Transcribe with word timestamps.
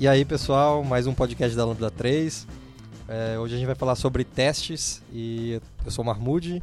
E 0.00 0.06
aí, 0.06 0.24
pessoal, 0.24 0.84
mais 0.84 1.08
um 1.08 1.12
podcast 1.12 1.56
da 1.56 1.64
Lambda 1.64 1.90
3. 1.90 2.46
É, 3.08 3.36
hoje 3.36 3.56
a 3.56 3.58
gente 3.58 3.66
vai 3.66 3.74
falar 3.74 3.96
sobre 3.96 4.22
testes 4.22 5.02
e 5.12 5.60
eu 5.84 5.90
sou 5.90 6.04
o 6.04 6.06
Mahmoud 6.06 6.62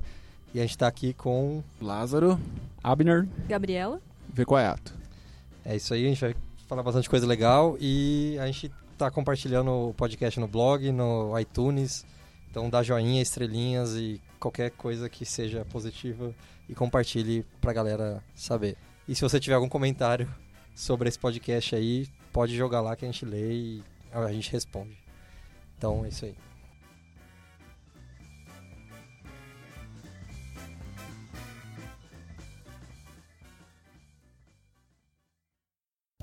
e 0.53 0.57
a 0.57 0.61
gente 0.61 0.71
está 0.71 0.87
aqui 0.87 1.13
com 1.13 1.61
Lázaro, 1.81 2.39
Abner, 2.81 3.27
Gabriela. 3.45 4.01
Vecoiato. 4.33 4.93
É 5.65 5.75
isso 5.75 5.93
aí, 5.93 6.05
a 6.05 6.07
gente 6.07 6.21
vai 6.21 6.33
falar 6.65 6.81
bastante 6.81 7.09
coisa 7.09 7.27
legal 7.27 7.75
e 7.77 8.37
a 8.39 8.45
gente 8.45 8.71
está 8.93 9.11
compartilhando 9.11 9.89
o 9.89 9.93
podcast 9.93 10.39
no 10.39 10.47
blog, 10.47 10.89
no 10.93 11.37
iTunes. 11.37 12.05
Então 12.49 12.69
dá 12.69 12.81
joinha, 12.83 13.21
estrelinhas 13.21 13.95
e 13.97 14.21
qualquer 14.39 14.71
coisa 14.71 15.09
que 15.09 15.25
seja 15.25 15.65
positiva 15.65 16.33
e 16.69 16.73
compartilhe 16.73 17.45
pra 17.59 17.73
galera 17.73 18.23
saber. 18.33 18.77
E 19.09 19.13
se 19.13 19.21
você 19.21 19.41
tiver 19.41 19.55
algum 19.55 19.67
comentário 19.67 20.33
sobre 20.73 21.09
esse 21.09 21.19
podcast 21.19 21.75
aí, 21.75 22.07
pode 22.35 22.53
jogar 22.53 22.81
lá 22.81 22.97
que 22.97 23.05
a 23.05 23.07
gente 23.09 23.23
lê 23.23 23.53
e 23.53 23.83
a 24.11 24.29
gente 24.33 24.51
responde. 24.51 24.97
Então 25.77 26.03
é 26.03 26.09
isso 26.09 26.25
aí. 26.25 26.35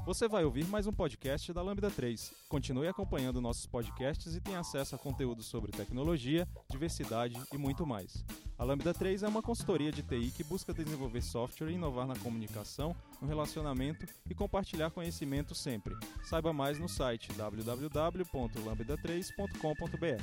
Você 0.04 0.26
vai 0.26 0.44
ouvir 0.44 0.66
mais 0.66 0.88
um 0.88 0.92
podcast 0.92 1.52
da 1.52 1.62
Lambda 1.62 1.88
3. 1.88 2.32
Continue 2.48 2.88
acompanhando 2.88 3.40
nossos 3.40 3.66
podcasts 3.66 4.34
e 4.34 4.40
tenha 4.40 4.58
acesso 4.58 4.96
a 4.96 4.98
conteúdo 4.98 5.44
sobre 5.44 5.70
tecnologia, 5.70 6.44
diversidade 6.68 7.40
e 7.52 7.56
muito 7.56 7.86
mais. 7.86 8.24
A 8.58 8.64
Lambda 8.64 8.92
3 8.92 9.22
é 9.22 9.28
uma 9.28 9.40
consultoria 9.40 9.92
de 9.92 10.02
TI 10.02 10.32
que 10.32 10.42
busca 10.42 10.74
desenvolver 10.74 11.22
software 11.22 11.70
e 11.70 11.74
inovar 11.74 12.08
na 12.08 12.16
comunicação, 12.16 12.96
no 13.20 13.28
relacionamento 13.28 14.04
e 14.28 14.34
compartilhar 14.34 14.90
conhecimento 14.90 15.54
sempre. 15.54 15.94
Saiba 16.24 16.52
mais 16.52 16.80
no 16.80 16.88
site 16.88 17.32
www.lambda3.com.br. 17.34 20.22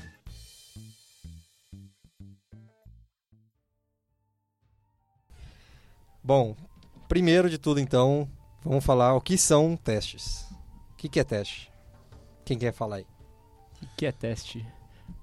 Bom, 6.22 6.58
primeiro 7.08 7.50
de 7.50 7.58
tudo 7.58 7.80
então, 7.80 8.30
vamos 8.64 8.84
falar 8.84 9.14
o 9.14 9.22
que 9.22 9.38
são 9.38 9.76
testes. 9.76 10.50
O 10.92 10.96
que, 10.98 11.10
que 11.10 11.20
é 11.20 11.24
teste? 11.24 11.72
Quem 12.46 12.58
quer 12.58 12.74
falar 12.74 12.98
aí? 12.98 13.06
O 13.82 13.88
que 13.96 14.06
é 14.06 14.12
teste? 14.12 14.66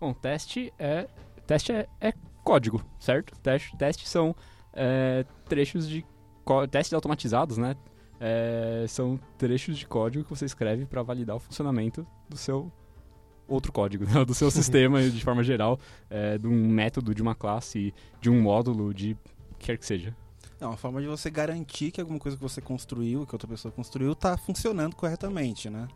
Bom, 0.01 0.13
teste 0.13 0.73
é 0.79 1.09
teste 1.47 1.73
é, 1.73 1.89
é 2.01 2.13
código, 2.43 2.85
certo? 2.99 3.39
Teste, 3.41 3.77
testes 3.77 4.09
são 4.09 4.35
é, 4.73 5.25
trechos 5.49 5.89
de 5.89 6.05
testes 6.71 6.93
automatizados, 6.93 7.57
né? 7.59 7.77
É, 8.21 8.85
são 8.89 9.19
trechos 9.37 9.77
de 9.77 9.87
código 9.87 10.25
que 10.25 10.31
você 10.31 10.45
escreve 10.45 10.87
para 10.87 11.03
validar 11.03 11.37
o 11.37 11.41
funcionamento 11.41 12.07
do 12.29 12.37
seu 12.37 12.73
outro 13.49 13.73
código, 13.73 14.05
né? 14.05 14.23
do 14.25 14.35
seu 14.35 14.51
sistema 14.51 15.03
de 15.03 15.23
forma 15.23 15.43
geral, 15.43 15.79
é, 16.09 16.39
de 16.39 16.47
um 16.47 16.69
método, 16.69 17.15
de 17.15 17.23
uma 17.23 17.35
classe, 17.35 17.95
de 18.21 18.31
um 18.31 18.41
módulo, 18.41 18.93
de 18.93 19.17
quer 19.59 19.77
que 19.77 19.87
seja. 19.87 20.15
É 20.61 20.67
uma 20.67 20.77
forma 20.77 21.01
de 21.03 21.07
você 21.07 21.31
garantir 21.31 21.91
que 21.91 22.01
alguma 22.01 22.19
coisa 22.19 22.37
que 22.37 22.43
você 22.43 22.61
construiu, 22.61 23.27
que 23.27 23.35
outra 23.35 23.47
pessoa 23.49 23.71
construiu, 23.73 24.13
está 24.13 24.37
funcionando 24.39 24.97
corretamente, 24.97 25.69
né? 25.69 25.87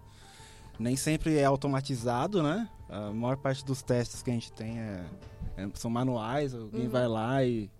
Nem 0.79 0.97
sempre 0.97 1.37
é 1.37 1.45
automatizado, 1.45 2.43
né? 2.43 2.69
A 2.89 3.11
maior 3.11 3.37
parte 3.37 3.65
dos 3.65 3.83
testes 3.83 4.23
que 4.23 4.31
a 4.31 4.35
gente 4.35 4.53
tem 4.53 4.79
é, 4.79 5.05
é- 5.57 5.69
são 5.75 5.91
manuais, 5.91 6.55
alguém 6.55 6.85
Uhum. 6.85 6.91
vai 6.91 7.09
lá 7.09 7.45
e 7.45 7.71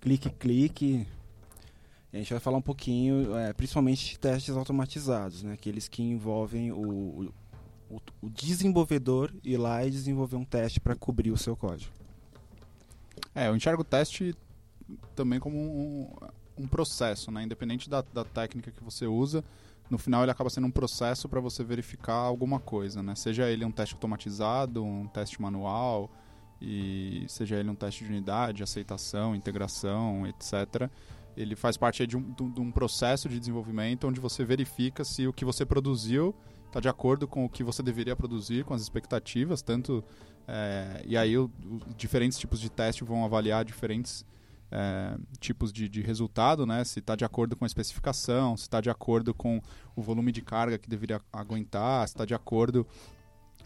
clique, 0.00 0.28
clique. 0.30 1.06
E 2.12 2.16
a 2.16 2.18
gente 2.18 2.32
vai 2.32 2.40
falar 2.40 2.58
um 2.58 2.62
pouquinho, 2.62 3.34
é, 3.36 3.52
principalmente 3.52 4.10
de 4.10 4.18
testes 4.18 4.54
automatizados, 4.56 5.42
né? 5.42 5.52
Aqueles 5.54 5.88
que 5.88 6.02
envolvem 6.02 6.70
o, 6.72 7.32
o, 7.90 8.00
o 8.20 8.28
desenvolvedor 8.28 9.32
ir 9.44 9.56
lá 9.56 9.84
e 9.86 9.90
desenvolver 9.90 10.36
um 10.36 10.44
teste 10.44 10.80
para 10.80 10.94
cobrir 10.96 11.30
o 11.30 11.36
seu 11.38 11.56
código. 11.56 11.92
É, 13.34 13.48
eu 13.48 13.56
enxergo 13.56 13.82
o 13.82 13.84
teste 13.84 14.34
também 15.14 15.38
como 15.40 15.56
um, 15.58 16.08
um 16.58 16.66
processo, 16.68 17.30
né? 17.30 17.42
Independente 17.42 17.88
da, 17.88 18.02
da 18.12 18.24
técnica 18.24 18.70
que 18.70 18.82
você 18.82 19.06
usa, 19.06 19.44
no 19.90 19.98
final 19.98 20.22
ele 20.22 20.30
acaba 20.30 20.48
sendo 20.50 20.66
um 20.66 20.70
processo 20.70 21.28
para 21.28 21.40
você 21.40 21.64
verificar 21.64 22.14
alguma 22.14 22.60
coisa, 22.60 23.02
né? 23.02 23.14
Seja 23.14 23.48
ele 23.50 23.64
um 23.64 23.72
teste 23.72 23.94
automatizado, 23.94 24.84
um 24.84 25.06
teste 25.08 25.40
manual, 25.42 26.10
e 26.60 27.24
seja 27.28 27.56
ele 27.56 27.70
um 27.70 27.74
teste 27.74 28.04
de 28.04 28.10
unidade, 28.10 28.62
aceitação, 28.62 29.34
integração, 29.34 30.26
etc. 30.26 30.90
Ele 31.36 31.56
faz 31.56 31.76
parte 31.76 32.06
de 32.06 32.16
um, 32.16 32.32
de 32.32 32.60
um- 32.60 32.70
processo 32.70 33.28
de 33.28 33.38
desenvolvimento 33.40 34.06
onde 34.06 34.20
você 34.20 34.44
verifica 34.44 35.02
se 35.04 35.26
o 35.26 35.32
que 35.32 35.44
você 35.44 35.64
produziu 35.64 36.34
está 36.66 36.78
de 36.80 36.88
acordo 36.88 37.26
com 37.26 37.44
o 37.44 37.48
que 37.48 37.64
você 37.64 37.82
deveria 37.82 38.14
produzir, 38.14 38.64
com 38.64 38.74
as 38.74 38.82
expectativas, 38.82 39.62
tanto 39.62 40.04
é, 40.46 41.02
e 41.06 41.16
aí 41.16 41.36
o- 41.38 41.50
os 41.88 41.96
diferentes 41.96 42.38
tipos 42.38 42.60
de 42.60 42.68
teste 42.68 43.04
vão 43.04 43.24
avaliar 43.24 43.64
diferentes 43.64 44.24
é, 44.70 45.16
tipos 45.38 45.72
de, 45.72 45.88
de 45.88 46.00
resultado, 46.00 46.64
né? 46.64 46.84
Se 46.84 47.00
está 47.00 47.16
de 47.16 47.24
acordo 47.24 47.56
com 47.56 47.64
a 47.64 47.66
especificação, 47.66 48.56
se 48.56 48.62
está 48.62 48.80
de 48.80 48.90
acordo 48.90 49.34
com 49.34 49.60
o 49.96 50.02
volume 50.02 50.32
de 50.32 50.42
carga 50.42 50.78
que 50.78 50.88
deveria 50.88 51.20
aguentar, 51.32 52.06
se 52.06 52.14
está 52.14 52.24
de 52.24 52.34
acordo 52.34 52.86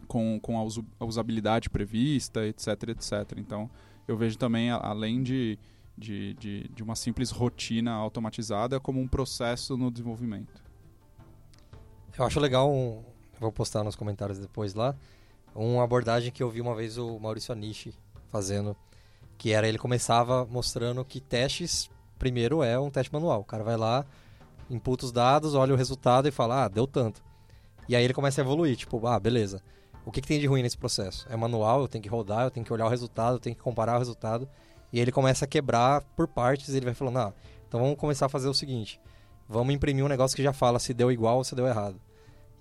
com, 0.06 0.38
com 0.40 0.58
a, 0.58 1.04
usabilidade 1.04 1.68
prevista, 1.68 2.46
etc, 2.46 2.68
etc. 2.88 3.38
Então, 3.38 3.70
eu 4.06 4.16
vejo 4.16 4.38
também, 4.38 4.70
além 4.70 5.22
de, 5.22 5.58
de, 5.96 6.34
de, 6.34 6.68
de 6.68 6.82
uma 6.82 6.94
simples 6.94 7.30
rotina 7.30 7.92
automatizada, 7.92 8.80
como 8.80 9.00
um 9.00 9.08
processo 9.08 9.76
no 9.76 9.90
desenvolvimento. 9.90 10.62
Eu 12.16 12.24
acho 12.24 12.38
legal, 12.38 12.72
um, 12.72 13.02
vou 13.40 13.50
postar 13.50 13.82
nos 13.82 13.96
comentários 13.96 14.38
depois 14.38 14.74
lá, 14.74 14.94
uma 15.54 15.82
abordagem 15.82 16.32
que 16.32 16.42
eu 16.42 16.50
vi 16.50 16.60
uma 16.60 16.74
vez 16.74 16.98
o 16.98 17.18
Maurício 17.18 17.52
Anishi 17.52 17.94
fazendo, 18.30 18.76
que 19.38 19.52
era 19.52 19.68
ele 19.68 19.78
começava 19.78 20.44
mostrando 20.46 21.04
que 21.04 21.20
testes, 21.20 21.90
primeiro 22.18 22.62
é 22.62 22.78
um 22.78 22.90
teste 22.90 23.12
manual. 23.12 23.40
O 23.40 23.44
cara 23.44 23.62
vai 23.62 23.76
lá, 23.76 24.04
imputa 24.70 25.04
os 25.04 25.12
dados, 25.12 25.54
olha 25.54 25.74
o 25.74 25.76
resultado 25.76 26.28
e 26.28 26.30
fala, 26.30 26.64
ah, 26.64 26.68
deu 26.68 26.86
tanto. 26.86 27.22
E 27.88 27.94
aí 27.94 28.04
ele 28.04 28.14
começa 28.14 28.40
a 28.40 28.44
evoluir, 28.44 28.76
tipo, 28.76 29.06
ah, 29.06 29.18
beleza. 29.18 29.62
O 30.06 30.10
que, 30.10 30.20
que 30.20 30.28
tem 30.28 30.40
de 30.40 30.46
ruim 30.46 30.62
nesse 30.62 30.76
processo? 30.76 31.26
É 31.30 31.36
manual, 31.36 31.80
eu 31.80 31.88
tenho 31.88 32.02
que 32.02 32.08
rodar, 32.08 32.44
eu 32.44 32.50
tenho 32.50 32.64
que 32.64 32.72
olhar 32.72 32.86
o 32.86 32.90
resultado, 32.90 33.36
eu 33.36 33.40
tenho 33.40 33.56
que 33.56 33.62
comparar 33.62 33.96
o 33.96 33.98
resultado. 33.98 34.48
E 34.92 35.00
ele 35.00 35.10
começa 35.10 35.44
a 35.44 35.48
quebrar 35.48 36.02
por 36.16 36.28
partes 36.28 36.74
ele 36.74 36.84
vai 36.84 36.94
falando, 36.94 37.18
ah, 37.18 37.34
então 37.66 37.80
vamos 37.80 37.96
começar 37.96 38.26
a 38.26 38.28
fazer 38.28 38.48
o 38.48 38.54
seguinte. 38.54 39.00
Vamos 39.48 39.74
imprimir 39.74 40.04
um 40.04 40.08
negócio 40.08 40.36
que 40.36 40.42
já 40.42 40.52
fala 40.52 40.78
se 40.78 40.94
deu 40.94 41.10
igual 41.10 41.38
ou 41.38 41.44
se 41.44 41.54
deu 41.54 41.66
errado. 41.66 42.00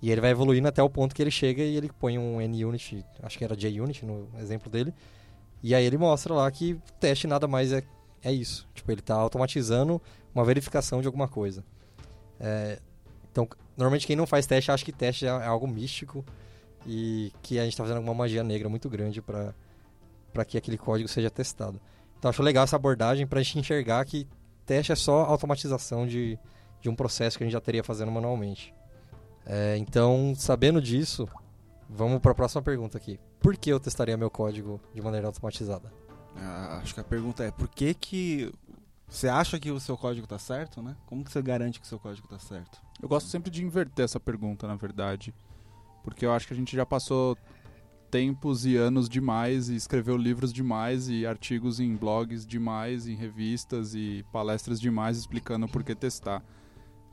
E 0.02 0.10
ele 0.10 0.20
vai 0.20 0.30
evoluindo 0.30 0.68
até 0.68 0.82
o 0.82 0.90
ponto 0.90 1.14
que 1.14 1.22
ele 1.22 1.30
chega 1.30 1.62
e 1.62 1.76
ele 1.76 1.90
põe 1.98 2.18
um 2.18 2.40
NUnit, 2.46 3.04
acho 3.22 3.38
que 3.38 3.44
era 3.44 3.58
JUnit 3.58 4.04
no 4.04 4.28
exemplo 4.38 4.70
dele. 4.70 4.92
E 5.64 5.74
aí 5.74 5.82
ele 5.82 5.96
mostra 5.96 6.34
lá 6.34 6.50
que 6.50 6.78
teste 7.00 7.26
nada 7.26 7.48
mais 7.48 7.72
é, 7.72 7.82
é 8.22 8.30
isso. 8.30 8.68
Tipo, 8.74 8.92
ele 8.92 9.00
está 9.00 9.14
automatizando 9.14 9.98
uma 10.34 10.44
verificação 10.44 11.00
de 11.00 11.06
alguma 11.06 11.26
coisa. 11.26 11.64
É, 12.38 12.78
então, 13.32 13.48
normalmente 13.74 14.06
quem 14.06 14.14
não 14.14 14.26
faz 14.26 14.44
teste 14.44 14.70
acha 14.70 14.84
que 14.84 14.92
teste 14.92 15.24
é, 15.24 15.30
é 15.30 15.46
algo 15.46 15.66
místico 15.66 16.22
e 16.86 17.32
que 17.40 17.58
a 17.58 17.62
gente 17.62 17.72
está 17.72 17.82
fazendo 17.82 17.96
alguma 17.96 18.12
magia 18.12 18.44
negra 18.44 18.68
muito 18.68 18.90
grande 18.90 19.22
para 19.22 20.44
que 20.46 20.58
aquele 20.58 20.76
código 20.76 21.08
seja 21.08 21.30
testado. 21.30 21.80
Então, 22.18 22.28
acho 22.28 22.42
legal 22.42 22.64
essa 22.64 22.76
abordagem 22.76 23.26
para 23.26 23.40
a 23.40 23.42
gente 23.42 23.58
enxergar 23.58 24.04
que 24.04 24.28
teste 24.66 24.92
é 24.92 24.94
só 24.94 25.22
automatização 25.22 26.06
de, 26.06 26.38
de 26.78 26.90
um 26.90 26.94
processo 26.94 27.38
que 27.38 27.44
a 27.44 27.46
gente 27.46 27.54
já 27.54 27.60
teria 27.62 27.82
fazendo 27.82 28.12
manualmente. 28.12 28.74
É, 29.46 29.78
então, 29.78 30.34
sabendo 30.36 30.78
disso, 30.78 31.26
vamos 31.88 32.20
para 32.20 32.32
a 32.32 32.34
próxima 32.34 32.62
pergunta 32.62 32.98
aqui. 32.98 33.18
Por 33.40 33.56
que 33.56 33.70
eu 33.70 33.80
testaria 33.80 34.16
meu 34.16 34.30
código 34.30 34.80
de 34.94 35.00
maneira 35.00 35.26
automatizada? 35.26 35.92
Ah, 36.36 36.80
acho 36.82 36.94
que 36.94 37.00
a 37.00 37.04
pergunta 37.04 37.44
é 37.44 37.50
por 37.50 37.68
que 37.68 37.94
que 37.94 38.52
você 39.08 39.28
acha 39.28 39.60
que 39.60 39.70
o 39.70 39.78
seu 39.78 39.96
código 39.96 40.24
está 40.24 40.38
certo, 40.38 40.82
né? 40.82 40.96
Como 41.06 41.24
que 41.24 41.30
você 41.30 41.40
garante 41.40 41.78
que 41.78 41.86
o 41.86 41.88
seu 41.88 41.98
código 41.98 42.26
está 42.26 42.38
certo? 42.38 42.80
Eu 43.00 43.08
gosto 43.08 43.28
sempre 43.28 43.50
de 43.50 43.62
inverter 43.62 44.04
essa 44.04 44.18
pergunta, 44.18 44.66
na 44.66 44.74
verdade. 44.74 45.34
Porque 46.02 46.26
eu 46.26 46.32
acho 46.32 46.46
que 46.46 46.54
a 46.54 46.56
gente 46.56 46.74
já 46.74 46.84
passou 46.84 47.36
tempos 48.10 48.64
e 48.64 48.76
anos 48.76 49.08
demais 49.08 49.68
e 49.68 49.76
escreveu 49.76 50.16
livros 50.16 50.52
demais 50.52 51.08
e 51.08 51.26
artigos 51.26 51.80
em 51.80 51.96
blogs 51.96 52.46
demais, 52.46 53.06
em 53.06 53.14
revistas 53.14 53.94
e 53.94 54.24
palestras 54.32 54.80
demais 54.80 55.16
explicando 55.16 55.66
por 55.66 55.82
que 55.82 55.94
testar. 55.94 56.42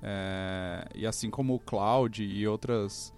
É, 0.02 0.88
e 0.96 1.06
assim 1.06 1.30
como 1.30 1.56
o 1.56 1.60
cloud 1.60 2.24
e 2.24 2.48
outras 2.48 3.14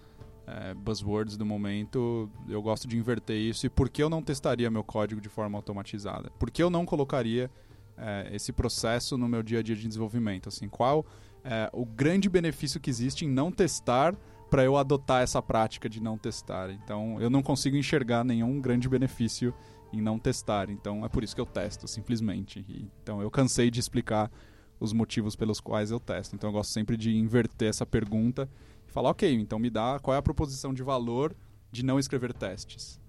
é, 0.46 0.74
buzzwords 0.74 1.36
do 1.36 1.46
momento, 1.46 2.30
eu 2.48 2.60
gosto 2.62 2.86
de 2.86 2.96
inverter 2.96 3.36
isso. 3.36 3.66
E 3.66 3.70
por 3.70 3.88
que 3.88 4.02
eu 4.02 4.10
não 4.10 4.22
testaria 4.22 4.70
meu 4.70 4.84
código 4.84 5.20
de 5.20 5.28
forma 5.28 5.58
automatizada? 5.58 6.30
Por 6.38 6.50
que 6.50 6.62
eu 6.62 6.70
não 6.70 6.84
colocaria 6.84 7.50
é, 7.96 8.30
esse 8.32 8.52
processo 8.52 9.16
no 9.16 9.28
meu 9.28 9.42
dia 9.42 9.60
a 9.60 9.62
dia 9.62 9.74
de 9.74 9.86
desenvolvimento? 9.86 10.48
Assim, 10.48 10.68
qual 10.68 11.04
é, 11.44 11.68
o 11.72 11.84
grande 11.84 12.28
benefício 12.28 12.80
que 12.80 12.90
existe 12.90 13.24
em 13.24 13.28
não 13.28 13.50
testar 13.50 14.14
para 14.50 14.62
eu 14.62 14.76
adotar 14.76 15.22
essa 15.22 15.42
prática 15.42 15.88
de 15.88 16.00
não 16.00 16.16
testar. 16.16 16.70
Então, 16.70 17.20
eu 17.20 17.28
não 17.28 17.42
consigo 17.42 17.76
enxergar 17.76 18.24
nenhum 18.24 18.60
grande 18.60 18.88
benefício 18.88 19.52
em 19.92 20.00
não 20.00 20.16
testar. 20.16 20.70
Então, 20.70 21.04
é 21.04 21.08
por 21.08 21.24
isso 21.24 21.34
que 21.34 21.40
eu 21.40 21.46
testo, 21.46 21.88
simplesmente. 21.88 22.64
E, 22.68 22.88
então, 23.02 23.20
eu 23.20 23.30
cansei 23.32 23.68
de 23.68 23.80
explicar 23.80 24.30
os 24.78 24.92
motivos 24.92 25.34
pelos 25.34 25.60
quais 25.60 25.90
eu 25.90 25.98
testo. 25.98 26.36
Então, 26.36 26.50
eu 26.50 26.52
gosto 26.52 26.70
sempre 26.70 26.96
de 26.96 27.16
inverter 27.16 27.68
essa 27.68 27.84
pergunta 27.84 28.48
Falar, 28.94 29.10
ok, 29.10 29.28
então 29.34 29.58
me 29.58 29.68
dá 29.68 29.98
qual 30.00 30.14
é 30.14 30.18
a 30.18 30.22
proposição 30.22 30.72
de 30.72 30.80
valor 30.80 31.34
de 31.72 31.84
não 31.84 31.98
escrever 31.98 32.32
testes. 32.32 33.00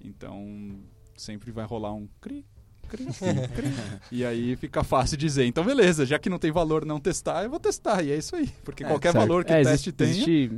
Então, 0.00 0.76
sempre 1.16 1.52
vai 1.52 1.64
rolar 1.64 1.94
um 1.94 2.08
cri, 2.20 2.44
cri, 2.88 3.06
cri. 3.06 3.68
e 4.10 4.24
aí 4.24 4.56
fica 4.56 4.82
fácil 4.82 5.16
dizer. 5.16 5.46
Então, 5.46 5.64
beleza, 5.64 6.04
já 6.04 6.18
que 6.18 6.28
não 6.28 6.36
tem 6.36 6.50
valor 6.50 6.84
não 6.84 6.98
testar, 6.98 7.44
eu 7.44 7.50
vou 7.50 7.60
testar. 7.60 8.02
E 8.02 8.10
é 8.10 8.16
isso 8.16 8.34
aí. 8.34 8.48
Porque 8.64 8.82
É, 8.82 8.88
qualquer 8.88 9.12
Certo. 9.12 9.24
valor 9.28 9.44
que 9.44 9.52
É, 9.52 9.60
o 9.60 9.62
teste 9.62 9.90
existe, 9.90 9.92
tenha. 9.92 10.10
Existe, 10.10 10.50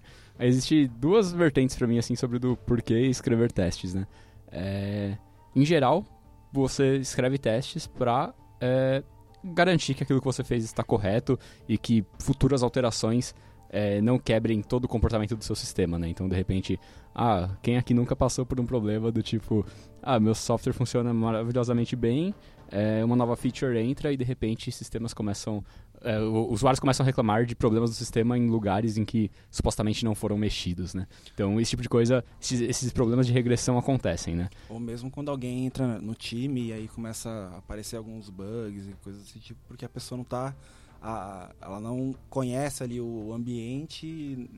existe 0.40 0.88
duas 0.88 1.30
vertentes 1.30 1.76
pra 1.76 1.86
mim, 1.86 1.98
assim, 1.98 2.16
sobre 2.16 2.38
do 2.38 2.56
porquê 2.56 2.98
escrever 3.08 3.52
testes, 3.52 3.92
né? 3.92 4.06
É, 4.50 5.18
em 5.54 5.66
geral, 5.66 6.02
você 6.50 6.96
escreve 6.96 7.36
testes 7.36 7.86
pra 7.86 8.32
é, 8.58 9.02
garantir 9.44 9.92
que 9.92 10.02
aquilo 10.02 10.18
que 10.18 10.24
você 10.24 10.42
fez 10.42 10.64
está 10.64 10.82
correto 10.82 11.38
e 11.68 11.76
que 11.76 12.06
futuras 12.18 12.62
alterações 12.62 13.34
é, 13.70 14.00
não 14.00 14.18
quebrem 14.18 14.62
todo 14.62 14.84
o 14.84 14.88
comportamento 14.88 15.36
do 15.36 15.44
seu 15.44 15.56
sistema, 15.56 15.98
né? 15.98 16.08
Então, 16.08 16.28
de 16.28 16.34
repente, 16.34 16.78
ah, 17.14 17.50
quem 17.62 17.76
aqui 17.76 17.92
nunca 17.92 18.16
passou 18.16 18.46
por 18.46 18.60
um 18.60 18.66
problema 18.66 19.10
do 19.10 19.22
tipo, 19.22 19.64
ah, 20.02 20.18
meu 20.18 20.34
software 20.34 20.72
funciona 20.72 21.12
maravilhosamente 21.12 21.94
bem, 21.94 22.34
é, 22.70 23.04
uma 23.04 23.16
nova 23.16 23.34
feature 23.36 23.78
entra 23.78 24.12
e 24.12 24.16
de 24.16 24.24
repente 24.24 24.70
sistemas 24.70 25.14
começam 25.14 25.64
é, 26.02 26.20
usuários 26.20 26.78
começam 26.78 27.02
a 27.02 27.06
reclamar 27.06 27.44
de 27.44 27.54
problemas 27.54 27.90
do 27.90 27.96
sistema 27.96 28.38
em 28.38 28.48
lugares 28.48 28.96
em 28.96 29.04
que 29.04 29.30
supostamente 29.50 30.04
não 30.04 30.14
foram 30.14 30.36
mexidos, 30.38 30.94
né? 30.94 31.06
Então, 31.34 31.60
esse 31.60 31.70
tipo 31.70 31.82
de 31.82 31.88
coisa, 31.88 32.24
esses, 32.40 32.60
esses 32.60 32.92
problemas 32.92 33.26
de 33.26 33.32
regressão 33.32 33.76
acontecem, 33.78 34.36
né? 34.36 34.48
Ou 34.68 34.78
mesmo 34.78 35.10
quando 35.10 35.30
alguém 35.30 35.66
entra 35.66 35.98
no 35.98 36.14
time 36.14 36.68
e 36.68 36.72
aí 36.72 36.88
começa 36.88 37.28
a 37.28 37.58
aparecer 37.58 37.96
alguns 37.96 38.30
bugs 38.30 38.86
e 38.86 38.92
coisas 39.02 39.22
desse 39.22 39.40
tipo, 39.40 39.60
porque 39.66 39.84
a 39.84 39.88
pessoa 39.88 40.16
não 40.16 40.24
tá. 40.24 40.54
A- 41.02 41.50
ela 41.60 41.80
não 41.80 42.14
conhece 42.30 42.82
ali 42.82 43.00
o 43.00 43.32
ambiente, 43.32 44.48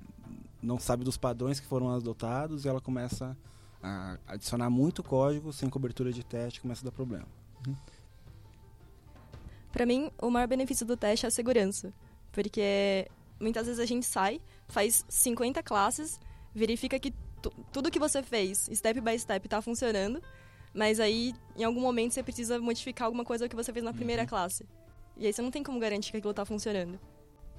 não 0.62 0.78
sabe 0.78 1.04
dos 1.04 1.16
padrões 1.16 1.60
que 1.60 1.66
foram 1.66 1.90
adotados 1.90 2.64
e 2.64 2.68
ela 2.68 2.80
começa 2.80 3.36
a 3.82 4.18
adicionar 4.26 4.68
muito 4.70 5.02
código 5.02 5.52
sem 5.52 5.68
cobertura 5.70 6.12
de 6.12 6.22
teste 6.22 6.60
começa 6.60 6.82
a 6.82 6.86
dar 6.86 6.92
problema. 6.92 7.26
Pra 9.72 9.86
mim, 9.86 10.10
o 10.20 10.30
maior 10.30 10.46
benefício 10.48 10.84
do 10.84 10.96
teste 10.96 11.24
é 11.26 11.28
a 11.28 11.30
segurança. 11.30 11.92
Porque 12.32 13.08
muitas 13.40 13.66
vezes 13.66 13.80
a 13.80 13.86
gente 13.86 14.04
sai, 14.06 14.40
faz 14.68 15.04
50 15.08 15.62
classes, 15.62 16.20
verifica 16.54 16.98
que 16.98 17.12
tu- 17.42 17.52
tudo 17.72 17.90
que 17.90 17.98
você 17.98 18.22
fez, 18.22 18.68
step 18.72 19.00
by 19.00 19.18
step, 19.18 19.48
tá 19.48 19.62
funcionando. 19.62 20.20
Mas 20.74 21.00
aí, 21.00 21.34
em 21.56 21.64
algum 21.64 21.80
momento, 21.80 22.12
você 22.12 22.22
precisa 22.22 22.58
modificar 22.60 23.06
alguma 23.06 23.24
coisa 23.24 23.48
que 23.48 23.56
você 23.56 23.72
fez 23.72 23.84
na 23.84 23.92
primeira 23.92 24.24
classe. 24.26 24.64
E 25.20 25.26
aí 25.26 25.32
você 25.34 25.42
não 25.42 25.50
tem 25.50 25.62
como 25.62 25.78
garantir 25.78 26.12
que 26.12 26.16
aquilo 26.16 26.32
tá 26.32 26.46
funcionando. 26.46 26.98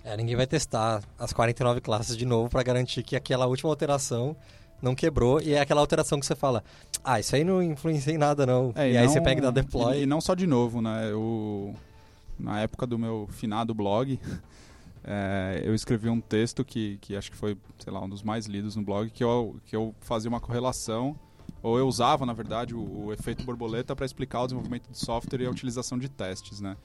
É, 0.04 0.18
ninguém 0.18 0.36
vai 0.36 0.48
testar 0.48 1.04
as 1.18 1.32
49 1.32 1.80
classes 1.80 2.18
de 2.18 2.26
novo 2.26 2.50
pra 2.50 2.64
garantir 2.64 3.04
que 3.04 3.16
aquela 3.16 3.46
última 3.46 3.70
alteração 3.70 4.36
não 4.82 4.96
quebrou 4.96 5.40
e 5.40 5.54
é 5.54 5.62
aquela 5.62 5.80
alteração 5.80 6.20
que 6.20 6.26
você 6.26 6.36
fala, 6.36 6.64
ah, 7.04 7.20
isso 7.20 7.36
aí 7.36 7.44
não 7.44 7.62
influencia 7.62 8.12
em 8.12 8.18
nada 8.18 8.48
não. 8.48 8.74
É, 8.76 8.92
e, 8.92 8.98
aí 8.98 9.06
não- 9.06 9.14
você 9.14 9.22
pega 9.22 9.40
e 9.40 9.44
dá 9.44 9.52
deploy. 9.52 10.00
E, 10.00 10.02
e 10.02 10.06
não 10.08 10.20
só 10.20 10.34
de 10.34 10.48
novo, 10.48 10.82
né? 10.82 11.12
Eu, 11.12 11.76
na 12.40 12.60
época 12.62 12.88
do 12.88 12.98
meu 12.98 13.30
finado 13.32 13.76
blog, 13.76 14.20
é, 15.06 15.62
eu 15.64 15.76
escrevi 15.76 16.10
um 16.10 16.20
texto 16.20 16.66
que, 16.66 16.98
que 17.00 17.16
acho 17.16 17.30
que 17.30 17.38
foi, 17.38 17.56
sei 17.78 17.94
lá, 17.94 18.02
um 18.04 18.10
dos 18.10 18.24
mais 18.24 18.48
lidos 18.48 18.76
no 18.76 18.82
blog, 18.82 19.12
que 19.12 19.24
eu, 19.24 19.56
que 19.68 19.76
eu 19.76 19.94
fazia 20.02 20.30
uma 20.30 20.40
correlação, 20.40 21.16
ou 21.62 21.78
eu 21.78 21.88
usava, 21.88 22.26
na 22.26 22.34
verdade, 22.34 22.74
o, 22.74 23.06
o 23.06 23.14
efeito 23.14 23.44
borboleta 23.44 23.96
para 23.96 24.04
explicar 24.08 24.42
o 24.42 24.46
desenvolvimento 24.48 24.90
de 24.90 24.98
software 24.98 25.42
e 25.42 25.46
a 25.46 25.52
utilização 25.52 26.00
de 26.00 26.10
testes, 26.10 26.60
né? 26.60 26.76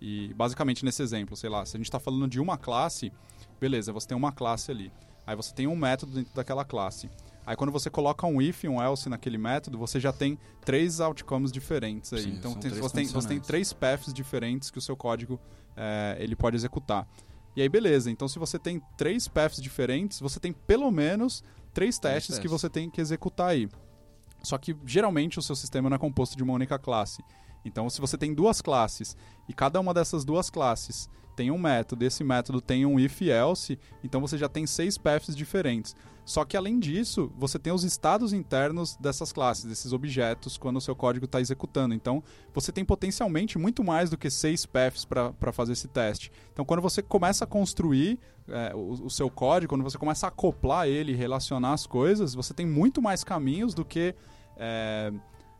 E 0.00 0.32
basicamente 0.34 0.84
nesse 0.84 1.02
exemplo, 1.02 1.36
sei 1.36 1.48
lá, 1.50 1.64
se 1.64 1.76
a 1.76 1.78
gente 1.78 1.86
está 1.86 1.98
falando 1.98 2.28
de 2.28 2.40
uma 2.40 2.58
classe, 2.58 3.12
beleza, 3.60 3.92
você 3.92 4.08
tem 4.08 4.16
uma 4.16 4.32
classe 4.32 4.70
ali. 4.70 4.92
Aí 5.26 5.34
você 5.34 5.54
tem 5.54 5.66
um 5.66 5.76
método 5.76 6.12
dentro 6.12 6.34
daquela 6.34 6.64
classe. 6.64 7.08
Aí 7.46 7.56
quando 7.56 7.70
você 7.70 7.90
coloca 7.90 8.26
um 8.26 8.40
if 8.40 8.64
e 8.64 8.68
um 8.68 8.82
else 8.82 9.08
naquele 9.08 9.36
método, 9.38 9.78
você 9.78 10.00
já 10.00 10.12
tem 10.12 10.38
três 10.64 11.00
outcomes 11.00 11.52
diferentes 11.52 12.12
aí. 12.12 12.22
Sim, 12.22 12.34
então 12.38 12.52
tem- 12.54 12.70
três 12.70 12.78
você, 12.78 12.94
tem, 12.94 13.06
você 13.06 13.28
tem 13.28 13.40
três 13.40 13.72
paths 13.72 14.12
diferentes 14.12 14.70
que 14.70 14.78
o 14.78 14.80
seu 14.80 14.96
código 14.96 15.38
eh, 15.76 16.16
ele 16.20 16.34
pode 16.36 16.56
executar. 16.56 17.06
E 17.56 17.62
aí 17.62 17.68
beleza, 17.68 18.10
então 18.10 18.26
se 18.26 18.38
você 18.38 18.58
tem 18.58 18.82
três 18.96 19.28
paths 19.28 19.62
diferentes, 19.62 20.20
você 20.20 20.40
tem 20.40 20.52
pelo 20.52 20.90
menos 20.90 21.44
três 21.72 21.98
testes 21.98 22.36
que 22.36 22.42
testes. 22.42 22.50
você 22.50 22.68
tem 22.70 22.90
que 22.90 23.00
executar 23.00 23.48
aí. 23.48 23.68
Só 24.42 24.58
que 24.58 24.76
geralmente 24.84 25.38
o 25.38 25.42
seu 25.42 25.54
sistema 25.56 25.88
não 25.88 25.96
é 25.96 25.98
composto 25.98 26.36
de 26.36 26.42
uma 26.42 26.52
única 26.52 26.78
classe. 26.78 27.22
Então, 27.64 27.88
se 27.88 28.00
você 28.00 28.16
tem 28.18 28.34
duas 28.34 28.60
classes 28.60 29.16
e 29.48 29.52
cada 29.52 29.80
uma 29.80 29.94
dessas 29.94 30.24
duas 30.24 30.50
classes 30.50 31.08
tem 31.34 31.50
um 31.50 31.58
método, 31.58 32.04
esse 32.04 32.22
método 32.22 32.60
tem 32.60 32.86
um 32.86 32.98
if 32.98 33.22
else, 33.22 33.78
então 34.02 34.20
você 34.20 34.38
já 34.38 34.48
tem 34.48 34.66
seis 34.66 34.96
paths 34.96 35.34
diferentes. 35.34 35.94
Só 36.24 36.42
que 36.44 36.56
além 36.56 36.78
disso, 36.78 37.30
você 37.36 37.58
tem 37.58 37.72
os 37.72 37.84
estados 37.84 38.32
internos 38.32 38.96
dessas 38.96 39.30
classes, 39.30 39.64
desses 39.64 39.92
objetos, 39.92 40.56
quando 40.56 40.78
o 40.78 40.80
seu 40.80 40.96
código 40.96 41.26
está 41.26 41.38
executando. 41.38 41.94
Então, 41.94 42.22
você 42.54 42.72
tem 42.72 42.82
potencialmente 42.82 43.58
muito 43.58 43.84
mais 43.84 44.08
do 44.08 44.16
que 44.16 44.30
seis 44.30 44.64
paths 44.64 45.04
para 45.04 45.52
fazer 45.52 45.74
esse 45.74 45.86
teste. 45.86 46.32
Então, 46.52 46.64
quando 46.64 46.80
você 46.80 47.02
começa 47.02 47.44
a 47.44 47.46
construir 47.46 48.18
é, 48.48 48.74
o, 48.74 49.04
o 49.04 49.10
seu 49.10 49.28
código, 49.28 49.70
quando 49.70 49.84
você 49.84 49.98
começa 49.98 50.26
a 50.26 50.28
acoplar 50.28 50.88
ele, 50.88 51.14
relacionar 51.14 51.74
as 51.74 51.86
coisas, 51.86 52.34
você 52.34 52.54
tem 52.54 52.66
muito 52.66 53.02
mais 53.02 53.22
caminhos 53.22 53.74
do 53.74 53.84
que 53.84 54.14
é, 54.56 55.12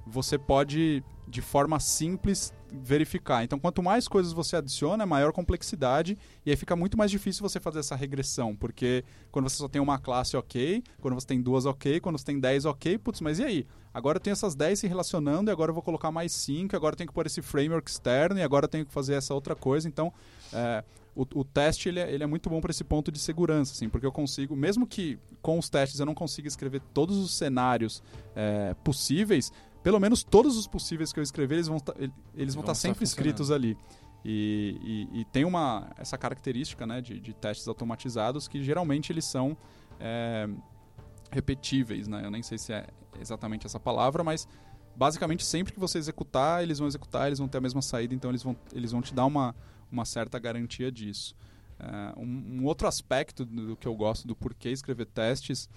você 0.06 0.38
pode, 0.38 1.04
de 1.34 1.42
forma 1.42 1.80
simples, 1.80 2.54
verificar. 2.70 3.42
Então, 3.42 3.58
quanto 3.58 3.82
mais 3.82 4.06
coisas 4.06 4.32
você 4.32 4.54
adiciona, 4.54 5.04
maior 5.04 5.32
complexidade, 5.32 6.16
e 6.46 6.50
aí 6.50 6.56
fica 6.56 6.76
muito 6.76 6.96
mais 6.96 7.10
difícil 7.10 7.42
você 7.42 7.58
fazer 7.58 7.80
essa 7.80 7.96
regressão, 7.96 8.54
porque 8.54 9.04
quando 9.32 9.48
você 9.48 9.56
só 9.56 9.66
tem 9.66 9.82
uma 9.82 9.98
classe 9.98 10.36
ok, 10.36 10.80
quando 11.00 11.14
você 11.14 11.26
tem 11.26 11.42
duas 11.42 11.66
ok, 11.66 11.98
quando 11.98 12.16
você 12.16 12.24
tem 12.24 12.38
10 12.38 12.66
ok, 12.66 12.98
putz, 12.98 13.20
mas 13.20 13.40
e 13.40 13.44
aí? 13.44 13.66
Agora 13.92 14.16
eu 14.16 14.20
tenho 14.20 14.32
essas 14.32 14.54
10 14.54 14.78
se 14.78 14.86
relacionando, 14.86 15.50
e 15.50 15.52
agora 15.52 15.70
eu 15.70 15.74
vou 15.74 15.82
colocar 15.82 16.12
mais 16.12 16.30
5, 16.30 16.76
agora 16.76 16.94
eu 16.94 16.98
tenho 16.98 17.08
que 17.08 17.14
pôr 17.14 17.26
esse 17.26 17.42
framework 17.42 17.90
externo, 17.90 18.38
e 18.38 18.42
agora 18.42 18.66
eu 18.66 18.68
tenho 18.68 18.86
que 18.86 18.92
fazer 18.92 19.14
essa 19.14 19.34
outra 19.34 19.56
coisa. 19.56 19.88
Então, 19.88 20.12
é, 20.52 20.84
o, 21.16 21.22
o 21.34 21.44
teste 21.44 21.88
ele 21.88 21.98
é, 21.98 22.12
ele 22.12 22.22
é 22.22 22.26
muito 22.28 22.48
bom 22.48 22.60
para 22.60 22.70
esse 22.70 22.84
ponto 22.84 23.10
de 23.10 23.18
segurança, 23.18 23.72
assim, 23.72 23.88
porque 23.88 24.06
eu 24.06 24.12
consigo, 24.12 24.54
mesmo 24.54 24.86
que 24.86 25.18
com 25.42 25.58
os 25.58 25.68
testes 25.68 25.98
eu 25.98 26.06
não 26.06 26.14
consiga 26.14 26.46
escrever 26.46 26.80
todos 26.92 27.16
os 27.16 27.36
cenários 27.36 28.02
é, 28.36 28.74
possíveis, 28.84 29.52
pelo 29.84 30.00
menos 30.00 30.24
todos 30.24 30.56
os 30.56 30.66
possíveis 30.66 31.12
que 31.12 31.20
eu 31.20 31.22
escrever, 31.22 31.54
eles 31.56 31.68
vão 31.68 31.78
tá- 31.78 31.94
ele- 31.96 32.12
eles 32.34 32.54
vão 32.54 32.62
estar 32.62 32.72
estar 32.72 32.88
sempre 32.88 33.06
funcionando. 33.06 33.26
escritos 33.30 33.50
ali. 33.52 33.76
E, 34.24 35.08
e- 35.12 35.20
e 35.20 35.24
tem 35.26 35.44
uma 35.44 35.92
essa 35.98 36.16
característica 36.18 36.86
né, 36.86 37.00
de, 37.00 37.20
de 37.20 37.32
testes 37.34 37.68
automatizados 37.68 38.48
que 38.48 38.62
geralmente 38.62 39.12
eles 39.12 39.26
são 39.26 39.56
é, 40.00 40.48
repetíveis, 41.30 42.08
né? 42.08 42.22
Eu 42.24 42.30
nem 42.30 42.42
sei 42.42 42.58
se 42.58 42.72
é 42.72 42.86
exatamente 43.20 43.66
essa 43.66 43.78
palavra, 43.78 44.24
mas 44.24 44.48
basicamente 44.96 45.44
sempre 45.44 45.72
que 45.72 45.80
você 45.80 45.98
executar, 45.98 46.62
eles 46.62 46.78
vão 46.78 46.88
executar, 46.88 47.26
eles 47.26 47.38
vão 47.38 47.48
ter 47.48 47.58
a 47.58 47.60
mesma 47.60 47.82
saída, 47.82 48.14
então 48.14 48.30
eles 48.30 48.42
vão, 48.42 48.56
eles 48.72 48.92
vão 48.92 49.02
te 49.02 49.12
dar 49.14 49.26
uma, 49.26 49.54
uma 49.90 50.04
certa 50.04 50.38
garantia 50.38 50.90
disso. 50.90 51.34
É, 51.78 52.18
um, 52.18 52.60
um 52.60 52.64
outro 52.64 52.86
aspecto 52.88 53.44
do, 53.44 53.66
do 53.68 53.76
que 53.76 53.86
eu 53.86 53.94
gosto 53.94 54.26
do 54.26 54.34
porquê 54.34 54.70
escrever 54.70 55.06
testes 55.06 55.68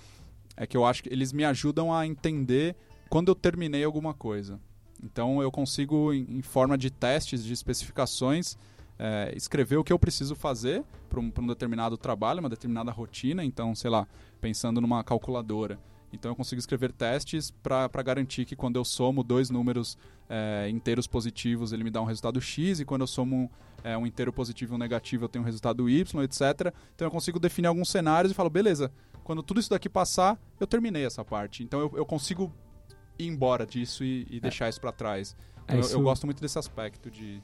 é 0.55 0.65
que 0.65 0.77
eu 0.77 0.85
acho 0.85 1.03
que 1.03 1.09
eles 1.09 1.33
me 1.33 1.43
ajudam 1.43 1.93
a 1.93 2.05
entender 2.07 2.75
quando 3.07 3.29
eu 3.29 3.35
terminei 3.35 3.83
alguma 3.83 4.13
coisa. 4.13 4.59
Então 5.03 5.41
eu 5.41 5.51
consigo, 5.51 6.13
em, 6.13 6.41
forma 6.41 6.77
de 6.77 6.89
testes, 6.89 7.43
de 7.43 7.53
especificações, 7.53 8.57
é, 8.97 9.31
escrever 9.35 9.77
o 9.77 9.83
que 9.83 9.93
eu 9.93 9.99
preciso 9.99 10.35
fazer 10.35 10.83
para 11.09 11.19
um, 11.19 11.31
um 11.39 11.47
determinado 11.47 11.97
trabalho, 11.97 12.39
uma 12.39 12.49
determinada 12.49 12.91
rotina. 12.91 13.43
Então, 13.43 13.75
sei 13.75 13.89
lá, 13.89 14.07
pensando 14.41 14.81
numa 14.81 15.03
calculadora. 15.03 15.79
Então 16.11 16.31
eu 16.31 16.35
consigo 16.35 16.59
escrever 16.59 16.91
testes 16.91 17.51
para 17.51 18.01
garantir 18.03 18.45
que 18.45 18.55
quando 18.55 18.77
eu 18.77 18.85
somo 18.85 19.23
dois 19.23 19.49
números 19.49 19.97
é, 20.29 20.69
inteiros 20.69 21.05
positivos, 21.05 21.73
ele 21.73 21.83
me 21.83 21.91
dá 21.91 22.01
um 22.01 22.05
resultado 22.05 22.39
X, 22.39 22.79
e 22.79 22.85
quando 22.85 23.01
eu 23.01 23.07
somo 23.07 23.51
é, 23.83 23.97
um 23.97 24.07
inteiro 24.07 24.31
positivo 24.31 24.73
e 24.73 24.75
um 24.75 24.77
negativo, 24.77 25.25
eu 25.25 25.29
tenho 25.29 25.43
um 25.43 25.45
resultado 25.45 25.89
Y, 25.89 26.23
etc. 26.23 26.73
Então 26.95 27.05
eu 27.05 27.11
consigo 27.11 27.39
definir 27.39 27.67
alguns 27.67 27.89
cenários 27.89 28.31
e 28.31 28.35
falo, 28.35 28.49
beleza, 28.49 28.91
quando 29.23 29.43
tudo 29.43 29.59
isso 29.59 29.69
daqui 29.69 29.89
passar, 29.89 30.39
eu 30.59 30.65
terminei 30.65 31.05
essa 31.05 31.23
parte. 31.25 31.63
Então 31.63 31.79
eu, 31.79 31.91
eu 31.95 32.05
consigo 32.05 32.53
ir 33.19 33.27
embora 33.27 33.65
disso 33.65 34.03
e, 34.03 34.25
e 34.29 34.39
deixar 34.39 34.69
isso 34.69 34.79
para 34.81 34.91
trás. 34.91 35.35
Então, 35.63 35.75
É, 35.75 35.79
eu- 35.79 35.81
eu, 35.81 35.85
isso- 35.87 36.01
gosto 36.01 36.25
muito 36.25 36.41
desse 36.41 36.57
aspecto 36.57 37.09
de. 37.11 37.41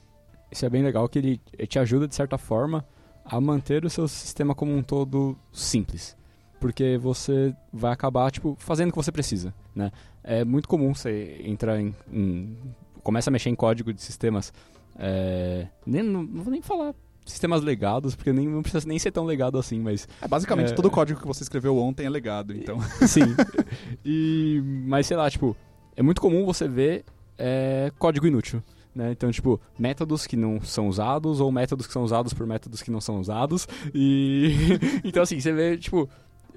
Isso 0.50 0.64
é 0.64 0.70
bem 0.70 0.82
legal 0.82 1.08
que 1.08 1.18
ele 1.18 1.40
te 1.66 1.78
ajuda, 1.78 2.06
de 2.06 2.14
certa 2.14 2.38
forma, 2.38 2.86
a 3.24 3.40
manter 3.40 3.84
o 3.84 3.90
seu 3.90 4.06
sistema 4.06 4.54
como 4.54 4.74
um 4.74 4.82
todo 4.82 5.36
simples. 5.52 6.16
Porque 6.60 6.96
você 6.96 7.54
vai 7.72 7.92
acabar, 7.92 8.30
tipo, 8.30 8.54
fazendo 8.58 8.88
o 8.88 8.92
que 8.92 8.96
você 8.96 9.10
precisa, 9.12 9.52
né? 9.74 9.90
É 10.22 10.44
muito 10.44 10.68
comum 10.68 10.94
você 10.94 11.40
entrar 11.44 11.78
em... 11.80 11.94
em- 12.10 12.56
começa 13.02 13.28
a 13.28 13.32
mexer 13.32 13.50
em 13.50 13.54
código 13.54 13.92
de 13.92 14.00
sistemas... 14.00 14.52
é, 14.96 15.66
nem, 15.84 16.02
não 16.02 16.26
vou 16.26 16.50
nem 16.52 16.62
falar 16.62 16.94
sistemas 17.24 17.62
legados, 17.62 18.14
porque 18.14 18.32
nem, 18.32 18.46
não 18.46 18.62
precisa 18.62 18.86
nem 18.86 18.98
ser 18.98 19.10
tão 19.10 19.24
legado 19.24 19.58
assim, 19.58 19.80
mas... 19.80 20.06
É, 20.20 20.28
basicamente, 20.28 20.72
É. 20.72 20.74
todo 20.74 20.86
o 20.86 20.90
código 20.90 21.20
que 21.20 21.26
você 21.26 21.42
escreveu 21.42 21.76
ontem 21.78 22.04
é 22.06 22.10
legado. 22.10 22.54
Então, 22.54 22.78
Sim. 23.06 23.34
e, 24.04 24.62
mas 24.86 25.06
sei 25.06 25.16
lá, 25.16 25.30
tipo, 25.30 25.56
é 25.96 26.02
muito 26.02 26.20
comum 26.20 26.44
você 26.44 26.68
ver 26.68 27.04
é, 27.38 27.90
código 27.98 28.26
inútil. 28.26 28.62
né? 28.94 29.10
Então, 29.12 29.30
tipo, 29.30 29.60
métodos 29.78 30.26
que 30.26 30.36
não 30.36 30.60
são 30.60 30.86
usados 30.88 31.40
ou 31.40 31.50
métodos 31.50 31.86
que 31.86 31.92
são 31.92 32.02
usados 32.04 32.32
por 32.32 32.46
métodos 32.46 32.82
que 32.82 32.90
não 32.90 33.00
são 33.00 33.18
usados. 33.20 33.66
E 33.92 34.52
então 35.02 35.22
assim, 35.22 35.40
você 35.40 35.52
vê, 35.52 35.76
tipo, 35.78 36.08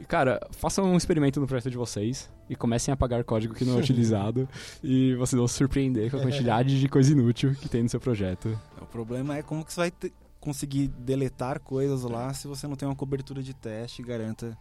cara, 0.08 0.40
façam 0.52 0.86
um 0.86 0.98
experimento 0.98 1.40
no 1.40 1.48
projeto 1.48 1.72
de 1.72 1.78
vocês 1.78 2.30
e 2.50 2.56
comecem 2.56 2.92
a 2.92 2.94
apagar 2.94 3.24
código 3.24 3.54
que 3.56 3.66
não 3.66 3.78
é 3.78 3.80
utilizado 3.80 4.48
e 4.84 5.16
vocês 5.16 5.38
vão 5.38 5.48
se 5.48 5.56
surpreender 5.56 6.12
com 6.12 6.18
a 6.18 6.22
quantidade 6.22 6.80
de 6.80 6.88
coisa 6.88 7.12
inútil 7.12 7.56
que 7.56 7.68
tem 7.70 7.82
no 7.84 7.90
seu 7.90 8.00
projeto. 8.00 8.58
O 8.82 8.86
problema 8.86 9.38
é 9.38 9.42
como 9.42 9.66
que 9.66 9.74
você 9.74 9.80
vai 9.80 9.92
ter- 9.92 10.12
conseguir 10.48 10.88
deletar 10.88 11.60
coisas 11.60 12.04
lá 12.04 12.34
se 12.34 12.48
você 12.48 12.66
não 12.68 12.78
tem 12.78 12.88
uma 12.88 12.96
cobertura 12.96 13.44
de 13.44 13.54
teste 13.54 14.02
e 14.02 14.06
garanta 14.06 14.58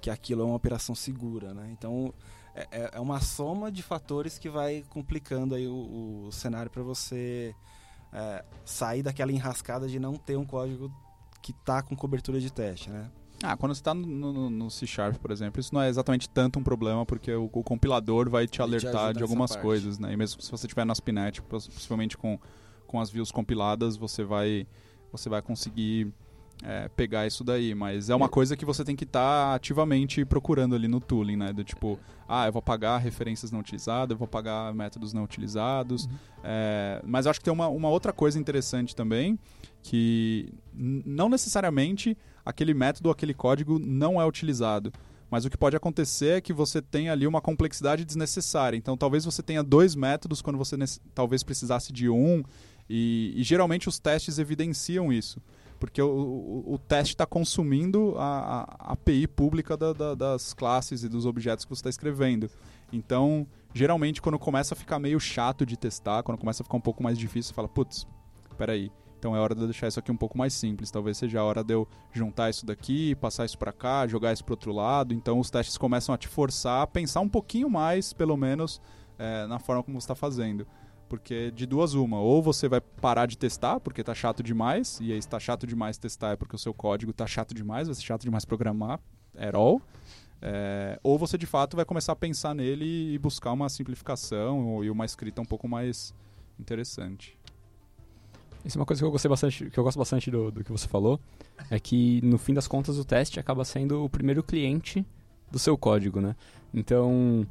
que 0.00 0.08
aquilo 0.08 0.40
é 0.40 0.44
uma 0.46 0.54
operação 0.56 0.94
segura, 0.94 1.52
né? 1.52 1.68
Então 1.72 2.12
é- 2.54 2.66
é, 2.70 2.90
é 2.94 3.00
uma 3.00 3.20
soma 3.20 3.70
de 3.70 3.82
fatores 3.82 4.38
que 4.38 4.48
vai 4.48 4.82
complicando 4.88 5.54
aí 5.54 5.68
o, 5.68 6.26
o 6.26 6.32
cenário 6.32 6.70
para 6.70 6.82
você 6.82 7.54
é, 8.14 8.42
sair 8.64 9.02
daquela 9.02 9.30
enrascada 9.30 9.86
de 9.86 9.98
não 9.98 10.14
ter 10.14 10.38
um 10.38 10.44
código 10.46 10.90
que 11.42 11.52
tá 11.52 11.82
com 11.82 11.94
cobertura 11.94 12.40
de 12.40 12.50
teste, 12.50 12.88
né? 12.88 13.10
Ah, 13.42 13.54
quando 13.58 13.74
você 13.74 13.80
está 13.82 13.92
no, 13.92 14.32
no- 14.32 14.48
no 14.48 14.70
C 14.70 14.86
Sharp, 14.86 15.16
por 15.18 15.30
exemplo, 15.30 15.60
isso 15.60 15.74
não 15.74 15.82
é 15.82 15.90
exatamente 15.90 16.30
tanto 16.30 16.58
um 16.58 16.62
problema, 16.62 17.04
porque 17.04 17.30
o, 17.34 17.44
o 17.52 17.62
compilador 17.62 18.30
vai 18.30 18.46
te 18.46 18.52
te 18.52 18.62
alertar 18.62 19.02
ajuda 19.04 19.12
de 19.18 19.22
algumas 19.22 19.50
coisas, 19.62 19.98
né? 19.98 20.14
E 20.14 20.16
mesmo 20.16 20.40
se 20.40 20.50
você 20.50 20.66
tiver 20.66 20.86
no 20.86 20.92
ASP.NET, 20.92 21.42
poss- 21.42 21.68
possivelmente 21.68 22.16
com, 22.16 22.38
com 22.86 22.98
as 22.98 23.10
views 23.10 23.30
compiladas, 23.30 23.98
você 23.98 24.24
vai, 24.24 24.66
você 25.12 25.28
vai 25.28 25.42
conseguir 25.42 26.12
é, 26.62 26.88
pegar 26.88 27.26
isso 27.26 27.44
daí. 27.44 27.74
Mas 27.74 28.10
é 28.10 28.14
uma 28.14 28.28
coisa 28.28 28.56
que 28.56 28.64
você 28.64 28.84
tem 28.84 28.96
que 28.96 29.04
estar 29.04 29.54
ativamente 29.54 30.24
procurando 30.24 30.74
ali 30.74 30.88
no 30.88 31.00
tooling, 31.00 31.36
né? 31.36 31.52
Do 31.52 31.64
tipo, 31.64 31.98
ah, 32.28 32.46
eu 32.46 32.52
vou 32.52 32.60
apagar 32.60 33.00
referências 33.00 33.50
não 33.50 33.60
utilizadas, 33.60 34.10
eu 34.10 34.18
vou 34.18 34.26
apagar 34.26 34.72
métodos 34.74 35.12
não 35.12 35.24
utilizados. 35.24 36.08
É, 36.42 37.02
mas 37.04 37.26
acho 37.26 37.40
que 37.40 37.44
tem 37.44 37.52
uma, 37.52 37.68
uma 37.68 37.88
outra 37.88 38.12
coisa 38.12 38.38
interessante 38.38 38.94
também, 38.94 39.38
que 39.82 40.52
não 40.74 41.28
necessariamente 41.28 42.16
aquele 42.44 42.74
método 42.74 43.08
ou 43.08 43.12
aquele 43.12 43.34
código 43.34 43.78
não 43.78 44.20
é 44.20 44.26
utilizado. 44.26 44.92
Mas 45.28 45.44
o 45.44 45.50
que 45.50 45.56
pode 45.56 45.76
acontecer 45.76 46.38
é 46.38 46.40
que 46.40 46.52
você 46.52 46.80
tem 46.80 47.08
ali 47.08 47.26
uma 47.26 47.40
complexidade 47.40 48.04
desnecessária. 48.04 48.76
Então, 48.76 48.96
talvez 48.96 49.24
você 49.24 49.42
tenha 49.42 49.62
dois 49.62 49.96
métodos 49.96 50.40
quando 50.40 50.56
você 50.56 50.76
talvez 51.14 51.42
precisasse 51.42 51.92
de 51.92 52.08
um. 52.08 52.44
E, 52.88 53.32
e 53.36 53.42
geralmente 53.42 53.88
os 53.88 53.98
testes 53.98 54.38
evidenciam 54.38 55.12
isso. 55.12 55.40
Porque 55.78 56.00
o, 56.00 56.06
o, 56.08 56.74
o 56.74 56.78
teste 56.78 57.14
está 57.14 57.26
consumindo 57.26 58.14
a, 58.16 58.64
a 58.78 58.92
API 58.92 59.26
pública 59.26 59.76
da- 59.76 59.92
da- 59.92 60.14
das 60.14 60.54
classes 60.54 61.02
e 61.02 61.08
dos 61.08 61.26
objetos 61.26 61.64
que 61.64 61.68
você 61.68 61.80
está 61.80 61.90
escrevendo. 61.90 62.48
Então, 62.92 63.46
geralmente, 63.74 64.22
quando 64.22 64.38
começa 64.38 64.74
a 64.74 64.76
ficar 64.76 64.98
meio 64.98 65.20
chato 65.20 65.66
de 65.66 65.76
testar, 65.76 66.22
quando 66.22 66.38
começa 66.38 66.62
a 66.62 66.64
ficar 66.64 66.76
um 66.78 66.80
pouco 66.80 67.02
mais 67.02 67.18
difícil, 67.18 67.50
você 67.50 67.54
fala, 67.54 67.68
putz, 67.68 68.06
peraí, 68.56 68.90
então 69.18 69.36
é 69.36 69.38
hora 69.40 69.54
de 69.54 69.60
eu 69.60 69.66
deixar 69.66 69.88
isso 69.88 69.98
aqui 69.98 70.10
um 70.10 70.16
pouco 70.16 70.38
mais 70.38 70.54
simples. 70.54 70.90
Talvez 70.90 71.18
seja 71.18 71.40
a 71.40 71.44
hora 71.44 71.62
de 71.62 71.74
eu 71.74 71.86
juntar 72.12 72.48
isso 72.48 72.64
daqui, 72.64 73.14
passar 73.16 73.44
isso 73.44 73.58
para 73.58 73.72
cá, 73.72 74.06
jogar 74.06 74.32
isso 74.32 74.44
para 74.44 74.52
outro 74.54 74.72
lado. 74.72 75.12
Então 75.12 75.38
os 75.38 75.50
testes 75.50 75.76
começam 75.76 76.14
a 76.14 76.18
te 76.18 76.26
forçar 76.28 76.82
a 76.82 76.86
pensar 76.86 77.20
um 77.20 77.28
pouquinho 77.28 77.68
mais, 77.68 78.14
pelo 78.14 78.36
menos, 78.36 78.80
eh, 79.18 79.46
na 79.46 79.58
forma 79.58 79.82
como 79.82 80.00
você 80.00 80.04
está 80.04 80.14
fazendo. 80.14 80.66
Porque 81.08 81.50
de 81.52 81.66
duas 81.66 81.94
uma, 81.94 82.18
ou 82.18 82.42
você 82.42 82.68
vai 82.68 82.80
parar 82.80 83.26
de 83.26 83.38
testar 83.38 83.78
porque 83.78 84.02
tá 84.02 84.14
chato 84.14 84.42
demais, 84.42 84.98
e 85.00 85.12
aí 85.12 85.22
se 85.22 85.28
tá 85.28 85.38
chato 85.38 85.66
demais 85.66 85.96
testar 85.96 86.32
é 86.32 86.36
porque 86.36 86.56
o 86.56 86.58
seu 86.58 86.74
código 86.74 87.12
tá 87.12 87.26
chato 87.26 87.54
demais, 87.54 87.86
vai 87.86 87.94
ser 87.94 88.02
chato 88.02 88.22
demais 88.22 88.44
programar, 88.44 89.00
at 89.36 89.54
all. 89.54 89.80
É, 90.42 90.98
ou 91.02 91.16
você 91.18 91.38
de 91.38 91.46
fato 91.46 91.76
vai 91.76 91.84
começar 91.84 92.12
a 92.12 92.16
pensar 92.16 92.54
nele 92.54 93.14
e 93.14 93.18
buscar 93.18 93.52
uma 93.52 93.68
simplificação 93.68 94.84
e 94.84 94.90
uma 94.90 95.04
escrita 95.04 95.40
um 95.40 95.44
pouco 95.44 95.68
mais 95.68 96.14
interessante. 96.58 97.38
Isso 98.64 98.76
é 98.76 98.80
uma 98.80 98.86
coisa 98.86 99.00
que 99.00 99.06
eu 99.06 99.10
gostei 99.12 99.28
bastante, 99.28 99.70
que 99.70 99.78
eu 99.78 99.84
gosto 99.84 99.98
bastante 99.98 100.28
do, 100.28 100.50
do 100.50 100.64
que 100.64 100.72
você 100.72 100.88
falou, 100.88 101.20
é 101.70 101.78
que 101.78 102.20
no 102.22 102.36
fim 102.36 102.52
das 102.52 102.66
contas 102.66 102.98
o 102.98 103.04
teste 103.04 103.38
acaba 103.38 103.64
sendo 103.64 104.04
o 104.04 104.10
primeiro 104.10 104.42
cliente 104.42 105.06
do 105.50 105.58
seu 105.58 105.78
código, 105.78 106.20
né? 106.20 106.34
Então, 106.74 107.46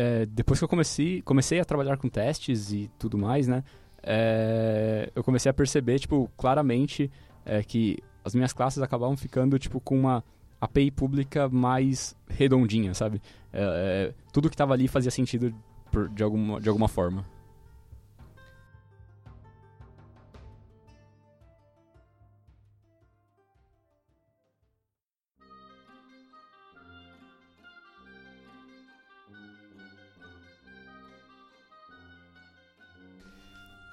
é, 0.00 0.26
depois 0.26 0.58
que 0.60 0.64
eu 0.64 0.68
comecei, 0.68 1.20
comecei 1.22 1.58
a 1.58 1.64
trabalhar 1.64 1.96
com 1.96 2.08
testes 2.08 2.72
e 2.72 2.88
tudo 2.98 3.18
mais, 3.18 3.48
né? 3.48 3.64
é, 4.02 5.10
eu 5.14 5.22
comecei 5.22 5.50
a 5.50 5.52
perceber, 5.52 5.98
tipo, 5.98 6.30
claramente 6.36 7.10
é, 7.44 7.62
que 7.62 7.98
as 8.24 8.34
minhas 8.34 8.52
classes 8.52 8.82
acabavam 8.82 9.16
ficando, 9.16 9.58
tipo, 9.58 9.80
com 9.80 9.98
uma 9.98 10.24
API 10.60 10.90
pública 10.90 11.48
mais 11.48 12.16
redondinha, 12.28 12.94
sabe? 12.94 13.20
É, 13.52 13.62
é, 14.10 14.14
tudo 14.32 14.48
que 14.48 14.54
estava 14.54 14.72
ali 14.74 14.88
fazia 14.88 15.10
sentido 15.10 15.54
por- 15.90 16.08
de, 16.08 16.22
alguma, 16.22 16.60
de 16.60 16.68
alguma 16.68 16.88
forma. 16.88 17.24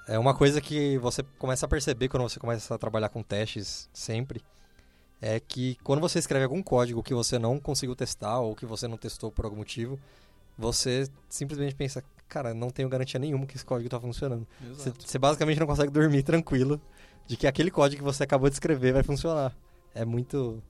É 0.06 0.18
uma 0.18 0.34
coisa 0.34 0.60
que 0.60 0.98
você 0.98 1.22
começa 1.38 1.66
a 1.66 1.68
perceber 1.68 2.08
quando 2.08 2.22
você 2.22 2.38
começa 2.38 2.74
a 2.74 2.78
trabalhar 2.78 3.08
com 3.08 3.22
testes 3.22 3.88
sempre, 3.92 4.40
é 5.20 5.40
que 5.40 5.76
quando 5.82 6.00
você 6.00 6.18
escreve 6.18 6.44
algum 6.44 6.62
código 6.62 7.02
que 7.02 7.12
você 7.14 7.38
não 7.38 7.58
conseguiu 7.58 7.96
testar 7.96 8.38
ou 8.40 8.54
que 8.54 8.64
você 8.66 8.86
não 8.86 8.96
testou 8.96 9.32
por 9.32 9.44
algum 9.44 9.56
motivo, 9.56 9.98
você 10.56 11.08
simplesmente 11.28 11.74
pensa, 11.74 12.04
cara, 12.28 12.54
não 12.54 12.70
tenho 12.70 12.88
garantia 12.88 13.18
nenhuma 13.18 13.46
que 13.46 13.56
esse 13.56 13.64
código 13.64 13.88
está 13.88 13.98
funcionando. 14.00 14.46
Você, 14.74 14.92
você 14.96 15.18
basicamente 15.18 15.58
não 15.58 15.66
consegue 15.66 15.90
dormir 15.90 16.22
tranquilo 16.22 16.80
de 17.26 17.36
que 17.36 17.46
aquele 17.46 17.70
código 17.70 18.00
que 18.00 18.04
você 18.04 18.22
acabou 18.22 18.48
de 18.48 18.54
escrever 18.54 18.92
vai 18.92 19.02
funcionar. 19.02 19.56
É 19.94 20.04
muito... 20.04 20.62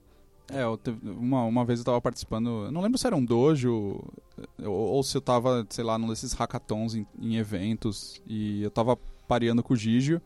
É, 0.49 0.63
eu 0.63 0.77
teve- 0.77 1.09
uma, 1.09 1.43
uma 1.43 1.65
vez 1.65 1.79
eu 1.79 1.85
tava 1.85 2.01
participando, 2.01 2.65
eu 2.65 2.71
não 2.71 2.81
lembro 2.81 2.97
se 2.97 3.05
era 3.05 3.15
um 3.15 3.23
dojo 3.23 4.01
ou, 4.63 4.71
ou 4.71 5.03
se 5.03 5.15
eu 5.17 5.21
tava, 5.21 5.67
sei 5.69 5.83
lá, 5.83 5.97
num 5.97 6.07
desses 6.07 6.31
hackathons 6.31 6.95
em, 6.95 7.05
em 7.19 7.35
eventos 7.35 8.21
e 8.25 8.63
eu 8.63 8.71
tava 8.71 8.97
pareando 9.27 9.61
com 9.63 9.73
o 9.73 9.77
Gigio 9.77 10.21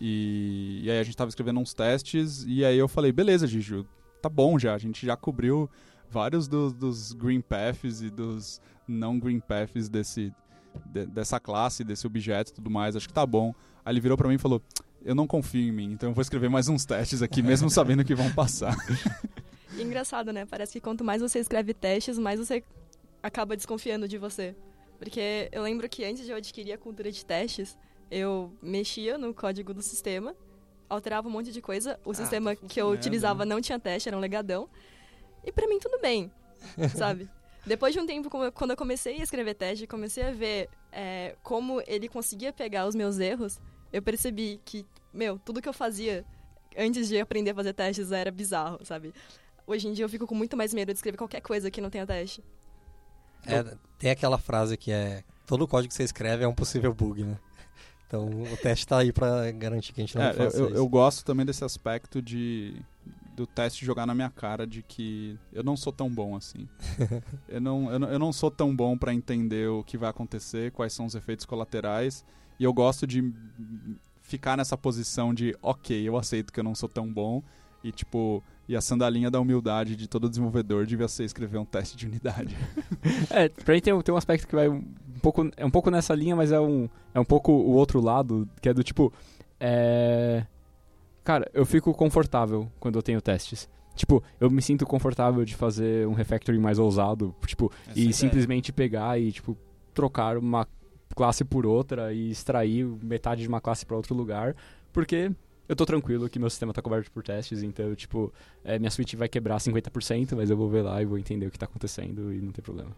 e, 0.00 0.80
e 0.84 0.90
aí 0.90 0.98
a 0.98 1.02
gente 1.02 1.16
tava 1.16 1.28
escrevendo 1.28 1.60
uns 1.60 1.74
testes 1.74 2.44
e 2.46 2.64
aí 2.64 2.78
eu 2.78 2.88
falei, 2.88 3.12
beleza 3.12 3.46
Gigio, 3.46 3.86
tá 4.22 4.28
bom 4.28 4.58
já, 4.58 4.74
a 4.74 4.78
gente 4.78 5.04
já 5.04 5.16
cobriu 5.16 5.68
vários 6.08 6.48
dos, 6.48 6.72
dos 6.72 7.12
green 7.12 7.40
paths 7.40 8.00
e 8.02 8.10
dos 8.10 8.60
não 8.88 9.18
green 9.18 9.40
paths 9.40 9.88
desse, 9.88 10.32
de- 10.86 11.06
dessa 11.06 11.38
classe, 11.38 11.84
desse 11.84 12.06
objeto 12.06 12.50
e 12.50 12.54
tudo 12.54 12.70
mais, 12.70 12.96
acho 12.96 13.06
que 13.06 13.14
tá 13.14 13.24
bom. 13.26 13.54
Aí 13.84 13.92
ele 13.92 14.00
virou 14.00 14.16
pra 14.16 14.28
mim 14.28 14.34
e 14.34 14.38
falou, 14.38 14.60
eu 15.04 15.14
não 15.14 15.26
confio 15.26 15.62
em 15.68 15.72
mim, 15.72 15.92
então 15.92 16.10
eu 16.10 16.14
vou 16.14 16.22
escrever 16.22 16.48
mais 16.50 16.68
uns 16.68 16.84
testes 16.84 17.22
aqui, 17.22 17.42
mesmo 17.42 17.68
sabendo 17.70 18.04
que 18.04 18.14
vão 18.14 18.30
passar. 18.32 18.76
Engraçado, 19.78 20.32
né? 20.32 20.44
Parece 20.44 20.72
que 20.72 20.80
quanto 20.80 21.04
mais 21.04 21.22
você 21.22 21.38
escreve 21.38 21.72
testes, 21.72 22.18
mais 22.18 22.38
você 22.40 22.62
acaba 23.22 23.56
desconfiando 23.56 24.08
de 24.08 24.18
você. 24.18 24.54
Porque 24.98 25.48
eu 25.52 25.62
lembro 25.62 25.88
que 25.88 26.04
antes 26.04 26.24
de 26.24 26.30
eu 26.32 26.36
adquirir 26.36 26.72
a 26.72 26.78
cultura 26.78 27.10
de 27.10 27.24
testes, 27.24 27.78
eu 28.10 28.52
mexia 28.62 29.16
no 29.16 29.32
código 29.32 29.72
do 29.72 29.82
sistema, 29.82 30.34
alterava 30.88 31.28
um 31.28 31.30
monte 31.30 31.52
de 31.52 31.62
coisa. 31.62 31.98
O 32.04 32.10
Ah, 32.10 32.14
sistema 32.14 32.56
tá 32.56 32.66
que 32.68 32.80
eu 32.80 32.88
utilizava 32.90 33.44
não 33.44 33.60
tinha 33.60 33.78
teste, 33.78 34.08
era 34.08 34.16
um 34.16 34.20
legadão. 34.20 34.68
E 35.44 35.52
pra 35.52 35.66
mim 35.68 35.78
tudo 35.78 35.98
bem, 36.00 36.30
sabe? 36.96 37.28
Depois 37.64 37.92
de 37.94 38.00
um 38.00 38.06
tempo, 38.06 38.30
quando 38.52 38.70
eu 38.70 38.76
comecei 38.76 39.20
a 39.20 39.22
escrever 39.22 39.54
teste, 39.54 39.86
comecei 39.86 40.24
a 40.24 40.30
ver 40.32 40.68
é, 40.90 41.36
como 41.42 41.82
ele 41.86 42.08
conseguia 42.08 42.52
pegar 42.52 42.86
os 42.86 42.94
meus 42.94 43.18
erros, 43.18 43.60
eu 43.92 44.02
percebi 44.02 44.60
que, 44.64 44.84
meu, 45.12 45.38
tudo 45.38 45.60
que 45.60 45.68
eu 45.68 45.72
fazia 45.72 46.24
antes 46.76 47.08
de 47.08 47.18
aprender 47.20 47.50
a 47.50 47.54
fazer 47.54 47.74
testes 47.74 48.12
era 48.12 48.30
bizarro, 48.30 48.78
sabe? 48.84 49.12
Hoje 49.66 49.88
em 49.88 49.92
dia 49.92 50.04
eu 50.04 50.08
fico 50.08 50.26
com 50.26 50.34
muito 50.34 50.56
mais 50.56 50.72
medo 50.72 50.88
de 50.92 50.98
escrever 50.98 51.18
qualquer 51.18 51.40
coisa 51.42 51.70
que 51.70 51.80
não 51.80 51.90
tenha 51.90 52.06
teste. 52.06 52.42
É, 53.46 53.76
tem 53.98 54.10
aquela 54.10 54.38
frase 54.38 54.76
que 54.76 54.90
é, 54.90 55.22
todo 55.46 55.66
código 55.68 55.88
que 55.90 55.94
você 55.94 56.02
escreve 56.02 56.44
é 56.44 56.48
um 56.48 56.54
possível 56.54 56.92
bug, 56.94 57.24
né? 57.24 57.38
Então 58.10 58.28
o 58.28 58.56
teste 58.56 58.88
tá 58.88 58.98
aí 58.98 59.12
pra 59.12 59.52
garantir 59.52 59.92
que 59.92 60.00
a 60.00 60.04
gente 60.04 60.16
não 60.16 60.24
É, 60.24 60.30
eu, 60.30 60.34
faça 60.34 60.56
eu- 60.58 60.66
isso. 60.66 60.76
eu 60.78 60.88
gosto 60.88 61.24
também 61.24 61.46
desse 61.46 61.62
aspecto 61.64 62.20
de 62.20 62.74
do 63.36 63.46
teste 63.46 63.86
jogar 63.86 64.04
na 64.04 64.14
minha 64.14 64.28
cara 64.28 64.66
de 64.66 64.82
que 64.82 65.38
eu 65.52 65.62
não 65.62 65.76
sou 65.76 65.92
tão 65.92 66.10
bom 66.10 66.34
assim. 66.36 66.68
eu, 67.48 67.60
não, 67.60 67.90
eu, 67.90 67.98
não, 68.00 68.08
eu 68.08 68.18
não 68.18 68.32
sou 68.32 68.50
tão 68.50 68.74
bom 68.74 68.98
pra 68.98 69.14
entender 69.14 69.68
o 69.68 69.84
que 69.84 69.96
vai 69.96 70.10
acontecer, 70.10 70.72
quais 70.72 70.92
são 70.92 71.06
os 71.06 71.14
efeitos 71.14 71.46
colaterais. 71.46 72.24
E 72.58 72.64
eu 72.64 72.72
gosto 72.74 73.06
de 73.06 73.32
ficar 74.22 74.56
nessa 74.56 74.76
posição 74.76 75.32
de, 75.32 75.56
ok, 75.62 76.06
eu 76.06 76.16
aceito 76.18 76.52
que 76.52 76.58
eu 76.60 76.64
não 76.64 76.74
sou 76.74 76.88
tão 76.88 77.10
bom. 77.10 77.42
E 77.82 77.90
tipo, 77.90 78.42
e 78.68 78.76
a 78.76 78.80
sandalinha 78.82 79.30
da 79.30 79.40
humildade 79.40 79.96
de 79.96 80.06
todo 80.06 80.28
desenvolvedor 80.28 80.84
devia 80.84 81.08
ser 81.08 81.24
escrever 81.24 81.56
um 81.58 81.64
teste 81.64 81.96
de 81.96 82.06
unidade. 82.06 82.54
É, 83.30 83.48
pra 83.48 83.72
mim 83.74 83.80
tem, 83.80 83.92
um- 83.94 84.02
tem 84.02 84.12
um 84.14 84.18
aspecto 84.18 84.46
que 84.46 84.54
vai 84.54 84.68
pouco, 85.20 85.50
é 85.56 85.64
um 85.64 85.70
pouco 85.70 85.90
nessa 85.90 86.14
linha, 86.14 86.34
mas 86.34 86.50
é 86.52 86.58
um, 86.60 86.88
é 87.14 87.20
um 87.20 87.24
pouco 87.24 87.52
o 87.52 87.72
outro 87.72 88.00
lado, 88.00 88.48
que 88.60 88.68
é 88.68 88.74
do 88.74 88.82
tipo, 88.82 89.12
é... 89.58 90.44
Cara, 91.22 91.48
eu 91.52 91.66
fico 91.66 91.92
confortável 91.92 92.68
quando 92.80 92.96
eu 92.96 93.02
tenho 93.02 93.20
testes. 93.20 93.68
Tipo, 93.94 94.22
eu 94.40 94.50
me 94.50 94.62
sinto 94.62 94.86
confortável 94.86 95.44
de 95.44 95.54
fazer 95.54 96.06
um 96.08 96.12
refactoring 96.14 96.58
mais 96.58 96.78
ousado, 96.78 97.34
tipo, 97.46 97.70
Essa 97.82 97.90
é 97.90 97.92
e 97.98 98.00
ideia. 98.00 98.12
simplesmente 98.14 98.72
pegar 98.72 99.20
e, 99.20 99.30
tipo, 99.30 99.56
trocar 99.92 100.38
uma 100.38 100.66
classe 101.14 101.44
por 101.44 101.66
outra 101.66 102.12
e 102.12 102.30
extrair 102.30 102.86
metade 103.02 103.42
de 103.42 103.48
uma 103.48 103.60
classe 103.60 103.84
para 103.84 103.96
outro 103.96 104.14
lugar, 104.14 104.56
porque 104.92 105.30
eu 105.68 105.76
tô 105.76 105.84
tranquilo 105.84 106.28
que 106.28 106.38
meu 106.38 106.48
sistema 106.48 106.72
tá 106.72 106.80
coberto 106.80 107.10
por 107.12 107.22
testes, 107.22 107.62
então, 107.62 107.94
tipo, 107.94 108.32
é, 108.64 108.78
minha 108.78 108.90
suíte 108.90 109.16
vai 109.16 109.28
quebrar 109.28 109.58
50%, 109.58 110.34
mas 110.34 110.48
eu 110.50 110.56
vou 110.56 110.68
ver 110.68 110.82
lá 110.82 111.02
e 111.02 111.04
vou 111.04 111.18
entender 111.18 111.46
o 111.46 111.50
que 111.50 111.58
tá 111.58 111.66
acontecendo 111.66 112.32
e 112.32 112.40
não 112.40 112.52
tem 112.52 112.62
problema. 112.62 112.90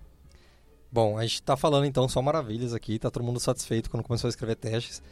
Bom, 0.93 1.17
a 1.17 1.23
gente 1.23 1.43
tá 1.43 1.57
falando 1.57 1.87
então 1.87 2.07
só 2.07 2.21
maravilhas 2.21 2.75
aqui, 2.75 2.99
tá 2.99 3.11
todo 3.11 3.23
mundo 3.23 3.41
satisfeito 3.41 3.89
quando 3.89 4.03
começou 4.03 4.29
a 4.29 4.31
escrever 4.31 4.57
testes. 4.57 5.03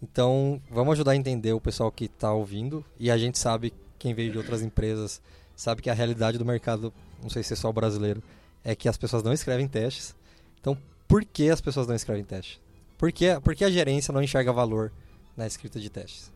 Então, 0.00 0.62
vamos 0.70 0.92
ajudar 0.92 1.10
a 1.10 1.16
entender 1.16 1.52
o 1.52 1.60
pessoal 1.60 1.90
que 1.90 2.06
tá 2.06 2.32
ouvindo 2.32 2.84
e 3.00 3.10
a 3.10 3.18
gente 3.18 3.36
sabe, 3.36 3.74
quem 3.98 4.14
veio 4.14 4.30
de 4.30 4.38
outras 4.38 4.62
empresas, 4.62 5.20
sabe 5.56 5.82
que 5.82 5.90
a 5.90 5.94
realidade 5.94 6.38
do 6.38 6.44
mercado, 6.44 6.92
não 7.20 7.28
sei 7.28 7.42
se 7.42 7.52
é 7.52 7.56
só 7.56 7.68
o 7.68 7.72
brasileiro, 7.72 8.22
é 8.62 8.76
que 8.76 8.88
as 8.88 8.96
pessoas 8.96 9.24
não 9.24 9.32
escrevem 9.32 9.66
testes. 9.66 10.14
Então, 10.60 10.78
por 11.08 11.24
que 11.24 11.50
as 11.50 11.60
pessoas 11.60 11.88
não 11.88 11.96
escrevem 11.96 12.22
testes? 12.22 12.60
Por 12.96 13.10
que, 13.10 13.40
por 13.40 13.56
que 13.56 13.64
a 13.64 13.70
gerência 13.70 14.14
não 14.14 14.22
enxerga 14.22 14.52
valor 14.52 14.92
na 15.36 15.48
escrita 15.48 15.80
de 15.80 15.90
testes? 15.90 16.32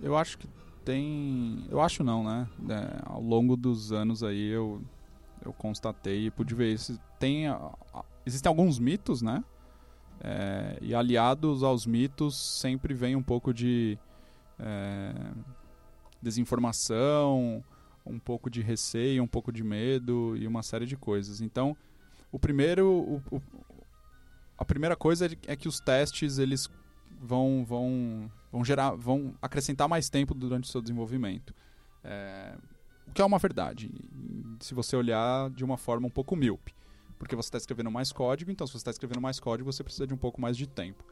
Eu 0.00 0.16
acho 0.16 0.38
que 0.38 0.46
tem. 0.84 1.64
Eu 1.68 1.80
acho 1.80 2.04
não, 2.04 2.22
né? 2.22 2.48
É, 2.68 3.02
ao 3.06 3.20
longo 3.20 3.56
dos 3.56 3.90
anos 3.90 4.22
aí 4.22 4.48
eu, 4.48 4.80
eu 5.44 5.52
constatei 5.52 6.26
e 6.26 6.30
pude 6.30 6.54
ver 6.54 6.72
isso. 6.72 6.98
Tem, 7.18 7.44
existem 8.24 8.48
alguns 8.48 8.78
mitos, 8.78 9.22
né? 9.22 9.42
É, 10.20 10.78
e 10.80 10.94
aliados 10.94 11.62
aos 11.62 11.84
mitos 11.84 12.36
sempre 12.36 12.94
vem 12.94 13.16
um 13.16 13.22
pouco 13.22 13.52
de 13.52 13.98
é, 14.58 15.12
desinformação, 16.20 17.62
um 18.06 18.18
pouco 18.18 18.48
de 18.48 18.60
receio, 18.60 19.22
um 19.22 19.26
pouco 19.26 19.52
de 19.52 19.62
medo 19.64 20.36
e 20.36 20.46
uma 20.46 20.62
série 20.62 20.86
de 20.86 20.96
coisas. 20.96 21.40
Então, 21.40 21.76
o 22.30 22.38
primeiro, 22.38 22.86
o- 22.88 23.22
o- 23.36 23.42
a 24.56 24.64
primeira 24.64 24.94
coisa 24.94 25.28
é 25.46 25.56
que 25.56 25.66
os 25.68 25.80
testes 25.80 26.38
eles 26.38 26.68
vão, 27.20 27.64
vão, 27.66 28.30
vão 28.50 28.64
gerar, 28.64 28.92
vão 28.92 29.34
acrescentar 29.42 29.88
mais 29.88 30.08
tempo 30.08 30.34
durante 30.34 30.64
o 30.64 30.72
seu 30.72 30.80
desenvolvimento. 30.80 31.52
É, 32.04 32.54
o 33.08 33.12
que 33.12 33.20
é 33.20 33.24
uma 33.24 33.38
verdade, 33.38 33.90
se 34.60 34.74
você 34.74 34.96
olhar 34.96 35.50
de 35.50 35.64
uma 35.64 35.76
forma 35.76 36.06
um 36.06 36.10
pouco 36.10 36.34
míope. 36.36 36.74
Porque 37.18 37.36
você 37.36 37.46
está 37.48 37.58
escrevendo 37.58 37.90
mais 37.90 38.10
código, 38.10 38.50
então 38.50 38.66
se 38.66 38.72
você 38.72 38.78
está 38.78 38.90
escrevendo 38.90 39.20
mais 39.20 39.38
código, 39.38 39.72
você 39.72 39.84
precisa 39.84 40.06
de 40.06 40.12
um 40.14 40.16
pouco 40.16 40.40
mais 40.40 40.56
de 40.56 40.66
tempo. 40.66 41.04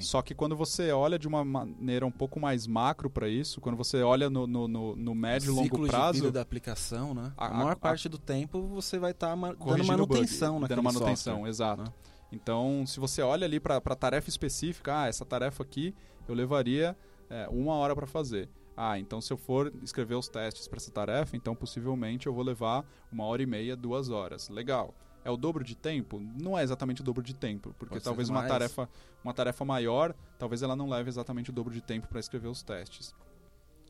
Só 0.00 0.22
que 0.22 0.34
quando 0.34 0.56
você 0.56 0.92
olha 0.92 1.18
de 1.18 1.26
uma 1.26 1.44
maneira 1.44 2.06
um 2.06 2.10
pouco 2.10 2.38
mais 2.38 2.66
macro 2.68 3.10
para 3.10 3.28
isso, 3.28 3.60
quando 3.60 3.76
você 3.76 4.00
olha 4.02 4.30
no, 4.30 4.46
no, 4.46 4.68
no, 4.68 4.96
no 4.96 5.14
médio 5.14 5.52
e 5.52 5.54
longo 5.54 5.82
de 5.82 5.88
prazo, 5.88 6.12
vida 6.14 6.30
da 6.32 6.40
aplicação, 6.40 7.14
né? 7.14 7.32
A- 7.36 7.46
A, 7.46 7.48
a- 7.48 7.54
maior 7.54 7.72
a- 7.72 7.76
parte 7.76 8.08
do 8.08 8.16
tempo 8.18 8.62
você 8.68 8.98
vai 8.98 9.10
estar 9.10 9.34
dando 9.34 9.56
corrigindo 9.56 9.88
manutenção 9.88 10.58
bug, 10.60 10.68
dando 10.68 10.82
manutenção, 10.84 11.32
software, 11.34 11.48
exato. 11.50 11.82
né? 11.82 11.92
Então, 12.30 12.84
se 12.86 12.98
você 13.00 13.22
olha 13.22 13.44
ali 13.44 13.58
para 13.60 13.76
a 13.76 13.94
tarefa 13.96 14.28
específica, 14.28 15.02
ah, 15.02 15.06
essa 15.08 15.24
tarefa 15.24 15.62
aqui 15.62 15.94
eu 16.28 16.34
levaria 16.34 16.96
é, 17.28 17.48
uma 17.50 17.74
hora 17.74 17.94
para 17.94 18.06
fazer. 18.06 18.48
Ah, 18.76 18.98
então 18.98 19.20
se 19.20 19.32
eu 19.32 19.36
for 19.36 19.72
escrever 19.82 20.14
os 20.14 20.28
testes 20.28 20.66
para 20.66 20.78
essa 20.78 20.90
tarefa, 20.90 21.36
então 21.36 21.54
possivelmente 21.54 22.26
eu 22.26 22.32
vou 22.32 22.42
levar 22.42 22.84
uma 23.10 23.24
hora 23.24 23.42
e 23.42 23.46
meia, 23.46 23.76
duas 23.76 24.08
horas. 24.08 24.48
Legal. 24.48 24.94
É 25.24 25.30
o 25.30 25.36
dobro 25.36 25.62
de 25.62 25.76
tempo? 25.76 26.18
Não 26.18 26.58
é 26.58 26.64
exatamente 26.64 27.00
o 27.00 27.04
dobro 27.04 27.22
de 27.22 27.34
tempo, 27.34 27.74
porque 27.78 27.94
Pode 27.94 28.04
talvez 28.04 28.28
uma 28.28 28.42
tarefa, 28.42 28.88
uma 29.22 29.32
tarefa 29.32 29.64
maior, 29.64 30.14
talvez 30.36 30.62
ela 30.62 30.74
não 30.74 30.88
leve 30.88 31.08
exatamente 31.08 31.50
o 31.50 31.52
dobro 31.52 31.72
de 31.72 31.80
tempo 31.80 32.08
para 32.08 32.18
escrever 32.18 32.48
os 32.48 32.62
testes. 32.62 33.14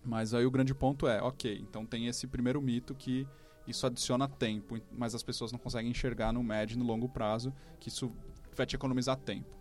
Mas 0.04 0.34
aí 0.34 0.44
o 0.44 0.50
grande 0.50 0.74
ponto 0.74 1.06
é, 1.06 1.22
ok, 1.22 1.58
então 1.58 1.86
tem 1.86 2.06
esse 2.06 2.26
primeiro 2.26 2.60
mito 2.60 2.94
que 2.94 3.26
isso 3.66 3.86
adiciona 3.86 4.28
tempo, 4.28 4.78
mas 4.90 5.14
as 5.14 5.22
pessoas 5.22 5.52
não 5.52 5.58
conseguem 5.58 5.90
enxergar 5.90 6.32
no 6.32 6.42
médio 6.42 6.74
e 6.74 6.78
no 6.78 6.84
longo 6.84 7.08
prazo 7.08 7.52
que 7.78 7.88
isso 7.88 8.12
vai 8.54 8.66
te 8.66 8.76
economizar 8.76 9.16
tempo. 9.16 9.56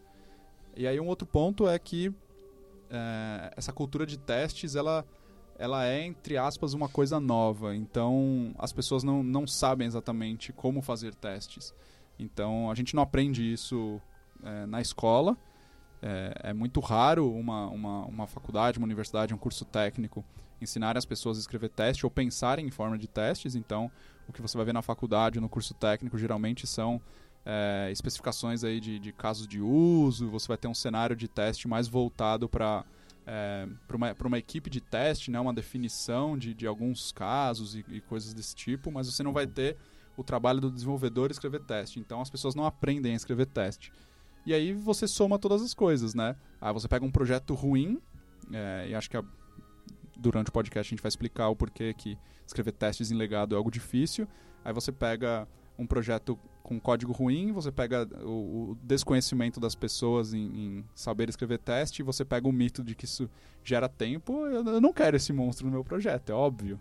E 0.75 0.87
aí 0.87 0.99
um 0.99 1.07
outro 1.07 1.27
ponto 1.27 1.69
é 1.69 1.77
que 1.77 2.13
é, 2.91 3.53
essa 3.55 3.71
cultura 3.71 4.05
de 4.05 4.17
testes, 4.17 4.75
ela, 4.75 5.05
ela 5.57 5.85
é, 5.85 6.05
entre 6.05 6.37
aspas, 6.37 6.73
uma 6.73 6.89
coisa 6.89 7.19
nova. 7.19 7.75
Então, 7.75 8.53
as 8.59 8.73
pessoas 8.73 9.03
não, 9.03 9.23
não 9.23 9.47
sabem 9.47 9.87
exatamente 9.87 10.51
como 10.51 10.81
fazer 10.81 11.15
testes. 11.15 11.73
Então, 12.19 12.69
a 12.69 12.75
gente 12.75 12.95
não 12.95 13.01
aprende 13.01 13.51
isso 13.51 13.99
é, 14.43 14.65
na 14.65 14.81
escola. 14.81 15.37
É, 16.01 16.49
é 16.49 16.53
muito 16.53 16.79
raro 16.79 17.31
uma, 17.31 17.67
uma, 17.67 18.05
uma 18.05 18.27
faculdade, 18.27 18.77
uma 18.77 18.85
universidade, 18.85 19.33
um 19.33 19.37
curso 19.37 19.63
técnico 19.65 20.23
ensinarem 20.59 20.97
as 20.97 21.05
pessoas 21.05 21.37
a 21.37 21.39
escrever 21.39 21.69
teste 21.69 22.05
ou 22.05 22.11
pensarem 22.11 22.67
em 22.67 22.71
forma 22.71 22.97
de 22.97 23.07
testes. 23.07 23.55
Então, 23.55 23.89
o 24.27 24.33
que 24.33 24.41
você 24.41 24.57
vai 24.57 24.65
ver 24.65 24.73
na 24.73 24.81
faculdade, 24.81 25.39
no 25.39 25.49
curso 25.49 25.73
técnico, 25.73 26.17
geralmente 26.17 26.67
são 26.67 27.01
é, 27.45 27.89
especificações 27.91 28.63
aí 28.63 28.79
de, 28.79 28.99
de 28.99 29.11
casos 29.11 29.47
de 29.47 29.59
uso, 29.61 30.29
você 30.29 30.47
vai 30.47 30.57
ter 30.57 30.67
um 30.67 30.73
cenário 30.73 31.15
de 31.15 31.27
teste 31.27 31.67
mais 31.67 31.87
voltado 31.87 32.47
para 32.47 32.83
é, 33.25 33.67
para 33.87 33.97
uma, 33.97 34.15
pra 34.15 34.27
uma 34.27 34.37
equipe 34.37 34.69
de 34.69 34.81
teste, 34.81 35.29
né, 35.29 35.39
uma 35.39 35.53
definição 35.53 36.35
de, 36.37 36.53
de 36.55 36.65
alguns 36.65 37.11
casos 37.11 37.75
e, 37.75 37.85
e 37.89 38.01
coisas 38.01 38.33
desse 38.33 38.55
tipo, 38.55 38.91
mas 38.91 39.05
você 39.05 39.21
não 39.21 39.31
vai 39.31 39.45
ter 39.45 39.77
o 40.17 40.23
trabalho 40.23 40.59
do 40.59 40.71
desenvolvedor 40.71 41.29
escrever 41.31 41.61
teste. 41.61 41.99
Então 41.99 42.19
as 42.19 42.29
pessoas 42.29 42.55
não 42.55 42.65
aprendem 42.65 43.13
a 43.13 43.15
escrever 43.15 43.45
teste. 43.45 43.91
E 44.45 44.53
aí 44.53 44.73
você 44.73 45.07
soma 45.07 45.37
todas 45.37 45.61
as 45.61 45.73
coisas, 45.73 46.15
né? 46.15 46.35
Aí 46.59 46.73
você 46.73 46.87
pega 46.87 47.05
um 47.05 47.11
projeto 47.11 47.53
ruim, 47.53 48.01
é, 48.51 48.87
e 48.89 48.95
acho 48.95 49.09
que 49.09 49.17
a- 49.17 49.23
durante 50.17 50.49
o 50.49 50.51
podcast 50.51 50.89
a 50.89 50.95
gente 50.95 51.03
vai 51.03 51.09
explicar 51.09 51.47
o 51.49 51.55
porquê 51.55 51.93
que 51.93 52.17
escrever 52.45 52.71
testes 52.71 53.11
em 53.11 53.15
legado 53.15 53.53
é 53.53 53.57
algo 53.57 53.69
difícil. 53.71 54.27
Aí 54.65 54.73
você 54.73 54.91
pega 54.91 55.47
um 55.77 55.85
projeto 55.85 56.37
com 56.63 56.79
código 56.79 57.11
ruim, 57.11 57.51
você 57.51 57.71
pega 57.71 58.07
o, 58.23 58.71
o 58.71 58.77
desconhecimento 58.83 59.59
das 59.59 59.75
pessoas 59.75 60.33
em, 60.33 60.39
em 60.39 60.85
saber 60.95 61.29
escrever 61.29 61.59
teste, 61.59 62.03
você 62.03 62.23
pega 62.23 62.47
o 62.47 62.51
mito 62.51 62.83
de 62.83 62.95
que 62.95 63.05
isso 63.05 63.29
gera 63.63 63.89
tempo. 63.89 64.45
Eu, 64.47 64.65
eu 64.65 64.81
não 64.81 64.93
quero 64.93 65.17
esse 65.17 65.33
monstro 65.33 65.65
no 65.65 65.71
meu 65.71 65.83
projeto, 65.83 66.31
é 66.31 66.35
óbvio. 66.35 66.79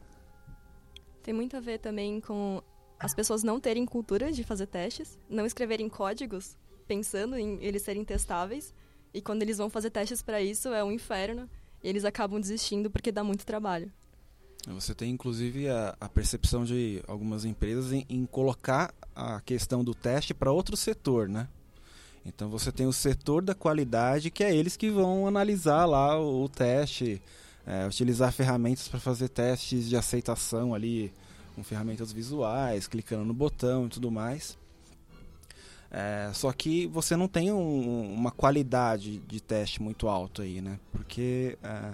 Tem 1.23 1.35
muito 1.35 1.57
a 1.57 1.61
ver 1.61 1.79
também 1.79 2.21
com 2.21 2.63
as 2.99 3.15
pessoas 3.15 3.43
não 3.43 3.59
terem 3.59 3.87
cultura 3.87 4.31
de 4.31 4.45
fazer 4.45 4.67
testes, 4.67 5.19
não 5.29 5.47
escreverem 5.47 5.89
códigos 5.89 6.57
pensando 6.87 7.37
em 7.37 7.57
eles 7.63 7.83
serem 7.83 8.05
testáveis, 8.05 8.75
e 9.15 9.23
quando 9.23 9.43
eles 9.43 9.59
vão 9.59 9.71
fazer 9.71 9.91
testes 9.91 10.23
para 10.23 10.43
isso 10.43 10.69
é 10.69 10.83
um 10.83 10.91
inferno, 10.91 11.49
e 11.83 11.89
eles 11.89 12.05
acabam 12.05 12.41
desistindo 12.41 12.91
porque 12.91 13.13
dá 13.13 13.23
muito 13.23 13.47
trabalho. 13.47 13.93
Você 14.69 14.95
tem 14.95 15.11
inclusive 15.11 15.69
a, 15.69 15.97
a 16.01 16.09
percepção 16.09 16.65
de 16.65 17.03
algumas 17.09 17.45
empresas 17.45 17.93
em, 17.93 18.05
em 18.09 18.27
colocar 18.27 18.93
a 19.15 19.41
questão 19.41 19.83
do 19.83 19.95
teste 19.95 20.35
para 20.35 20.53
outro 20.53 20.77
setor, 20.77 21.29
né? 21.29 21.49
Então 22.27 22.51
você 22.51 22.71
tem 22.71 22.87
o 22.87 22.93
setor 22.93 23.43
da 23.43 23.55
qualidade 23.55 24.31
que 24.31 24.45
é 24.45 24.55
eles 24.55 24.77
que 24.77 24.91
vão 24.91 25.27
analisar 25.27 25.87
lá 25.87 26.21
o, 26.21 26.45
o 26.45 26.49
teste, 26.49 27.21
é, 27.67 27.87
utilizar 27.87 28.31
ferramentas 28.33 28.87
para 28.87 29.01
fazer 29.01 29.31
testes 29.31 29.89
de 29.89 29.97
aceitação 29.97 30.75
ali, 30.75 31.11
com 31.57 31.65
ferramentas 31.65 32.13
visuais, 32.13 32.87
clicando 32.87 33.25
no 33.25 33.33
botão 33.35 33.87
e 33.87 33.89
tudo 33.89 34.11
mais. 34.11 34.59
É, 35.91 36.31
só 36.35 36.53
que 36.53 36.87
você 36.87 37.17
não 37.17 37.27
tem 37.27 37.51
um- 37.51 38.13
uma 38.13 38.31
qualidade 38.31 39.19
de 39.21 39.41
teste 39.41 39.83
muito 39.83 40.07
alta 40.07 40.43
aí, 40.43 40.61
né? 40.61 40.79
Porque 40.93 41.59
é, 41.65 41.93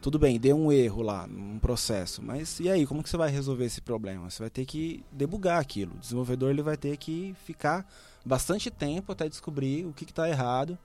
tudo 0.00 0.18
bem, 0.18 0.38
deu 0.38 0.56
um 0.56 0.70
erro 0.70 1.02
lá 1.02 1.26
num 1.26 1.58
processo, 1.58 2.22
mas 2.22 2.60
e 2.60 2.70
aí, 2.70 2.86
como 2.86 3.02
que 3.02 3.10
você 3.10 3.16
vai 3.16 3.30
resolver 3.30 3.64
esse 3.64 3.80
problema? 3.80 4.30
Você 4.30 4.42
vai 4.42 4.50
ter 4.50 4.64
que 4.64 5.04
debugar 5.10 5.60
aquilo. 5.60 5.94
O 5.94 5.98
desenvolvedor 5.98 6.50
ele 6.50 6.62
vai 6.62 6.76
ter 6.76 6.96
que 6.96 7.34
ficar 7.44 7.84
bastante 8.24 8.70
tempo 8.70 9.10
até 9.10 9.28
descobrir 9.28 9.86
o 9.86 9.92
que 9.92 10.04
está 10.04 10.28
errado, 10.28 10.78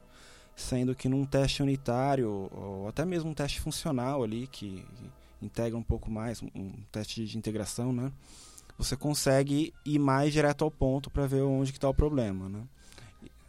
sendo 0.56 0.96
que 0.96 1.08
num 1.08 1.26
teste 1.26 1.62
unitário 1.62 2.50
ou 2.52 2.88
até 2.88 3.06
mesmo 3.06 3.30
um 3.30 3.34
teste 3.34 3.60
funcional 3.60 4.24
ali 4.24 4.48
que, 4.48 4.84
que 4.96 5.46
integra 5.46 5.78
um 5.78 5.84
pouco 5.84 6.10
mais, 6.10 6.42
um, 6.42 6.48
um 6.56 6.72
teste 6.92 7.26
de 7.26 7.38
integração, 7.38 7.94
né? 7.94 8.12
Você 8.78 8.96
consegue 8.96 9.72
ir 9.86 10.00
mais 10.00 10.34
direto 10.34 10.64
ao 10.64 10.72
ponto 10.72 11.12
para 11.12 11.28
ver 11.28 11.44
onde 11.44 11.72
está 11.72 11.88
o 11.88 11.94
problema, 11.94 12.50
né? 12.50 12.64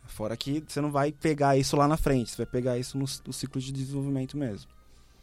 Fora 0.07 0.37
que 0.37 0.63
você 0.69 0.81
não 0.81 0.93
vai 0.93 1.11
pegar 1.11 1.57
isso 1.57 1.75
lá 1.75 1.89
na 1.89 1.97
frente, 1.97 2.31
você 2.31 2.37
vai 2.37 2.47
pegar 2.47 2.79
isso 2.79 2.99
no, 2.99 3.07
no 3.27 3.33
ciclo 3.33 3.61
de 3.61 3.73
desenvolvimento 3.73 4.37
mesmo. 4.37 4.71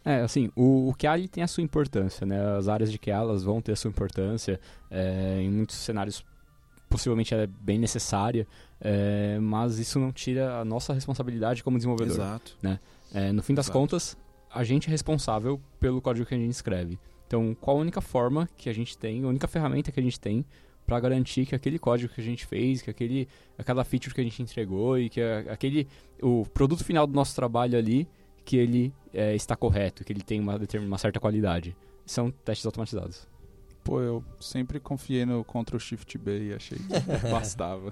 É, 0.04 0.22
assim, 0.22 0.50
o, 0.56 0.90
o 0.90 0.96
tem 1.30 1.44
a 1.44 1.48
sua 1.48 1.64
importância, 1.64 2.26
né? 2.26 2.40
As 2.58 2.68
áreas 2.68 2.92
de 2.92 2.98
QA 2.98 3.12
elas 3.14 3.44
vão 3.44 3.62
ter 3.62 3.74
a 3.74 3.76
sua 3.76 3.90
importância. 3.90 4.60
é, 4.90 5.40
em 5.42 5.50
muitos 5.50 5.76
cenários, 5.78 6.26
possivelmente 6.90 7.34
ela 7.34 7.44
é 7.44 7.48
bem 7.48 7.78
necessária, 7.80 8.48
é, 8.80 9.38
mas 9.40 9.78
isso 9.80 10.00
não 10.00 10.12
tira 10.12 10.60
a 10.60 10.66
nossa 10.66 10.94
responsabilidade 10.94 11.64
como 11.64 11.78
desenvolvedor. 11.78 12.16
Exato. 12.16 12.58
É, 13.14 13.32
no 13.32 13.44
fim 13.44 13.54
das 13.54 13.66
Exato. 13.68 13.78
contas, 13.80 14.18
a 14.50 14.64
gente 14.64 14.88
é 14.88 14.92
responsável 14.92 15.62
pelo 15.80 16.02
código 16.02 16.26
que 16.26 16.34
a 16.34 16.38
gente 16.38 16.52
escreve. 16.52 17.00
Então, 17.28 17.56
qual 17.62 17.78
a 17.78 17.80
única 17.80 18.02
forma 18.02 18.50
que 18.58 18.70
a 18.70 18.74
gente 18.74 18.98
tem, 18.98 19.24
a 19.24 19.28
única 19.28 19.48
ferramenta 19.48 19.92
que 19.92 20.00
a 20.00 20.04
gente 20.04 20.20
tem 20.20 20.44
para 20.86 21.00
garantir 21.00 21.46
que 21.46 21.56
aquele 21.56 21.80
código 21.80 22.12
que 22.14 22.20
a 22.20 22.24
gente 22.24 22.46
fez, 22.46 22.82
que 22.82 22.90
aquele, 22.90 23.28
aquela 23.58 23.86
feature 23.86 24.14
que 24.14 24.20
a 24.20 24.24
gente 24.24 24.42
entregou 24.42 25.00
e 25.00 25.10
que 25.10 25.22
a- 25.22 25.54
aquele 25.54 25.88
o 26.22 26.46
produto 26.54 26.84
final 26.84 27.08
do 27.08 27.14
nosso 27.14 27.34
trabalho 27.36 27.78
ali, 27.78 28.06
que 28.46 28.58
ele 28.58 28.94
é, 29.14 29.36
está 29.36 29.56
correto, 29.56 30.04
que 30.04 30.12
ele 30.12 30.22
tem 30.22 30.40
uma, 30.40 30.60
uma 30.80 30.98
certa 30.98 31.20
qualidade. 31.20 31.76
São 32.06 32.32
testes 32.32 32.66
automatizados. 32.66 33.28
Pô, 33.84 34.02
eu 34.02 34.24
sempre 34.40 34.80
confiei 34.80 35.26
no 35.26 35.44
Ctrl 35.44 35.80
Shift 35.80 36.18
B 36.18 36.50
e 36.50 36.54
achei 36.54 36.78
que 36.78 36.86
bastava. 37.30 37.92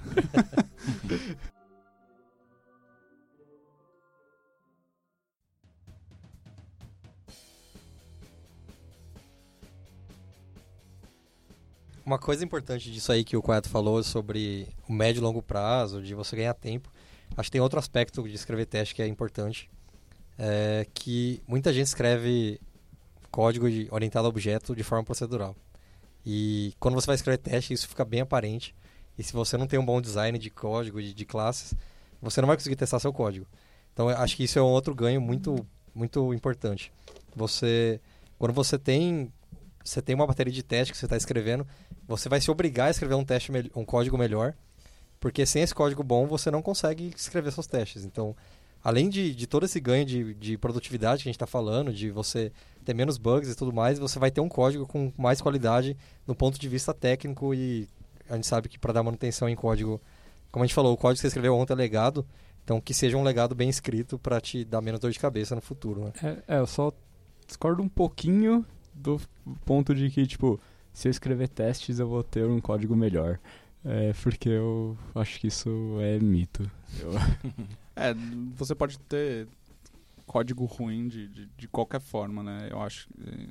Uma 12.06 12.18
coisa 12.18 12.44
importante 12.44 12.92
disso 12.92 13.12
aí 13.12 13.24
que 13.24 13.38
o 13.38 13.42
Quato 13.42 13.70
falou 13.70 14.02
sobre 14.02 14.68
o 14.88 14.94
médio 14.94 15.20
e 15.20 15.24
longo 15.24 15.44
prazo, 15.44 16.02
de 16.02 16.16
você 16.16 16.36
ganhar 16.36 16.56
tempo, 16.56 16.92
acho 17.38 17.50
que 17.50 17.52
tem 17.52 17.62
outro 17.62 17.78
aspecto 17.78 18.28
de 18.28 18.34
escrever 18.34 18.66
teste 18.66 18.96
que 18.96 19.02
é 19.04 19.08
importante, 19.08 19.70
é 20.42 20.88
que 20.94 21.44
muita 21.46 21.74
gente 21.74 21.88
escreve 21.88 22.62
código 23.30 23.70
de, 23.70 23.90
orientado 23.92 24.26
a 24.26 24.30
objeto 24.30 24.74
de 24.74 24.84
forma 24.84 25.04
procedural. 25.04 25.54
E 26.26 26.74
quando 26.80 26.96
você 26.96 27.08
vai 27.08 27.16
escrever 27.16 27.38
teste, 27.38 27.74
isso 27.74 27.90
fica 27.90 28.06
bem 28.06 28.22
aparente. 28.22 28.74
E 29.18 29.24
se 29.24 29.34
você 29.34 29.58
não 29.58 29.68
tem 29.68 29.78
um 29.78 29.86
bom 29.86 30.00
design 30.00 30.40
de 30.40 30.50
código, 30.50 31.02
de, 31.02 31.14
de 31.14 31.26
classes, 31.26 31.74
você 32.22 32.40
não 32.40 32.48
vai 32.48 32.56
conseguir 32.56 32.78
testar 32.78 33.00
seu 33.00 33.12
código. 33.12 33.46
Então, 33.94 34.08
acho 34.08 34.38
que 34.38 34.46
isso 34.46 34.58
é 34.58 34.62
um 34.62 34.68
outro 34.68 34.96
ganho 34.96 35.20
muito, 35.20 35.66
muito 35.94 36.34
importante. 36.34 36.90
Você, 37.36 38.00
quando 38.38 38.54
você 38.54 38.80
tem, 38.80 39.34
você 39.84 40.02
tem 40.02 40.16
uma 40.16 40.26
bateria 40.26 40.54
de 40.54 40.64
teste 40.64 40.94
que 40.94 40.98
você 40.98 41.06
está 41.06 41.18
escrevendo, 41.18 41.68
você 42.08 42.30
vai 42.30 42.40
se 42.40 42.50
obrigar 42.50 42.88
a 42.88 42.92
escrever 42.92 43.16
um 43.16 43.26
teste, 43.26 43.52
um 43.76 43.84
código 43.84 44.18
melhor, 44.18 44.54
porque 45.20 45.46
sem 45.46 45.62
esse 45.62 45.76
código 45.76 46.02
bom 46.02 46.26
você 46.26 46.50
não 46.50 46.62
consegue 46.62 47.12
escrever 47.14 47.52
seus 47.52 47.68
testes. 47.68 48.06
Então, 48.06 48.36
além 48.84 49.10
de, 49.10 49.34
de 49.36 49.48
todo 49.48 49.66
esse 49.66 49.80
ganho 49.80 50.06
de, 50.06 50.34
de 50.34 50.58
produtividade 50.58 51.24
que 51.24 51.30
a 51.30 51.32
gente 51.32 51.36
está 51.36 51.48
falando, 51.48 51.94
de 51.94 52.10
você 52.12 52.52
ter 52.86 52.94
menos 52.94 53.18
bugs 53.18 53.52
e 53.52 53.56
tudo 53.56 53.74
mais, 53.74 54.00
você 54.00 54.18
vai 54.18 54.32
ter 54.32 54.42
um 54.42 54.50
código 54.50 54.86
com 54.88 55.12
mais 55.18 55.42
qualidade 55.42 55.98
no 56.26 56.34
ponto 56.34 56.60
de 56.60 56.68
vista 56.68 56.94
técnico 56.94 57.54
e 57.54 57.88
a 58.30 58.36
gente 58.36 58.48
sabe 58.48 58.70
que 58.70 58.80
para 58.80 58.94
dar 58.94 59.04
manutenção 59.04 59.50
em 59.50 59.56
código, 59.56 60.02
como 60.52 60.64
a 60.64 60.68
gente 60.68 60.76
falou, 60.76 60.94
o 60.94 60.98
código 60.98 61.16
que 61.16 61.22
você 61.22 61.28
escreveu 61.28 61.56
ontem 61.56 61.74
é 61.74 61.76
legado, 61.76 62.26
então 62.64 62.80
que 62.80 62.94
seja 62.94 63.18
um 63.18 63.24
legado 63.24 63.54
bem 63.54 63.70
escrito 63.70 64.18
para 64.18 64.40
te 64.40 64.64
dar 64.64 64.82
menos 64.82 65.00
dor 65.00 65.12
de 65.12 65.20
cabeça 65.20 65.56
no 65.56 65.62
futuro. 65.62 66.06
Né? 66.06 66.14
É, 66.48 66.56
é, 66.56 66.60
eu 66.60 66.68
só 66.68 66.92
discordo 67.46 67.82
um 67.82 67.90
pouquinho 67.90 68.66
do 68.94 69.20
ponto 69.66 69.94
de 69.94 70.10
que, 70.10 70.26
tipo, 70.26 70.60
se 70.94 71.08
eu 71.08 71.12
escrever 71.12 71.50
testes 71.50 72.00
eu 72.00 72.08
vou 72.08 72.24
ter 72.24 72.46
um 72.46 72.62
código 72.62 72.96
melhor. 72.96 73.40
É 73.84 74.14
porque 74.22 74.50
eu 74.50 74.98
acho 75.16 75.40
que 75.40 75.48
isso 75.48 75.98
é 76.02 76.20
mito. 76.20 76.70
Eu... 77.00 77.12
é, 78.00 78.16
você 78.56 78.74
pode 78.74 79.00
ter 79.00 79.48
código 80.26 80.66
ruim 80.66 81.08
de, 81.08 81.28
de, 81.28 81.46
de 81.58 81.68
qualquer 81.68 82.00
forma, 82.00 82.44
né? 82.44 82.68
Eu 82.72 82.82
acho 82.82 83.08
que 83.10 83.50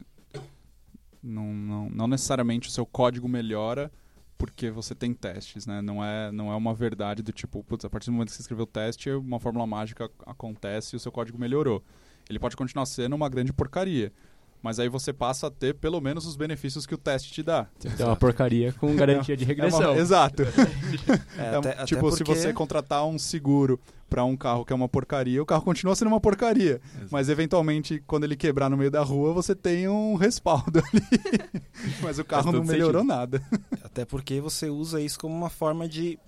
não, 1.23 1.53
não, 1.53 1.91
não 1.91 2.07
necessariamente 2.07 2.69
o 2.69 2.71
seu 2.71 2.87
código 2.87 3.29
melhora 3.29 3.91
porque 4.39 4.71
você 4.71 4.95
tem 4.95 5.13
testes, 5.13 5.67
né? 5.67 5.83
Não 5.83 6.03
é, 6.03 6.31
não 6.31 6.53
é 6.53 6.55
uma 6.55 6.73
verdade 6.73 7.23
do 7.23 7.33
tipo, 7.33 7.63
putz, 7.65 7.85
a 7.85 7.91
partir 7.91 8.07
do 8.07 8.13
momento 8.13 8.29
que 8.29 8.37
você 8.37 8.43
escreveu 8.43 8.63
o 8.63 8.67
teste, 8.67 9.11
uma 9.11 9.41
fórmula 9.41 9.67
mágica 9.67 10.09
acontece 10.25 10.95
e 10.95 10.97
o 10.97 11.01
seu 11.01 11.11
código 11.11 11.37
melhorou. 11.37 11.83
Ele 12.31 12.39
pode 12.39 12.57
continuar 12.57 12.87
sendo 12.87 13.17
uma 13.17 13.29
grande 13.29 13.53
porcaria. 13.53 14.13
Mas 14.62 14.81
aí 14.81 14.88
você 14.88 15.12
passa 15.12 15.47
a 15.47 15.51
ter 15.51 15.75
pelo 15.75 16.01
menos 16.01 16.27
os 16.27 16.37
benefícios 16.37 16.85
que 16.85 16.94
o 16.94 16.99
teste 16.99 17.33
te 17.33 17.42
dá. 17.42 17.68
É 17.99 18.05
uma 18.05 18.16
porcaria 18.16 18.73
com 18.73 18.94
garantia 18.97 19.37
de 19.37 19.44
regressão. 19.44 19.83
É 19.83 19.87
uma, 19.88 19.97
exato. 20.01 20.42
É, 21.38 21.57
até, 21.57 21.83
é, 21.83 21.85
tipo, 21.85 22.01
porque... 22.01 22.16
se 22.16 22.25
você 22.25 22.53
contratar 22.53 23.07
um 23.07 23.18
seguro 23.18 23.81
para 24.11 24.25
um 24.25 24.37
carro 24.37 24.64
que 24.64 24.73
é 24.73 24.77
uma 24.77 24.88
porcaria, 24.88 25.42
o 25.42 25.47
carro 25.47 25.62
continua 25.62 25.94
sendo 25.94 26.09
uma 26.09 26.21
porcaria. 26.21 26.81
Exato. 26.94 27.09
Mas 27.11 27.29
eventualmente, 27.29 28.03
quando 28.07 28.25
ele 28.25 28.37
quebrar 28.37 28.68
no 28.68 28.77
meio 28.77 28.90
da 28.90 29.03
rua, 29.03 29.33
você 29.33 29.55
tem 29.55 29.88
um 29.88 30.16
respaldo 30.16 30.83
ali. 30.92 31.03
Mas 32.03 32.18
o 32.18 32.25
carro 32.25 32.51
não 32.51 32.64
melhorou 32.64 33.03
sentido. 33.03 33.16
nada. 33.16 33.42
Até 33.83 34.05
porque 34.05 34.40
você 34.40 34.68
usa 34.68 35.01
isso 35.01 35.18
como 35.18 35.35
uma 35.35 35.51
forma 35.51 35.88
de 35.88 36.18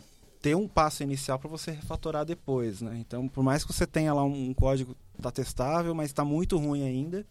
ter 0.41 0.55
um 0.55 0.67
passo 0.67 1.03
inicial 1.03 1.39
para 1.39 1.51
você 1.51 1.71
refatorar 1.71 2.25
depois, 2.25 2.81
né? 2.81 2.97
Então, 2.99 3.29
por 3.29 3.43
mais 3.43 3.65
que 3.65 3.73
você 3.73 3.87
tenha 3.87 4.13
lá 4.15 4.25
um 4.25 4.55
código 4.55 4.97
tá 5.21 5.31
testável, 5.31 5.95
mas 5.95 6.07
está 6.07 6.25
muito 6.25 6.57
ruim 6.57 6.83
ainda, 6.83 7.27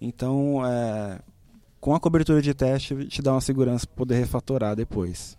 então, 0.00 0.64
é, 0.64 1.20
com 1.80 1.94
a 1.94 2.00
cobertura 2.00 2.40
de 2.40 2.54
teste, 2.54 3.06
te 3.06 3.22
dá 3.22 3.32
uma 3.32 3.40
segurança 3.40 3.86
para 3.86 3.96
poder 3.96 4.18
refatorar 4.18 4.76
depois. 4.76 5.36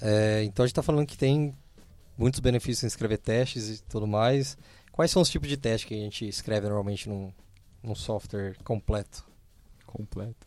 É, 0.00 0.44
então 0.44 0.64
a 0.64 0.66
gente 0.66 0.72
está 0.72 0.82
falando 0.82 1.06
que 1.06 1.18
tem 1.18 1.54
muitos 2.16 2.40
benefícios 2.40 2.84
em 2.84 2.86
escrever 2.86 3.18
testes 3.18 3.68
e 3.68 3.82
tudo 3.82 4.06
mais. 4.06 4.56
Quais 4.92 5.10
são 5.10 5.22
os 5.22 5.30
tipos 5.30 5.48
de 5.48 5.56
testes 5.56 5.88
que 5.88 5.94
a 5.94 5.98
gente 5.98 6.28
escreve 6.28 6.66
normalmente 6.66 7.08
num, 7.08 7.32
num 7.82 7.94
software 7.94 8.56
completo? 8.64 9.24
Completo. 9.86 10.46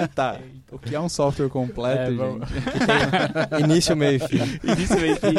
Eita. 0.00 0.40
O 0.70 0.78
que 0.78 0.94
é 0.94 1.00
um 1.00 1.08
software 1.08 1.48
completo, 1.48 2.12
é, 2.12 2.16
gente? 2.16 3.64
Início, 3.64 3.96
meio 3.96 4.16
e 4.16 4.18
fim. 4.18 4.38
Início, 4.64 5.00
meio 5.00 5.14
e 5.14 5.16
fim. 5.16 5.34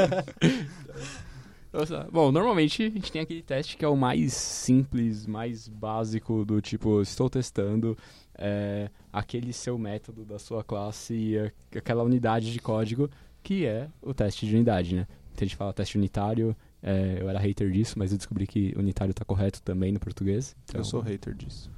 Bom, 2.12 2.32
normalmente 2.32 2.84
a 2.84 2.90
gente 2.90 3.12
tem 3.12 3.22
aquele 3.22 3.42
teste 3.42 3.76
que 3.76 3.84
é 3.84 3.88
o 3.88 3.96
mais 3.96 4.34
simples, 4.34 5.26
mais 5.26 5.68
básico 5.68 6.46
do 6.46 6.62
tipo, 6.62 7.02
estou 7.02 7.28
testando 7.30 7.98
é, 8.38 8.92
aquele 9.12 9.52
seu 9.52 9.76
método 9.78 10.24
da 10.24 10.38
sua 10.38 10.64
classe 10.64 11.14
e 11.16 11.52
aquela 11.76 12.04
unidade 12.04 12.54
de 12.54 12.60
código 12.60 13.10
que 13.42 13.66
é 13.66 13.90
o 14.02 14.14
teste 14.14 14.46
de 14.46 14.56
unidade, 14.56 14.96
né? 14.96 15.08
Então 15.34 15.42
a 15.42 15.46
gente 15.46 15.56
fala 15.56 15.74
teste 15.74 15.98
unitário, 15.98 16.56
é, 16.86 17.18
eu 17.22 17.30
era 17.30 17.40
hater 17.40 17.72
disso, 17.72 17.98
mas 17.98 18.12
eu 18.12 18.18
descobri 18.18 18.46
que 18.46 18.74
unitário 18.76 19.12
está 19.12 19.24
correto 19.24 19.62
também 19.62 19.94
no 19.94 20.02
português. 20.02 20.54
Então... 20.66 20.82
Eu 20.82 20.84
sou 20.84 21.00
hater 21.00 21.34
disso. 21.34 21.72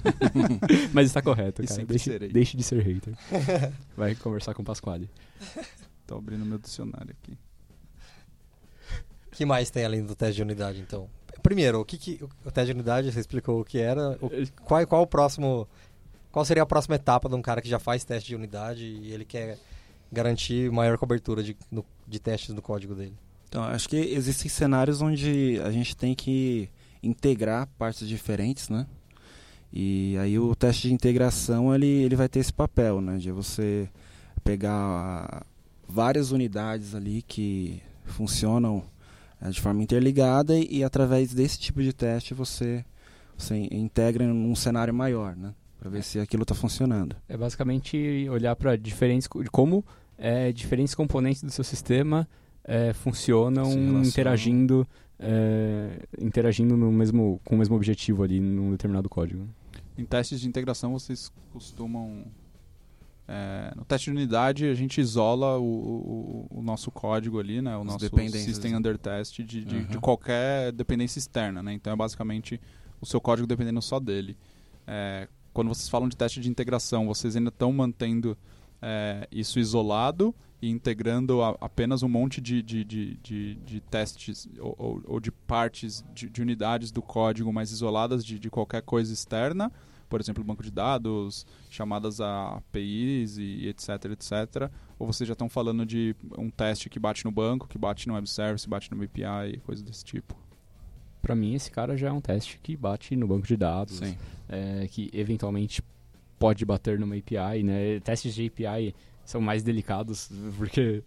mas 0.92 1.06
está 1.06 1.22
correto, 1.22 1.66
cara. 1.66 1.86
Deixe, 1.86 2.18
deixe, 2.18 2.54
de 2.54 2.62
ser 2.62 2.82
hater. 2.82 3.14
Vai 3.96 4.14
conversar 4.14 4.52
com 4.52 4.60
o 4.60 4.64
Pasquale. 4.64 5.08
Tô 6.06 6.16
abrindo 6.16 6.44
meu 6.44 6.58
dicionário 6.58 7.16
aqui. 7.22 7.38
O 9.28 9.30
que 9.30 9.46
mais 9.46 9.70
tem 9.70 9.82
além 9.82 10.04
do 10.04 10.14
teste 10.14 10.36
de 10.36 10.42
unidade, 10.42 10.78
então? 10.78 11.08
Primeiro, 11.42 11.80
o 11.80 11.84
que, 11.84 11.96
que 11.96 12.22
o 12.44 12.50
teste 12.50 12.66
de 12.66 12.72
unidade, 12.72 13.10
você 13.10 13.20
explicou 13.20 13.62
o 13.62 13.64
que 13.64 13.78
era. 13.78 14.18
O, 14.20 14.30
qual, 14.62 14.86
qual 14.86 15.02
o 15.02 15.06
próximo. 15.06 15.66
Qual 16.30 16.44
seria 16.44 16.64
a 16.64 16.66
próxima 16.66 16.96
etapa 16.96 17.30
de 17.30 17.34
um 17.34 17.40
cara 17.40 17.62
que 17.62 17.68
já 17.68 17.78
faz 17.78 18.04
teste 18.04 18.28
de 18.28 18.36
unidade 18.36 18.84
e 18.84 19.10
ele 19.10 19.24
quer 19.24 19.58
garantir 20.12 20.70
maior 20.70 20.98
cobertura 20.98 21.42
de, 21.42 21.56
no, 21.70 21.84
de 22.06 22.18
testes 22.18 22.54
do 22.54 22.60
código 22.60 22.94
dele? 22.94 23.16
Então, 23.48 23.62
acho 23.62 23.88
que 23.88 23.96
existem 23.96 24.48
cenários 24.48 25.00
onde 25.00 25.60
a 25.64 25.70
gente 25.70 25.96
tem 25.96 26.14
que 26.14 26.68
integrar 27.02 27.68
partes 27.78 28.08
diferentes, 28.08 28.68
né? 28.68 28.86
E 29.72 30.16
aí 30.18 30.38
o 30.38 30.54
teste 30.54 30.88
de 30.88 30.94
integração 30.94 31.74
ele, 31.74 31.86
ele 31.86 32.16
vai 32.16 32.28
ter 32.28 32.38
esse 32.38 32.52
papel, 32.52 33.00
né? 33.00 33.16
De 33.16 33.30
você 33.30 33.88
pegar 34.42 35.44
várias 35.88 36.30
unidades 36.30 36.94
ali 36.94 37.22
que 37.22 37.82
funcionam 38.04 38.84
é, 39.40 39.50
de 39.50 39.60
forma 39.60 39.82
interligada 39.82 40.56
e, 40.56 40.78
e, 40.78 40.84
através 40.84 41.32
desse 41.34 41.58
tipo 41.58 41.82
de 41.82 41.92
teste 41.92 42.34
você, 42.34 42.84
você 43.36 43.56
integra 43.70 44.26
num 44.26 44.54
cenário 44.54 44.94
maior, 44.94 45.36
né? 45.36 45.54
Para 45.78 45.90
ver 45.90 46.02
se 46.02 46.18
aquilo 46.18 46.42
está 46.44 46.54
funcionando. 46.54 47.16
É 47.28 47.36
basicamente 47.36 48.28
olhar 48.30 48.56
para 48.56 48.76
diferentes 48.76 49.28
como 49.50 49.84
é, 50.16 50.52
diferentes 50.52 50.94
componentes 50.94 51.42
do 51.42 51.50
seu 51.50 51.64
sistema 51.64 52.28
é, 52.64 52.92
funcionam 52.92 54.02
interagindo, 54.02 54.86
é, 55.18 56.06
interagindo 56.18 56.76
no 56.76 56.90
mesmo, 56.90 57.40
com 57.44 57.54
o 57.54 57.58
mesmo 57.58 57.76
objetivo 57.76 58.22
ali 58.22 58.40
num 58.40 58.70
determinado 58.70 59.08
código. 59.08 59.46
Em 59.96 60.04
testes 60.04 60.40
de 60.40 60.48
integração 60.48 60.92
vocês 60.92 61.30
costumam 61.52 62.24
é, 63.26 63.72
no 63.74 63.84
teste 63.84 64.10
de 64.10 64.16
unidade 64.16 64.66
a 64.66 64.74
gente 64.74 65.00
isola 65.00 65.58
o, 65.58 65.62
o, 65.62 66.58
o 66.58 66.62
nosso 66.62 66.90
código 66.90 67.38
ali, 67.38 67.62
né, 67.62 67.76
o 67.76 67.80
Os 67.80 67.86
nosso 67.86 68.08
system 68.32 68.76
under 68.76 68.98
test 68.98 69.36
de, 69.36 69.64
de, 69.64 69.76
uhum. 69.76 69.84
de, 69.84 69.98
qualquer 69.98 70.72
dependência 70.72 71.18
externa, 71.18 71.62
né? 71.62 71.72
Então 71.72 71.92
é 71.92 71.96
basicamente 71.96 72.60
o 73.00 73.06
seu 73.06 73.20
código 73.20 73.46
dependendo 73.46 73.80
só 73.80 73.98
dele. 73.98 74.36
É, 74.86 75.28
quando 75.54 75.68
vocês 75.68 75.88
falam 75.88 76.08
de 76.08 76.16
teste 76.16 76.40
de 76.40 76.50
integração, 76.50 77.06
vocês 77.06 77.36
ainda 77.36 77.48
estão 77.48 77.72
mantendo 77.72 78.36
é, 78.82 79.26
isso 79.32 79.58
isolado 79.58 80.34
e 80.64 80.70
integrando 80.70 81.42
a, 81.42 81.50
apenas 81.60 82.02
um 82.02 82.08
monte 82.08 82.40
de, 82.40 82.62
de, 82.62 82.82
de, 82.82 83.14
de, 83.16 83.54
de 83.56 83.80
testes 83.80 84.48
ou, 84.58 84.74
ou, 84.78 85.02
ou, 85.06 85.20
de 85.20 85.30
partes 85.30 86.02
de, 86.14 86.30
de, 86.30 86.40
unidades 86.40 86.90
do 86.90 87.02
código 87.02 87.52
mais 87.52 87.70
isoladas 87.70 88.24
de, 88.24 88.38
de 88.38 88.48
qualquer 88.48 88.80
coisa 88.80 89.12
externa, 89.12 89.70
por 90.08 90.20
exemplo, 90.20 90.42
banco 90.42 90.62
de 90.62 90.70
dados, 90.70 91.46
chamadas 91.68 92.18
a 92.18 92.56
APIs 92.56 93.36
e 93.36 93.68
etc, 93.68 94.06
etc. 94.12 94.70
Ou 94.98 95.06
vocês 95.06 95.28
já 95.28 95.34
estão 95.34 95.50
falando 95.50 95.84
de 95.84 96.16
um 96.38 96.48
teste 96.48 96.88
que 96.88 96.98
bate 96.98 97.26
no 97.26 97.30
banco, 97.30 97.68
que 97.68 97.76
bate 97.76 98.08
no 98.08 98.14
web 98.14 98.26
service, 98.26 98.66
bate 98.66 98.90
no 98.90 99.02
API, 99.04 99.58
coisa 99.66 99.84
desse 99.84 100.04
tipo? 100.04 100.34
Para 101.20 101.34
mim, 101.34 101.54
esse 101.54 101.70
cara 101.70 101.94
já 101.94 102.08
é 102.08 102.12
um 102.12 102.22
teste 102.22 102.58
que 102.62 102.74
bate 102.74 103.14
no 103.16 103.26
banco 103.26 103.46
de 103.46 103.56
dados, 103.56 104.00
é, 104.48 104.88
que 104.88 105.10
eventualmente 105.12 105.82
pode 106.38 106.64
bater 106.64 106.98
numa 106.98 107.16
API, 107.16 107.62
né? 107.62 108.00
Testes 108.00 108.34
de 108.34 108.46
API 108.46 108.94
são 109.24 109.40
mais 109.40 109.62
delicados, 109.62 110.30
porque 110.56 111.02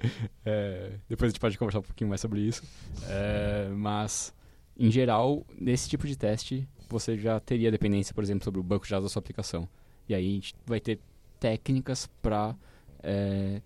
é, 0.46 0.92
depois 1.08 1.30
a 1.30 1.32
gente 1.32 1.40
pode 1.40 1.58
conversar 1.58 1.80
um 1.80 1.84
pouquinho 1.84 2.10
mais 2.10 2.22
sobre 2.22 2.42
isso. 2.42 2.64
É, 3.08 3.70
mas, 3.76 4.34
em 4.78 4.92
geral, 4.92 5.46
nesse 5.60 5.90
tipo 5.90 6.08
de 6.08 6.18
teste, 6.18 6.68
você 6.90 7.18
já 7.18 7.40
teria 7.40 7.72
dependência, 7.72 8.14
por 8.14 8.24
exemplo, 8.24 8.44
sobre 8.44 8.60
o 8.60 8.64
banco 8.64 8.86
de 8.86 8.92
dados 8.92 9.06
da 9.06 9.10
sua 9.10 9.20
aplicação. 9.20 9.68
E 10.08 10.16
aí 10.16 10.32
a 10.32 10.34
gente 10.34 10.56
vai 10.66 10.80
ter 10.80 11.00
técnicas 11.40 12.08
para 12.22 12.56
é, 13.04 13.62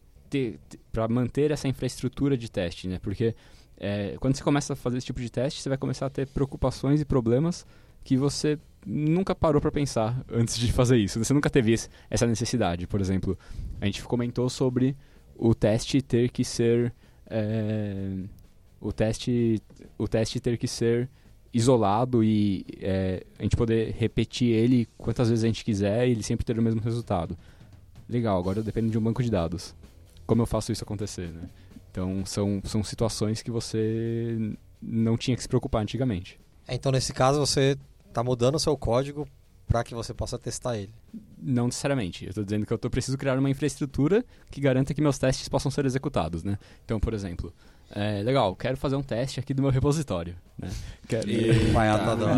para 0.92 1.08
manter 1.08 1.52
essa 1.52 1.68
infraestrutura 1.68 2.38
de 2.38 2.50
teste, 2.50 2.88
né? 2.88 3.00
Porque 3.00 3.36
é, 3.78 4.16
quando 4.20 4.36
você 4.36 4.44
começa 4.44 4.74
a 4.74 4.76
fazer 4.76 4.98
esse 4.98 5.08
tipo 5.08 5.20
de 5.20 5.30
teste, 5.30 5.62
você 5.62 5.70
vai 5.70 5.78
começar 5.78 6.06
a 6.06 6.10
ter 6.10 6.28
preocupações 6.28 7.02
e 7.02 7.06
problemas 7.06 7.66
que 8.04 8.16
você 8.16 8.58
nunca 8.86 9.36
parou 9.36 9.62
para 9.62 9.72
pensar 9.72 10.24
antes 10.32 10.58
de 10.58 10.72
fazer 10.72 10.98
isso. 10.98 11.24
Você 11.24 11.34
nunca 11.34 11.50
teve 11.50 11.76
essa 12.10 12.26
necessidade. 12.26 12.88
Por 12.88 13.00
exemplo, 13.00 13.38
a 13.80 13.86
gente 13.86 14.04
comentou 14.04 14.50
sobre 14.50 14.96
o 15.36 15.54
teste 15.56 16.02
ter 16.02 16.30
que 16.30 16.44
ser 16.44 16.94
é, 17.30 18.18
o 18.80 18.92
teste 18.92 19.62
o 19.98 20.08
teste 20.08 20.40
ter 20.40 20.58
que 20.58 20.68
ser 20.68 21.10
isolado 21.54 22.24
e 22.24 22.66
é, 22.80 23.24
a 23.38 23.44
gente 23.44 23.58
poder 23.58 23.94
repetir 23.98 24.50
ele 24.50 24.88
quantas 24.98 25.30
vezes 25.30 25.44
a 25.44 25.48
gente 25.48 25.66
quiser 25.66 26.08
e 26.08 26.12
ele 26.12 26.24
sempre 26.24 26.46
ter 26.46 26.58
o 26.58 26.62
mesmo 26.62 26.82
resultado. 26.82 27.38
Legal, 28.08 28.38
agora 28.38 28.62
depende 28.62 28.90
de 28.90 28.98
um 28.98 29.02
banco 29.02 29.22
de 29.22 29.30
dados. 29.30 29.76
Como 30.26 30.42
eu 30.42 30.46
faço 30.46 30.72
isso 30.72 30.84
acontecer, 30.84 31.30
né? 31.30 31.50
Então 31.92 32.26
são, 32.26 32.62
são 32.64 32.84
situações 32.84 33.42
que 33.42 33.52
você 33.52 34.56
não 34.82 35.18
tinha 35.18 35.36
que 35.36 35.44
se 35.44 35.50
preocupar 35.50 35.82
antigamente. 35.82 36.40
É, 36.68 36.76
então 36.76 36.92
nesse 36.92 37.12
caso 37.12 37.40
você 37.40 37.78
está 38.12 38.24
mudando 38.24 38.56
o 38.56 38.60
seu 38.60 38.78
código 38.78 39.28
para 39.68 39.84
que 39.84 39.96
você 39.96 40.14
possa 40.14 40.38
testar 40.38 40.78
ele. 40.78 40.92
Não 41.42 41.66
necessariamente. 41.66 42.26
Eu 42.26 42.30
estou 42.30 42.44
dizendo 42.44 42.66
que 42.66 42.74
eu 42.74 42.78
tô, 42.78 42.90
preciso 42.90 43.18
criar 43.18 43.40
uma 43.40 43.50
infraestrutura 43.50 44.24
que 44.52 44.60
garanta 44.60 44.94
que 44.94 45.02
meus 45.02 45.18
testes 45.18 45.48
possam 45.48 45.72
ser 45.72 45.86
executados, 45.86 46.44
né? 46.44 46.60
Então, 46.84 47.00
por 47.00 47.14
exemplo, 47.14 47.54
é, 47.90 48.22
legal, 48.22 48.56
quero 48.56 48.76
fazer 48.76 48.98
um 48.98 49.02
teste 49.02 49.40
aqui 49.40 49.54
do 49.54 49.62
meu 49.62 49.72
repositório, 49.72 50.36
né? 50.58 50.70
Quero... 51.08 51.28
Vai 51.74 51.88
adorar. 51.88 52.38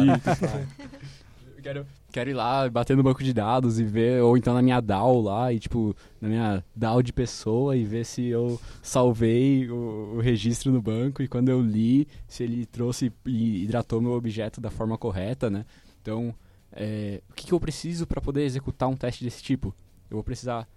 quero, 1.62 1.86
quero 2.14 2.30
ir 2.30 2.34
lá, 2.36 2.70
bater 2.70 2.96
no 2.96 3.02
banco 3.02 3.24
de 3.24 3.34
dados 3.34 3.80
e 3.80 3.84
ver, 3.84 4.22
ou 4.22 4.38
então 4.38 4.54
na 4.54 4.62
minha 4.62 4.80
DAO 4.80 5.20
lá, 5.20 5.52
e 5.52 5.60
tipo, 5.60 5.96
na 6.22 6.30
minha 6.30 6.64
DAO 6.76 7.02
de 7.02 7.12
pessoa 7.12 7.76
e 7.76 7.84
ver 7.84 8.06
se 8.06 8.28
eu 8.28 8.62
salvei 8.84 9.70
o, 9.70 10.14
o 10.16 10.20
registro 10.22 10.72
no 10.72 10.80
banco 10.80 11.24
e 11.24 11.28
quando 11.28 11.50
eu 11.50 11.60
li, 11.60 12.08
se 12.28 12.44
ele 12.44 12.68
trouxe 12.68 13.12
e 13.26 13.64
hidratou 13.64 14.00
meu 14.00 14.12
objeto 14.12 14.62
da 14.62 14.70
forma 14.70 14.96
correta, 14.96 15.50
né? 15.50 15.66
Então, 16.02 16.36
é, 16.72 17.22
o 17.30 17.34
que, 17.34 17.48
que 17.48 17.54
eu 17.54 17.60
preciso 17.60 18.06
para 18.06 18.22
poder 18.22 18.44
executar 18.44 18.88
um 18.88 18.96
teste 18.96 19.24
desse 19.24 19.42
tipo? 19.42 19.76
Eu 20.10 20.18
vou 20.18 20.24
precisar 20.24 20.68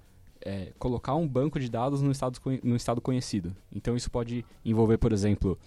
é, 0.40 0.72
colocar 0.78 1.14
um 1.16 1.28
banco 1.28 1.60
de 1.60 1.68
dados 1.68 2.00
no 2.00 2.10
estado, 2.10 2.40
no 2.64 2.76
estado 2.76 3.00
conhecido. 3.02 3.54
Então, 3.70 3.94
isso 3.94 4.10
pode 4.10 4.42
envolver, 4.64 4.96
por 4.96 5.12
exemplo, 5.12 5.58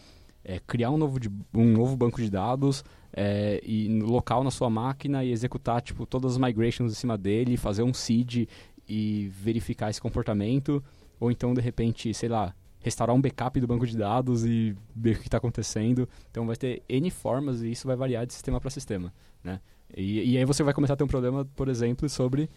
é, 0.44 0.60
criar 0.60 0.92
um 0.92 0.98
novo, 0.98 1.20
de, 1.20 1.30
um 1.54 1.66
novo 1.66 1.96
banco 1.96 2.22
de 2.22 2.30
dados 2.30 2.84
é, 3.14 3.62
e 3.64 3.88
local 4.02 4.44
na 4.44 4.52
sua 4.52 4.70
máquina 4.70 5.24
e 5.24 5.32
executar 5.32 5.82
tipo, 5.82 6.06
todas 6.06 6.34
as 6.34 6.38
migrations 6.38 6.92
em 6.92 6.96
cima 6.96 7.18
dele, 7.18 7.58
fazer 7.58 7.84
um 7.84 7.94
seed 7.94 8.48
e 8.88 9.30
verificar 9.34 9.90
esse 9.90 10.02
comportamento. 10.02 10.84
Ou 11.20 11.30
então, 11.32 11.54
de 11.54 11.62
repente, 11.62 12.14
sei 12.14 12.30
lá, 12.30 12.56
restaurar 12.80 13.16
um 13.16 13.22
backup 13.22 13.60
do 13.60 13.68
banco 13.68 13.86
de 13.86 13.98
dados 13.98 14.46
e 14.46 14.76
ver 14.96 15.18
o 15.18 15.20
que 15.20 15.28
está 15.28 15.38
acontecendo. 15.38 16.08
Então, 16.32 16.46
vai 16.48 16.56
ter 16.56 16.82
N 16.88 17.10
formas 17.12 17.62
e 17.62 17.72
isso 17.72 17.88
vai 17.88 17.96
variar 17.96 18.26
de 18.26 18.34
sistema 18.34 18.60
para 18.60 18.70
sistema. 18.70 19.14
Né? 19.44 19.60
E, 19.96 20.34
e, 20.34 20.38
aí 20.38 20.46
você 20.46 20.64
vai 20.64 20.74
começar 20.74 20.94
a 20.94 20.98
ter 20.98 21.04
um 21.04 21.08
problema, 21.08 21.46
por 21.56 21.68
exemplo, 21.68 22.08
sobre... 22.08 22.50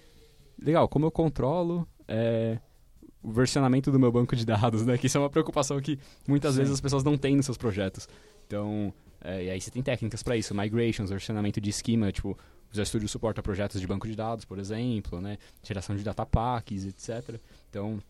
Legal, 0.61 0.89
como 0.89 1.07
eu 1.07 1.11
controlo... 1.11 1.87
É, 2.07 2.59
o 3.23 3.31
versionamento 3.31 3.91
do 3.91 3.99
meu 3.99 4.11
banco 4.11 4.35
de 4.35 4.45
dados, 4.45 4.85
né? 4.85 4.99
Que 4.99 5.07
isso 5.07 5.17
é 5.17 5.21
uma 5.21 5.31
preocupação 5.31 5.81
que 5.81 5.99
muitas 6.27 6.55
Sim. 6.55 6.59
vezes 6.61 6.75
as 6.75 6.81
pessoas 6.81 7.05
não 7.05 7.17
têm 7.17 7.37
nos 7.37 7.47
seus 7.47 7.57
projetos. 7.57 8.09
Então, 8.47 8.93
é, 9.23 9.45
e 9.45 9.51
aí 9.51 9.61
você 9.61 9.71
tem 9.71 9.83
técnicas 9.83 10.23
para 10.23 10.37
isso, 10.37 10.55
migrations, 10.55 11.11
versionamento 11.11 11.61
de 11.61 11.71
esquema, 11.71 12.11
tipo, 12.11 12.37
o 12.75 12.85
Studio 12.85 13.09
suporta 13.09 13.43
projetos 13.43 13.81
de 13.81 13.87
banco 13.87 14.09
de 14.09 14.17
dados, 14.17 14.45
por 14.45 14.59
exemplo, 14.59 15.21
né? 15.21 15.39
Geração 15.63 15.95
de 15.95 16.03
data 16.03 16.27
packs, 16.27 16.85
etc. 16.85 17.39
Então, 17.71 18.01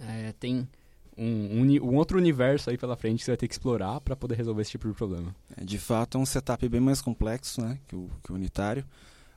é, 0.00 0.32
tem 0.32 0.66
um, 1.16 1.60
um, 1.60 1.62
um, 1.62 1.96
outro 1.96 2.18
universo 2.18 2.70
aí 2.70 2.78
pela 2.78 2.96
frente 2.96 3.18
que 3.18 3.24
você 3.24 3.32
vai 3.32 3.36
ter 3.36 3.48
que 3.48 3.54
explorar 3.54 4.00
para 4.00 4.16
poder 4.16 4.34
resolver 4.34 4.62
esse 4.62 4.72
tipo 4.72 4.88
de 4.88 4.94
problema. 4.94 5.34
É, 5.56 5.64
de 5.64 5.78
fato, 5.78 6.18
é 6.18 6.20
um 6.20 6.26
setup 6.26 6.66
bem 6.68 6.80
mais 6.80 7.00
complexo, 7.00 7.60
né? 7.60 7.78
Que 7.86 7.94
o, 7.94 8.10
que 8.24 8.32
o 8.32 8.34
unitário, 8.34 8.84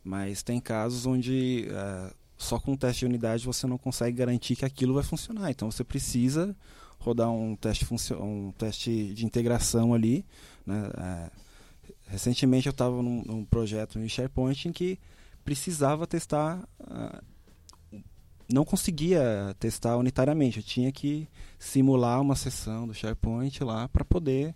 mas 0.04 0.42
tem 0.42 0.60
casos 0.60 1.06
onde... 1.06 1.68
Uh, 1.70 2.25
só 2.38 2.60
com 2.60 2.74
o 2.74 2.78
teste 2.78 3.00
de 3.00 3.06
unidade 3.06 3.46
você 3.46 3.66
não 3.66 3.78
consegue 3.78 4.18
garantir 4.18 4.56
que 4.56 4.66
aquilo 4.66 4.94
vai 4.94 5.04
funcionar. 5.04 5.50
Então 5.52 5.72
você 5.72 5.84
precisa 5.84 6.56
rodar 7.00 7.32
um 7.32 7.56
teste, 7.56 7.86
um 8.14 8.52
teste 8.58 9.14
de 9.14 9.26
integração 9.26 9.94
ali. 9.94 10.26
Né? 10.66 10.90
É, 10.98 11.32
recentemente 12.08 12.68
eu 12.68 12.72
estava 12.72 13.02
num, 13.02 13.24
num, 13.24 13.46
projeto 13.46 14.00
em 14.00 14.10
SharePoint 14.10 14.68
em 14.68 14.72
que 14.72 15.00
precisava 15.44 16.08
testar. 16.08 16.68
Uh, 16.80 17.24
não 18.52 18.64
conseguia 18.64 19.56
testar 19.60 19.98
unitariamente, 19.98 20.58
eu 20.58 20.64
tinha 20.64 20.92
que 20.92 21.28
simular 21.58 22.22
uma 22.22 22.36
sessão 22.36 22.88
do 22.88 22.94
SharePoint 22.94 23.64
lá 23.64 23.88
para 23.88 24.06
poder 24.06 24.54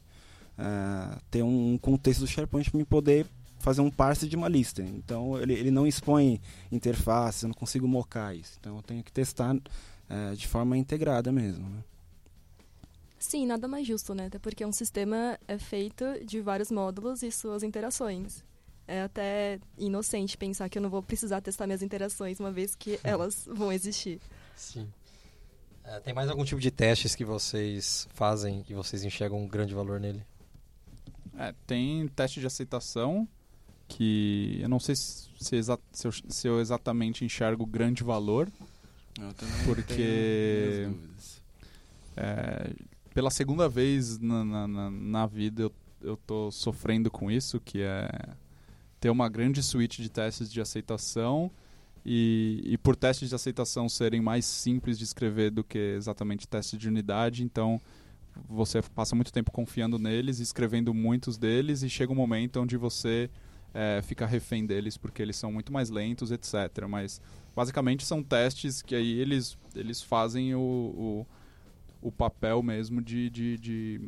uh, 0.59 1.19
ter 1.31 1.41
um, 1.41 1.73
um 1.73 1.77
contexto 1.77 2.19
do 2.19 2.27
SharePoint 2.27 2.69
para 2.69 2.77
me 2.77 2.85
poder 2.85 3.25
fazer 3.59 3.81
um 3.81 3.91
parse 3.91 4.27
de 4.27 4.35
uma 4.35 4.47
lista. 4.47 4.81
Então 4.81 5.39
ele, 5.39 5.53
ele 5.53 5.71
não 5.71 5.85
expõe 5.85 6.41
interface, 6.71 7.43
eu 7.43 7.49
não 7.49 7.53
consigo 7.53 7.87
mocar 7.87 8.35
isso. 8.35 8.57
Então 8.59 8.77
eu 8.77 8.81
tenho 8.81 9.03
que 9.03 9.11
testar 9.11 9.55
é, 10.09 10.33
de 10.33 10.47
forma 10.47 10.77
integrada 10.77 11.31
mesmo. 11.31 11.69
Né? 11.69 11.83
Sim, 13.19 13.45
nada 13.45 13.67
mais 13.67 13.85
justo, 13.85 14.15
né? 14.15 14.27
Até 14.27 14.39
porque 14.39 14.65
um 14.65 14.71
sistema 14.71 15.37
é 15.47 15.57
feito 15.57 16.05
de 16.25 16.39
vários 16.39 16.71
módulos 16.71 17.21
e 17.21 17.29
suas 17.31 17.63
interações. 17.63 18.43
É 18.87 19.03
até 19.03 19.59
inocente 19.77 20.37
pensar 20.37 20.67
que 20.69 20.79
eu 20.79 20.81
não 20.81 20.89
vou 20.89 21.03
precisar 21.03 21.41
testar 21.41 21.67
minhas 21.67 21.83
interações 21.83 22.39
uma 22.39 22.51
vez 22.51 22.75
que 22.75 22.97
elas 23.03 23.45
vão 23.45 23.71
existir. 23.71 24.19
Sim. 24.55 24.87
É, 25.83 25.99
tem 25.99 26.13
mais 26.13 26.29
algum 26.29 26.45
tipo 26.45 26.61
de 26.61 26.71
testes 26.71 27.13
que 27.13 27.25
vocês 27.25 28.07
fazem 28.13 28.63
e 28.69 28.73
vocês 28.73 29.03
enxergam 29.03 29.37
um 29.37 29.47
grande 29.47 29.73
valor 29.73 29.99
nele? 29.99 30.23
É, 31.37 31.53
tem 31.67 32.07
teste 32.09 32.39
de 32.39 32.47
aceitação, 32.47 33.27
que 33.89 34.59
eu 34.61 34.69
não 34.69 34.79
sei 34.79 34.95
se, 34.95 35.27
se, 35.35 35.55
eu, 35.57 36.11
se 36.11 36.47
eu, 36.47 36.61
exatamente 36.61 37.25
enxergo 37.25 37.65
grande 37.65 38.03
valor, 38.03 38.47
porque 39.65 40.87
é, 42.15 42.71
pela 43.13 43.31
segunda 43.31 43.67
vez 43.67 44.19
na, 44.19 44.67
na, 44.67 44.91
na, 44.91 45.25
vida 45.25 45.63
eu, 45.63 45.73
eu 46.01 46.15
tô 46.15 46.51
sofrendo 46.51 47.09
com 47.09 47.29
isso, 47.29 47.59
que 47.59 47.81
é 47.81 48.07
ter 48.99 49.09
uma 49.09 49.27
grande 49.27 49.63
suíte 49.63 50.01
de 50.01 50.09
testes 50.09 50.51
de 50.51 50.61
aceitação 50.61 51.51
e, 52.05 52.61
e 52.63 52.77
por 52.77 52.95
testes 52.95 53.29
de 53.29 53.35
aceitação 53.35 53.89
serem 53.89 54.21
mais 54.21 54.45
simples 54.45 54.97
de 54.97 55.03
escrever 55.03 55.49
do 55.49 55.63
que 55.63 55.95
exatamente 55.97 56.47
testes 56.47 56.79
de 56.79 56.87
unidade, 56.87 57.43
então 57.43 57.81
você 58.47 58.81
passa 58.81 59.15
muito 59.15 59.33
tempo 59.33 59.51
confiando 59.51 59.97
neles, 59.97 60.39
escrevendo 60.39 60.93
muitos 60.93 61.37
deles 61.37 61.81
e 61.81 61.89
chega 61.89 62.11
um 62.11 62.15
momento 62.15 62.61
onde 62.61 62.77
você 62.77 63.29
é, 63.73 64.01
ficar 64.01 64.25
refém 64.25 64.65
deles 64.65 64.97
porque 64.97 65.21
eles 65.21 65.35
são 65.35 65.51
muito 65.51 65.71
mais 65.71 65.89
lentos, 65.89 66.31
etc. 66.31 66.87
Mas 66.87 67.21
basicamente 67.55 68.05
são 68.05 68.23
testes 68.23 68.81
que 68.81 68.95
aí 68.95 69.19
eles, 69.19 69.57
eles 69.75 70.01
fazem 70.01 70.55
o, 70.55 70.59
o, 70.59 71.27
o 72.01 72.11
papel 72.11 72.61
mesmo 72.63 73.01
de, 73.01 73.29
de, 73.29 73.57
de, 73.57 74.01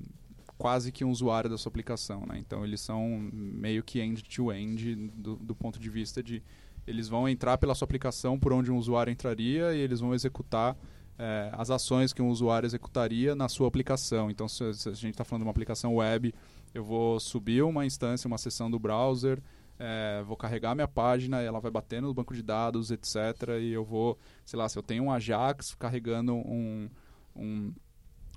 quase 0.57 0.91
que 0.91 1.03
um 1.03 1.09
usuário 1.09 1.49
da 1.49 1.57
sua 1.57 1.69
aplicação. 1.69 2.25
Né? 2.27 2.37
Então 2.39 2.63
eles 2.63 2.81
são 2.81 3.29
meio 3.31 3.83
que 3.83 3.99
end-to-end 3.99 4.95
-end 4.95 5.11
do, 5.15 5.35
do 5.35 5.55
ponto 5.55 5.79
de 5.79 5.89
vista 5.89 6.21
de 6.23 6.41
eles 6.85 7.07
vão 7.07 7.29
entrar 7.29 7.57
pela 7.57 7.75
sua 7.75 7.85
aplicação 7.85 8.39
por 8.39 8.51
onde 8.51 8.71
um 8.71 8.77
usuário 8.77 9.11
entraria 9.11 9.73
e 9.73 9.79
eles 9.79 9.99
vão 9.99 10.13
executar 10.13 10.75
é, 11.17 11.51
as 11.53 11.69
ações 11.69 12.13
que 12.13 12.21
um 12.21 12.29
usuário 12.29 12.65
executaria 12.65 13.35
na 13.35 13.47
sua 13.47 13.67
aplicação. 13.67 14.31
Então, 14.31 14.47
se, 14.47 14.73
se 14.73 14.89
a 14.89 14.93
gente 14.93 15.11
está 15.11 15.23
falando 15.23 15.41
de 15.41 15.45
uma 15.45 15.51
aplicação 15.51 15.95
web, 15.95 16.33
eu 16.73 16.83
vou 16.83 17.19
subir 17.19 17.63
uma 17.63 17.85
instância, 17.85 18.27
uma 18.27 18.37
seção 18.37 18.69
do 18.69 18.79
browser, 18.79 19.41
é, 19.79 20.21
vou 20.23 20.37
carregar 20.37 20.75
minha 20.75 20.87
página, 20.87 21.41
ela 21.41 21.59
vai 21.59 21.71
bater 21.71 22.01
no 22.01 22.13
banco 22.13 22.33
de 22.33 22.43
dados, 22.43 22.91
etc. 22.91 23.15
E 23.59 23.71
eu 23.71 23.83
vou, 23.83 24.17
sei 24.45 24.57
lá, 24.57 24.69
se 24.69 24.77
eu 24.77 24.83
tenho 24.83 25.05
um 25.05 25.11
Ajax 25.11 25.73
carregando 25.73 26.33
um, 26.35 26.87
um, 27.35 27.73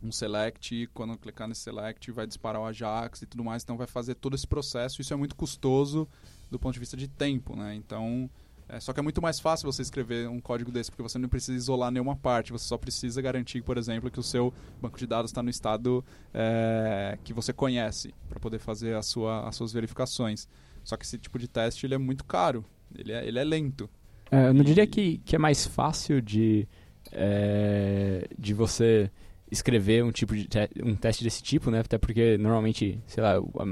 um 0.02 0.10
select, 0.10 0.88
quando 0.94 1.18
clicar 1.18 1.46
nesse 1.46 1.60
select 1.60 2.10
vai 2.12 2.26
disparar 2.26 2.62
o 2.62 2.64
Ajax 2.64 3.22
e 3.22 3.26
tudo 3.26 3.44
mais, 3.44 3.62
então 3.62 3.76
vai 3.76 3.86
fazer 3.86 4.14
todo 4.14 4.34
esse 4.34 4.46
processo. 4.46 5.02
Isso 5.02 5.12
é 5.12 5.16
muito 5.16 5.36
custoso 5.36 6.08
do 6.50 6.58
ponto 6.58 6.72
de 6.72 6.80
vista 6.80 6.96
de 6.96 7.08
tempo, 7.08 7.54
né? 7.54 7.74
Então, 7.74 8.30
é, 8.68 8.80
só 8.80 8.92
que 8.92 9.00
é 9.00 9.02
muito 9.02 9.20
mais 9.20 9.38
fácil 9.38 9.70
você 9.70 9.82
escrever 9.82 10.28
um 10.28 10.40
código 10.40 10.70
desse, 10.70 10.90
porque 10.90 11.02
você 11.02 11.18
não 11.18 11.28
precisa 11.28 11.56
isolar 11.56 11.90
nenhuma 11.90 12.16
parte, 12.16 12.52
você 12.52 12.64
só 12.64 12.78
precisa 12.78 13.20
garantir, 13.20 13.62
por 13.62 13.76
exemplo, 13.76 14.10
que 14.10 14.18
o 14.18 14.22
seu 14.22 14.52
banco 14.80 14.98
de 14.98 15.06
dados 15.06 15.30
está 15.30 15.42
no 15.42 15.50
estado 15.50 16.04
é, 16.32 17.18
que 17.22 17.32
você 17.32 17.52
conhece, 17.52 18.14
para 18.28 18.40
poder 18.40 18.58
fazer 18.58 18.96
a 18.96 19.02
sua, 19.02 19.46
as 19.46 19.56
suas 19.56 19.72
verificações. 19.72 20.48
Só 20.82 20.96
que 20.96 21.04
esse 21.04 21.18
tipo 21.18 21.38
de 21.38 21.46
teste 21.46 21.86
ele 21.86 21.94
é 21.94 21.98
muito 21.98 22.24
caro, 22.24 22.64
ele 22.94 23.12
é, 23.12 23.26
ele 23.26 23.38
é 23.38 23.44
lento. 23.44 23.88
É, 24.30 24.48
eu 24.48 24.54
não 24.54 24.62
e... 24.62 24.64
diria 24.64 24.86
que, 24.86 25.18
que 25.18 25.36
é 25.36 25.38
mais 25.38 25.66
fácil 25.66 26.22
de, 26.22 26.66
é, 27.12 28.26
de 28.38 28.54
você 28.54 29.10
escrever 29.50 30.02
um 30.02 30.10
tipo 30.10 30.34
de 30.34 30.46
te 30.46 30.58
um 30.82 30.96
teste 30.96 31.22
desse 31.22 31.42
tipo, 31.42 31.70
né? 31.70 31.80
Até 31.80 31.98
porque 31.98 32.38
normalmente, 32.38 33.00
sei 33.06 33.22
lá, 33.22 33.36
a 33.36 33.64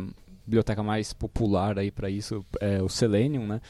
biblioteca 0.46 0.82
mais 0.82 1.12
popular 1.12 1.78
aí 1.78 1.90
para 1.90 2.10
isso 2.10 2.44
é 2.60 2.82
o 2.82 2.88
Selenium, 2.88 3.46
né? 3.46 3.60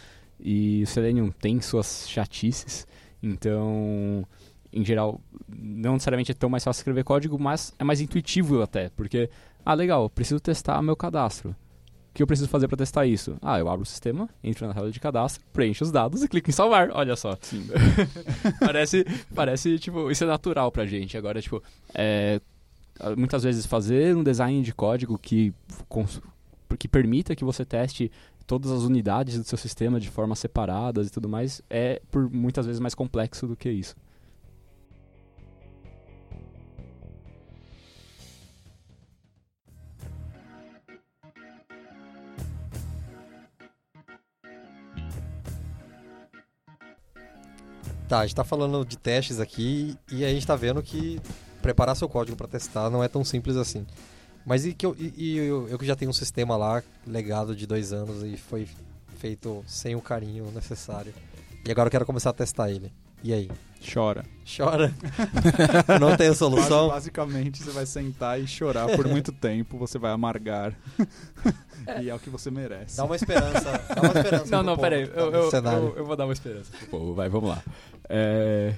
E 0.43 0.83
o 0.83 0.87
Selenium 0.87 1.31
tem 1.31 1.61
suas 1.61 2.09
chatices, 2.09 2.87
então, 3.23 4.27
em 4.73 4.85
geral, 4.85 5.21
não 5.49 5.93
necessariamente 5.95 6.33
é 6.33 6.35
tão 6.35 6.51
mais 6.51 6.65
fácil 6.65 6.81
escrever 6.81 7.05
código, 7.05 7.39
mas 7.39 7.73
é 7.79 7.85
mais 7.85 8.01
intuitivo 8.01 8.61
até, 8.63 8.89
porque 8.91 9.31
Ah, 9.65 9.75
legal, 9.75 10.11
preciso 10.11 10.41
testar 10.41 10.83
meu 10.83 10.97
cadastro. 10.97 11.51
O 11.51 12.15
que 12.15 12.23
eu 12.23 12.27
preciso 12.27 12.49
fazer 12.49 12.69
para 12.69 12.77
testar 12.77 13.07
isso? 13.07 13.37
Ah, 13.41 13.59
eu 13.59 13.69
abro 13.71 13.85
o 13.85 13.87
sistema, 13.87 14.29
entro 14.45 14.67
na 14.67 14.75
tela 14.75 14.91
de 14.91 15.01
cadastro, 15.01 15.43
preencho 15.53 15.85
os 15.85 15.91
dados 15.93 16.23
e 16.23 16.29
clico 16.29 16.51
em 16.51 16.53
salvar. 16.53 16.91
Olha 16.93 17.17
só. 17.17 17.39
Parece, 18.61 19.07
parece, 19.35 19.79
tipo, 19.79 20.11
isso 20.11 20.25
é 20.25 20.27
natural 20.27 20.71
pra 20.71 20.85
gente. 20.85 21.17
Agora, 21.17 21.41
tipo, 21.41 21.63
é, 21.95 22.39
muitas 23.17 23.43
vezes 23.43 23.65
fazer 23.65 24.15
um 24.15 24.23
design 24.23 24.61
de 24.63 24.75
código 24.75 25.17
que, 25.19 25.55
que 26.79 26.87
permita 26.89 27.35
que 27.35 27.45
você 27.45 27.65
teste 27.65 28.11
todas 28.43 28.71
as 28.71 28.83
unidades 28.83 29.39
do 29.39 29.45
seu 29.45 29.59
sistema 29.59 30.01
de 30.01 30.11
forma 30.11 30.35
separadas 30.35 31.09
e 31.09 31.11
tudo 31.11 31.29
mais 31.29 31.63
é 31.71 32.01
por 32.11 32.31
muitas 32.31 32.67
vezes 32.67 32.81
mais 32.81 32.95
complexo 32.95 33.47
do 33.47 33.57
que 33.57 33.71
isso. 33.71 33.95
Tá, 48.13 48.21
a 48.21 48.27
gente 48.27 48.37
tá 48.37 48.45
falando 48.45 48.85
de 48.85 48.99
testes 48.99 49.41
aqui 49.41 49.97
e 50.11 50.23
a 50.23 50.29
gente 50.29 50.47
tá 50.47 50.55
vendo 50.55 50.83
que 50.83 51.19
preparar 51.63 51.97
seu 51.97 52.07
código 52.07 52.37
para 52.37 52.47
testar 52.47 52.91
não 52.91 53.03
é 53.03 53.09
tão 53.09 53.25
simples 53.25 53.57
assim. 53.57 53.87
Mas 54.45 54.65
e 54.67 54.73
que 54.73 54.85
eu, 54.85 54.97
e, 54.99 55.13
e 55.17 55.37
eu, 55.37 55.69
eu 55.69 55.79
que 55.79 55.87
já 55.87 55.95
tenho 55.95 56.11
um 56.11 56.15
sistema 56.15 56.57
lá 56.57 56.83
legado 57.07 57.55
de 57.55 57.67
dois 57.67 57.93
anos 57.93 58.23
e 58.23 58.37
foi 58.37 58.69
feito 59.19 59.65
sem 59.67 59.95
o 59.95 60.01
carinho 60.01 60.51
necessário. 60.53 61.15
E 61.65 61.71
agora 61.71 61.87
eu 61.87 61.91
quero 61.91 62.07
começar 62.07 62.31
a 62.31 62.33
testar 62.33 62.71
ele. 62.71 62.93
E 63.23 63.33
aí? 63.33 63.49
Chora. 63.93 64.25
Chora? 64.45 64.93
não 66.01 66.17
tem 66.17 66.35
solução? 66.35 66.89
Basicamente, 66.89 67.63
você 67.63 67.71
vai 67.71 67.87
sentar 67.87 68.41
e 68.41 68.47
chorar 68.47 68.89
por 68.97 69.07
muito 69.07 69.31
tempo, 69.31 69.79
você 69.79 69.99
vai 69.99 70.11
amargar. 70.11 70.73
e 72.03 72.11
é 72.11 72.15
o 72.15 72.19
que 72.19 72.31
você 72.31 72.51
merece. 72.51 72.97
Dá 72.97 73.05
uma 73.05 73.15
esperança. 73.15 73.81
Dá 73.95 74.03
uma 74.03 74.21
esperança. 74.21 74.47
Não, 74.51 74.63
não, 74.63 74.77
povo 74.77 74.83
peraí. 74.83 75.07
tá 75.07 75.21
Eu, 75.21 75.33
eu, 75.33 75.51
eu, 75.51 75.95
eu 75.99 76.05
vou 76.05 76.17
dar 76.17 76.25
uma 76.25 76.33
esperança 76.33 76.71
pro 76.77 76.87
povo. 76.89 77.15
Vai, 77.15 77.29
vamos 77.29 77.49
lá. 77.49 77.63
É, 78.09 78.75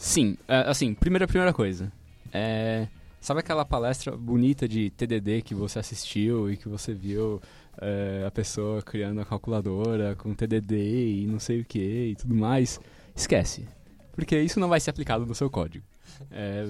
Sim, 0.00 0.38
é, 0.48 0.64
assim, 0.66 0.94
primeira, 0.94 1.26
primeira 1.28 1.52
coisa. 1.52 1.92
É, 2.32 2.88
Sabe 3.20 3.40
aquela 3.40 3.64
palestra 3.66 4.16
bonita 4.16 4.66
de 4.66 4.90
TDD 4.90 5.42
que 5.42 5.54
você 5.54 5.78
assistiu 5.78 6.50
e 6.50 6.56
que 6.56 6.68
você 6.68 6.94
viu 6.94 7.40
é, 7.78 8.24
a 8.26 8.30
pessoa 8.30 8.80
criando 8.80 9.20
a 9.20 9.26
calculadora 9.26 10.16
com 10.16 10.34
TDD 10.34 11.22
e 11.22 11.26
não 11.26 11.38
sei 11.38 11.60
o 11.60 11.64
que 11.64 12.12
e 12.12 12.16
tudo 12.16 12.34
mais? 12.34 12.80
Esquece. 13.14 13.68
Porque 14.12 14.40
isso 14.40 14.58
não 14.58 14.68
vai 14.68 14.80
ser 14.80 14.90
aplicado 14.90 15.26
no 15.26 15.34
seu 15.34 15.50
código. 15.50 15.84
É, 16.30 16.66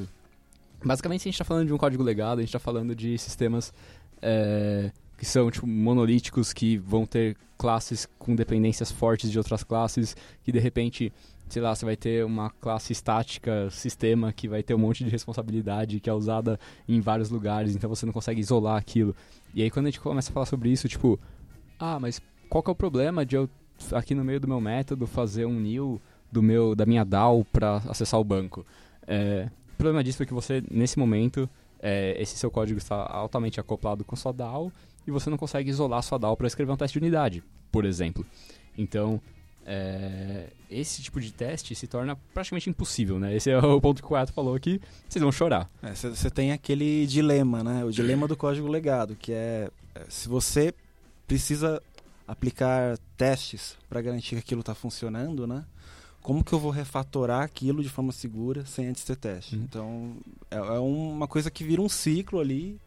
basicamente, 0.84 1.22
a 1.22 1.24
gente 1.24 1.34
está 1.34 1.44
falando 1.44 1.68
de 1.68 1.72
um 1.72 1.78
código 1.78 2.02
legado, 2.02 2.38
a 2.38 2.42
gente 2.42 2.48
está 2.48 2.58
falando 2.58 2.96
de 2.96 3.16
sistemas 3.16 3.72
é, 4.20 4.90
que 5.16 5.24
são 5.24 5.50
tipo, 5.50 5.66
monolíticos, 5.66 6.52
que 6.52 6.78
vão 6.78 7.06
ter 7.06 7.36
classes 7.56 8.08
com 8.18 8.34
dependências 8.34 8.90
fortes 8.90 9.30
de 9.30 9.38
outras 9.38 9.62
classes, 9.62 10.16
que 10.42 10.50
de 10.50 10.58
repente, 10.58 11.12
sei 11.50 11.60
lá, 11.60 11.74
você 11.74 11.84
vai 11.84 11.96
ter 11.96 12.24
uma 12.24 12.48
classe 12.48 12.92
estática, 12.92 13.68
sistema, 13.70 14.32
que 14.32 14.48
vai 14.48 14.62
ter 14.62 14.72
um 14.74 14.78
monte 14.78 15.04
de 15.04 15.10
responsabilidade 15.10 15.98
que 15.98 16.08
é 16.08 16.12
usada 16.12 16.58
em 16.88 17.00
vários 17.00 17.28
lugares, 17.28 17.74
então 17.74 17.90
você 17.90 18.06
não 18.06 18.12
consegue 18.12 18.40
isolar 18.40 18.76
aquilo. 18.76 19.14
E 19.52 19.62
aí 19.62 19.70
quando 19.70 19.86
a 19.86 19.90
gente 19.90 20.00
começa 20.00 20.30
a 20.30 20.32
falar 20.32 20.46
sobre 20.46 20.70
isso, 20.70 20.88
tipo, 20.88 21.18
ah, 21.78 21.98
mas 21.98 22.22
qual 22.48 22.62
que 22.62 22.70
é 22.70 22.72
o 22.72 22.76
problema 22.76 23.26
de 23.26 23.36
eu, 23.36 23.50
aqui 23.92 24.14
no 24.14 24.24
meio 24.24 24.38
do 24.38 24.46
meu 24.46 24.60
método, 24.60 25.06
fazer 25.06 25.44
um 25.44 25.58
new 25.58 26.00
do 26.30 26.42
meu, 26.42 26.74
da 26.74 26.86
minha 26.86 27.04
DAO 27.04 27.44
para 27.44 27.76
acessar 27.88 28.20
o 28.20 28.24
banco? 28.24 28.64
É, 29.06 29.48
o 29.74 29.76
problema 29.76 30.04
disso 30.04 30.22
é 30.22 30.26
que 30.26 30.34
você, 30.34 30.62
nesse 30.70 30.98
momento, 30.98 31.50
é, 31.80 32.20
esse 32.20 32.36
seu 32.36 32.50
código 32.50 32.78
está 32.78 33.06
altamente 33.10 33.58
acoplado 33.58 34.04
com 34.04 34.14
sua 34.14 34.32
DAO 34.32 34.70
e 35.06 35.10
você 35.10 35.28
não 35.28 35.36
consegue 35.36 35.70
isolar 35.70 36.02
sua 36.02 36.18
DAO 36.18 36.36
para 36.36 36.46
escrever 36.46 36.70
um 36.70 36.76
teste 36.76 36.98
de 36.98 37.04
unidade, 37.04 37.42
por 37.72 37.84
exemplo. 37.84 38.24
Então, 38.78 39.20
é, 39.72 40.48
esse 40.68 41.00
tipo 41.00 41.20
de 41.20 41.32
teste 41.32 41.74
se 41.76 41.86
torna 41.86 42.16
praticamente 42.34 42.68
impossível, 42.68 43.20
né? 43.20 43.36
Esse 43.36 43.50
é 43.50 43.58
o 43.58 43.80
ponto 43.80 44.02
que 44.02 44.06
o 44.06 44.10
Quato 44.10 44.32
falou 44.32 44.56
aqui, 44.56 44.80
vocês 45.08 45.22
vão 45.22 45.30
chorar. 45.30 45.70
Você 45.94 46.26
É, 46.26 46.30
tem 46.30 46.50
aquele 46.50 47.06
dilema, 47.06 47.62
né? 47.62 47.84
O 47.84 47.92
dilema 47.92 48.26
do 48.26 48.36
código 48.36 48.66
legado, 48.66 49.14
que 49.14 49.32
é 49.32 49.70
é, 49.94 50.04
se 50.08 50.28
você 50.28 50.74
precisa 51.26 51.82
aplicar 52.26 52.98
testes 53.16 53.76
para 53.88 54.00
garantir 54.00 54.36
que 54.36 54.40
aquilo 54.40 54.60
está 54.60 54.74
funcionando, 54.74 55.46
né? 55.46 55.64
Como 56.22 56.44
que 56.44 56.52
eu 56.52 56.58
vou 56.58 56.70
refatorar 56.70 57.42
aquilo 57.42 57.82
de 57.82 57.88
forma 57.88 58.12
segura 58.12 58.66
sem 58.66 58.88
antes 58.88 59.04
ter 59.04 59.16
teste? 59.16 59.56
Uhum. 59.56 59.62
Então 59.62 60.16
é, 60.50 60.56
é 60.56 60.78
uma 60.78 61.26
coisa 61.26 61.50
que 61.50 61.64
vira 61.64 61.80
um 61.80 61.88
ciclo 61.88 62.40
ali 62.40 62.78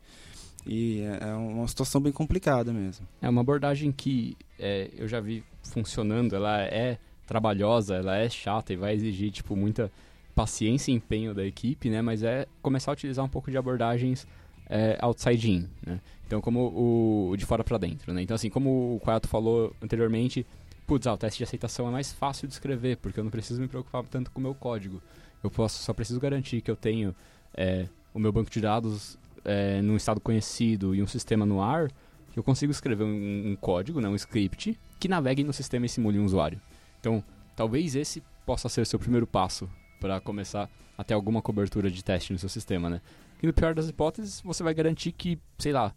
e 0.65 1.01
é 1.01 1.29
é 1.29 1.33
uma 1.33 1.67
situação 1.67 2.01
bem 2.01 2.11
complicada 2.11 2.71
mesmo. 2.71 3.07
É 3.21 3.29
uma 3.29 3.41
abordagem 3.41 3.91
que 3.91 4.37
é, 4.59 4.89
eu 4.97 5.07
já 5.07 5.19
vi 5.19 5.43
funcionando, 5.61 6.35
ela 6.35 6.61
é 6.61 6.97
trabalhosa, 7.25 7.95
ela 7.95 8.17
é 8.17 8.29
chata 8.29 8.73
e 8.73 8.75
vai 8.75 8.93
exigir 8.93 9.31
tipo 9.31 9.55
muita 9.55 9.91
paciência 10.35 10.91
e 10.91 10.95
empenho 10.95 11.33
da 11.33 11.45
equipe, 11.45 11.89
né? 11.89 12.01
Mas 12.01 12.23
é 12.23 12.47
começar 12.61 12.91
a 12.91 12.93
utilizar 12.93 13.23
um 13.23 13.29
pouco 13.29 13.51
de 13.51 13.57
abordagens 13.57 14.27
é, 14.69 14.97
outside 15.01 15.51
in, 15.51 15.69
né? 15.85 15.99
Então 16.25 16.41
como 16.41 17.29
o 17.31 17.35
de 17.37 17.45
fora 17.45 17.63
para 17.63 17.77
dentro, 17.77 18.13
né? 18.13 18.21
Então 18.21 18.35
assim, 18.35 18.49
como 18.49 18.95
o 18.95 18.99
Quato 18.99 19.27
falou 19.27 19.75
anteriormente, 19.81 20.45
putz, 20.87 21.07
ah, 21.07 21.13
o 21.13 21.17
teste 21.17 21.39
de 21.39 21.43
aceitação 21.43 21.87
é 21.87 21.91
mais 21.91 22.11
fácil 22.11 22.47
de 22.47 22.53
escrever 22.53 22.97
porque 22.97 23.19
eu 23.19 23.23
não 23.23 23.31
preciso 23.31 23.61
me 23.61 23.67
preocupar 23.67 24.03
tanto 24.05 24.31
com 24.31 24.39
o 24.39 24.43
meu 24.43 24.55
código. 24.55 25.01
Eu 25.43 25.51
posso, 25.51 25.83
só 25.83 25.93
preciso 25.93 26.19
garantir 26.19 26.61
que 26.61 26.71
eu 26.71 26.75
tenho 26.75 27.13
é, 27.53 27.87
o 28.13 28.19
meu 28.19 28.31
banco 28.31 28.49
de 28.49 28.61
dados 28.61 29.17
é, 29.45 29.81
num 29.81 29.95
estado 29.95 30.19
conhecido 30.19 30.95
e 30.95 31.01
um 31.01 31.07
sistema 31.07 31.45
no 31.45 31.61
ar, 31.61 31.91
eu 32.35 32.43
consigo 32.43 32.71
escrever 32.71 33.03
um, 33.03 33.51
um 33.51 33.55
código, 33.55 34.01
né, 34.01 34.09
um 34.09 34.15
script, 34.15 34.79
que 34.99 35.07
navegue 35.07 35.43
no 35.43 35.53
sistema 35.53 35.85
e 35.85 35.89
simule 35.89 36.19
um 36.19 36.25
usuário. 36.25 36.59
Então, 36.99 37.23
talvez 37.55 37.95
esse 37.95 38.23
possa 38.45 38.69
ser 38.69 38.85
seu 38.85 38.99
primeiro 38.99 39.27
passo 39.27 39.69
para 39.99 40.19
começar 40.19 40.69
a 40.97 41.03
ter 41.03 41.13
alguma 41.13 41.41
cobertura 41.41 41.89
de 41.89 42.03
teste 42.03 42.33
no 42.33 42.39
seu 42.39 42.49
sistema, 42.49 42.89
né? 42.89 43.01
E 43.41 43.47
no 43.47 43.53
pior 43.53 43.73
das 43.73 43.89
hipóteses, 43.89 44.41
você 44.41 44.63
vai 44.63 44.73
garantir 44.73 45.11
que, 45.11 45.39
sei 45.57 45.71
lá, 45.71 45.93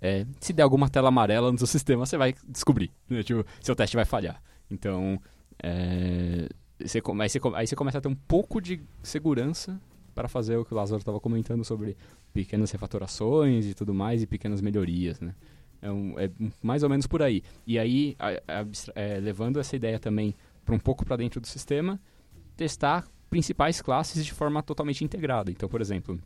é, 0.00 0.26
se 0.40 0.52
der 0.52 0.62
alguma 0.62 0.88
tela 0.88 1.08
amarela 1.08 1.50
no 1.50 1.58
seu 1.58 1.66
sistema, 1.68 2.06
você 2.06 2.16
vai 2.16 2.34
descobrir, 2.46 2.90
né? 3.08 3.22
Tipo, 3.22 3.44
seu 3.60 3.74
teste 3.74 3.96
vai 3.96 4.04
falhar. 4.04 4.42
Então, 4.70 5.20
é, 5.62 6.48
você, 6.78 6.98
aí, 6.98 7.28
você, 7.28 7.40
aí 7.54 7.66
você 7.66 7.76
começa 7.76 7.98
a 7.98 8.00
ter 8.00 8.08
um 8.08 8.14
pouco 8.14 8.60
de 8.60 8.80
segurança 9.02 9.80
para 10.20 10.28
fazer 10.28 10.58
o 10.58 10.64
que 10.66 10.74
o 10.74 10.76
Lázaro 10.76 10.98
estava 10.98 11.18
comentando 11.18 11.64
sobre 11.64 11.96
pequenas 12.30 12.70
refatorações 12.70 13.64
e 13.64 13.72
tudo 13.72 13.94
mais, 13.94 14.22
e 14.22 14.26
pequenas 14.26 14.60
melhorias, 14.60 15.18
né? 15.18 15.34
É, 15.80 15.90
um- 15.90 16.18
é 16.18 16.30
mais 16.62 16.82
ou 16.82 16.90
menos 16.90 17.06
por 17.06 17.22
aí. 17.22 17.42
E 17.66 17.78
aí, 17.78 18.14
a- 18.18 18.60
a- 18.60 18.66
é, 18.94 19.18
levando 19.18 19.58
essa 19.58 19.74
ideia 19.74 19.98
também 19.98 20.34
para 20.62 20.74
um 20.74 20.78
pouco 20.78 21.06
para 21.06 21.16
dentro 21.16 21.40
do 21.40 21.46
sistema, 21.46 21.98
testar 22.54 23.08
principais 23.30 23.80
classes 23.80 24.22
de 24.22 24.32
forma 24.34 24.62
totalmente 24.62 25.02
integrada. 25.02 25.50
Então, 25.50 25.70
por 25.70 25.80
exemplo, 25.80 26.20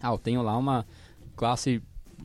ah, 0.00 0.12
eu 0.12 0.18
tenho 0.18 0.40
lá 0.40 0.56
uma 0.56 0.86
classe 1.34 1.82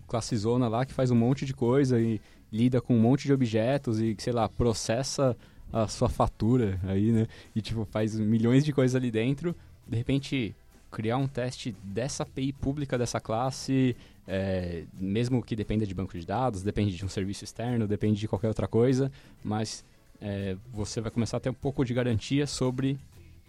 classe 0.08 0.38
zona 0.38 0.68
lá 0.68 0.86
que 0.86 0.94
faz 0.94 1.10
um 1.10 1.16
monte 1.16 1.46
de 1.46 1.54
coisa 1.54 2.00
e 2.00 2.22
lida 2.52 2.80
com 2.80 2.96
um 2.96 3.00
monte 3.00 3.24
de 3.26 3.34
objetos 3.34 4.00
e, 4.00 4.16
sei 4.20 4.32
lá, 4.34 4.48
processa 4.48 5.36
a 5.74 5.88
sua 5.88 6.08
fatura 6.10 6.80
aí, 6.84 7.12
né? 7.12 7.28
E, 7.56 7.62
tipo, 7.62 7.86
faz 7.86 8.16
milhões 8.20 8.64
de 8.64 8.72
coisas 8.72 8.96
ali 8.96 9.10
dentro. 9.10 9.56
De 9.88 9.98
repente, 9.98 10.56
criar 10.91 11.17
um 11.17 11.27
teste 11.27 11.75
dessa 11.84 12.23
API 12.23 12.51
pública 12.51 12.97
dessa 12.97 13.19
classe, 13.19 13.95
é, 14.27 14.84
mesmo 14.93 15.41
que 15.41 15.56
dependa 15.56 15.86
de 15.86 15.93
banco 15.93 16.17
de 16.17 16.25
dados, 16.25 16.62
depende 16.62 16.95
de 16.95 17.06
um 17.06 17.10
serviço 17.10 17.43
externo, 17.43 17.88
depende 17.88 18.19
de 18.19 18.27
qualquer 18.27 18.49
outra 18.49 18.67
coisa, 18.67 19.12
mas 19.43 19.86
é, 20.19 20.56
você 20.71 21.00
vai 21.00 21.10
começar 21.10 21.37
a 21.37 21.39
ter 21.39 21.50
um 21.50 21.54
pouco 21.54 21.85
de 21.85 21.94
garantia 21.94 22.46
sobre 22.46 23.00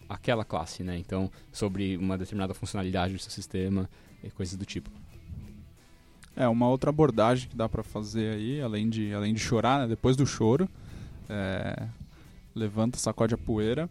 aquela 0.09 0.45
classe, 0.45 0.83
né? 0.83 0.97
Então, 0.97 1.31
sobre 1.53 1.97
uma 1.97 2.17
determinada 2.17 2.55
funcionalidade 2.55 3.15
do 3.15 3.19
seu 3.19 3.31
sistema 3.31 3.91
e 4.23 4.31
coisas 4.31 4.57
do 4.57 4.65
tipo. 4.65 4.91
É, 6.37 6.49
uma 6.49 6.69
outra 6.69 6.91
abordagem 6.91 7.49
que 7.49 7.57
dá 7.57 7.69
pra 7.69 7.83
fazer 7.83 8.35
aí, 8.35 8.63
além 8.63 8.89
de, 8.89 9.13
além 9.13 9.35
de 9.35 9.41
chorar, 9.41 9.81
né, 9.81 9.89
depois 9.89 10.17
do 10.17 10.25
choro, 10.25 10.69
é, 11.29 11.87
levanta, 12.55 12.99
sacode 12.99 13.35
a 13.35 13.39
poeira 13.39 13.91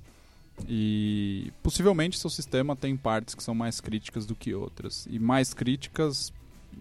e 0.67 1.51
possivelmente 1.61 2.17
seu 2.17 2.29
sistema 2.29 2.75
tem 2.75 2.95
partes 2.95 3.35
que 3.35 3.43
são 3.43 3.55
mais 3.55 3.79
críticas 3.79 4.25
do 4.25 4.35
que 4.35 4.53
outras. 4.53 5.07
E 5.09 5.19
mais 5.19 5.53
críticas 5.53 6.33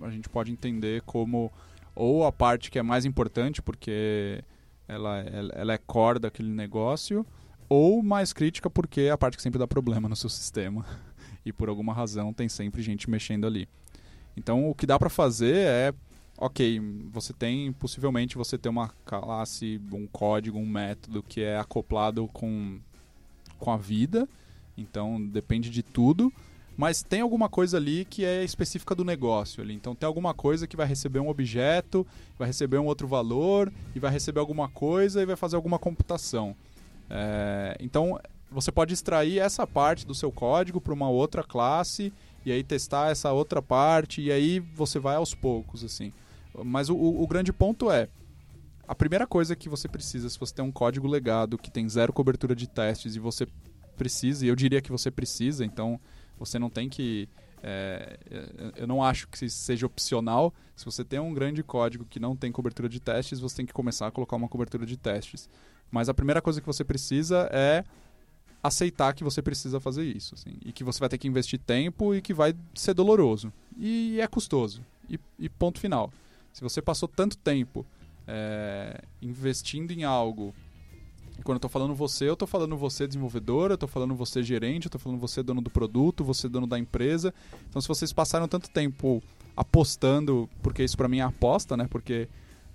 a 0.02 0.10
gente 0.10 0.28
pode 0.28 0.52
entender 0.52 1.02
como 1.02 1.50
ou 1.94 2.24
a 2.24 2.32
parte 2.32 2.70
que 2.70 2.78
é 2.78 2.82
mais 2.82 3.04
importante 3.04 3.60
porque 3.60 4.42
ela, 4.88 5.18
ela, 5.20 5.52
ela 5.54 5.72
é 5.72 5.78
core 5.78 6.18
daquele 6.18 6.50
negócio, 6.50 7.24
ou 7.68 8.02
mais 8.02 8.32
crítica 8.32 8.68
porque 8.68 9.02
é 9.02 9.10
a 9.10 9.18
parte 9.18 9.36
que 9.36 9.42
sempre 9.42 9.58
dá 9.58 9.66
problema 9.66 10.08
no 10.08 10.16
seu 10.16 10.30
sistema. 10.30 10.84
E 11.42 11.54
por 11.54 11.70
alguma 11.70 11.94
razão 11.94 12.34
tem 12.34 12.50
sempre 12.50 12.82
gente 12.82 13.08
mexendo 13.08 13.46
ali. 13.46 13.66
Então 14.36 14.68
o 14.68 14.74
que 14.74 14.84
dá 14.84 14.98
para 14.98 15.08
fazer 15.08 15.56
é, 15.56 15.94
ok, 16.36 16.78
você 17.10 17.32
tem 17.32 17.72
possivelmente 17.72 18.36
você 18.36 18.58
tem 18.58 18.68
uma 18.68 18.90
classe, 19.06 19.80
um 19.90 20.06
código, 20.06 20.58
um 20.58 20.66
método 20.66 21.22
que 21.22 21.40
é 21.40 21.58
acoplado 21.58 22.28
com 22.28 22.78
com 23.61 23.70
a 23.70 23.76
vida, 23.76 24.28
então 24.76 25.24
depende 25.24 25.70
de 25.70 25.82
tudo, 25.82 26.32
mas 26.76 27.02
tem 27.02 27.20
alguma 27.20 27.48
coisa 27.48 27.76
ali 27.76 28.06
que 28.06 28.24
é 28.24 28.42
específica 28.42 28.94
do 28.94 29.04
negócio 29.04 29.62
ali. 29.62 29.74
Então 29.74 29.94
tem 29.94 30.06
alguma 30.06 30.32
coisa 30.32 30.66
que 30.66 30.76
vai 30.76 30.86
receber 30.86 31.20
um 31.20 31.28
objeto, 31.28 32.06
vai 32.38 32.48
receber 32.48 32.78
um 32.78 32.86
outro 32.86 33.06
valor, 33.06 33.70
e 33.94 34.00
vai 34.00 34.11
receber 34.11 34.40
alguma 34.40 34.68
coisa 34.68 35.22
e 35.22 35.26
vai 35.26 35.36
fazer 35.36 35.56
alguma 35.56 35.78
computação. 35.78 36.56
É, 37.11 37.76
então 37.80 38.18
você 38.50 38.72
pode 38.72 38.94
extrair 38.94 39.38
essa 39.38 39.66
parte 39.66 40.06
do 40.06 40.14
seu 40.14 40.32
código 40.32 40.80
para 40.80 40.94
uma 40.94 41.08
outra 41.08 41.44
classe 41.44 42.12
e 42.44 42.50
aí 42.50 42.64
testar 42.64 43.11
essa 43.11 43.30
outra 43.30 43.61
parte 43.61 44.22
e 44.22 44.32
aí 44.32 44.58
você 44.58 44.98
vai 44.98 45.16
aos 45.16 45.34
poucos 45.34 45.84
assim. 45.84 46.12
Mas 46.64 46.88
o, 46.88 46.96
o 46.96 47.26
grande 47.26 47.52
ponto 47.52 47.90
é 47.90 48.08
a 48.91 48.95
primeira 48.97 49.24
coisa 49.24 49.55
que 49.55 49.68
você 49.68 49.86
precisa, 49.86 50.28
se 50.28 50.36
você 50.36 50.53
tem 50.53 50.64
um 50.64 50.72
código 50.72 51.07
legado 51.07 51.57
que 51.57 51.70
tem 51.70 51.88
zero 51.88 52.12
cobertura 52.12 52.57
de 52.57 52.68
testes 52.68 53.14
e 53.14 53.20
você 53.20 53.47
precisa, 53.97 54.45
e 54.45 54.49
eu 54.49 54.57
diria 54.57 54.80
que 54.80 54.91
você 54.91 55.12
precisa, 55.12 55.64
então 55.64 56.01
você 56.36 56.59
não 56.59 56.68
tem 56.68 56.88
que. 56.88 57.28
É, 57.62 58.18
eu 58.74 58.88
não 58.88 59.01
acho 59.01 59.28
que 59.28 59.49
seja 59.49 59.86
opcional. 59.86 60.53
Se 60.74 60.84
você 60.84 61.05
tem 61.05 61.20
um 61.20 61.32
grande 61.32 61.62
código 61.62 62.05
que 62.05 62.18
não 62.18 62.34
tem 62.34 62.51
cobertura 62.51 62.88
de 62.88 62.99
testes, 62.99 63.38
você 63.38 63.59
tem 63.59 63.66
que 63.66 63.72
começar 63.72 64.09
a 64.09 64.11
colocar 64.11 64.34
uma 64.34 64.49
cobertura 64.49 64.84
de 64.84 64.97
testes. 64.97 65.49
Mas 65.88 66.09
a 66.09 66.14
primeira 66.14 66.43
coisa 66.43 66.61
que 66.61 66.66
você 66.66 66.82
precisa 66.82 67.49
é 67.53 67.84
aceitar 68.61 69.14
que 69.14 69.22
você 69.22 69.41
precisa 69.41 69.78
fazer 69.78 70.03
isso. 70.03 70.34
Assim, 70.34 70.57
e 70.64 70.72
que 70.72 70.82
você 70.82 70.99
vai 70.99 71.09
ter 71.09 71.18
que 71.18 71.28
investir 71.28 71.61
tempo 71.61 72.12
e 72.12 72.20
que 72.20 72.34
vai 72.34 72.57
ser 72.74 72.93
doloroso. 72.93 73.53
E 73.78 74.20
é 74.20 74.26
custoso. 74.26 74.84
E, 75.09 75.16
e 75.38 75.49
ponto 75.49 75.78
final. 75.78 76.12
Se 76.53 76.61
você 76.61 76.82
passou 76.82 77.09
tanto 77.09 77.38
tempo 77.38 77.86
é, 78.30 79.02
investindo 79.20 79.90
em 79.90 80.04
algo. 80.04 80.54
Quando 81.42 81.56
eu 81.56 81.56
estou 81.56 81.70
falando 81.70 81.94
você, 81.94 82.28
eu 82.28 82.34
estou 82.34 82.46
falando 82.46 82.76
você 82.76 83.06
desenvolvedor, 83.06 83.70
eu 83.70 83.74
estou 83.74 83.88
falando 83.88 84.14
você 84.14 84.42
gerente, 84.42 84.84
eu 84.84 84.88
estou 84.88 85.00
falando 85.00 85.18
você 85.18 85.42
dono 85.42 85.60
do 85.60 85.70
produto, 85.70 86.22
você 86.22 86.48
dono 86.48 86.66
da 86.66 86.78
empresa. 86.78 87.34
Então, 87.68 87.82
se 87.82 87.88
vocês 87.88 88.12
passaram 88.12 88.46
tanto 88.46 88.70
tempo 88.70 89.22
apostando, 89.56 90.48
porque 90.62 90.84
isso 90.84 90.96
para 90.96 91.08
mim 91.08 91.18
é 91.18 91.22
aposta, 91.22 91.76
né? 91.76 91.88
Porque 91.90 92.28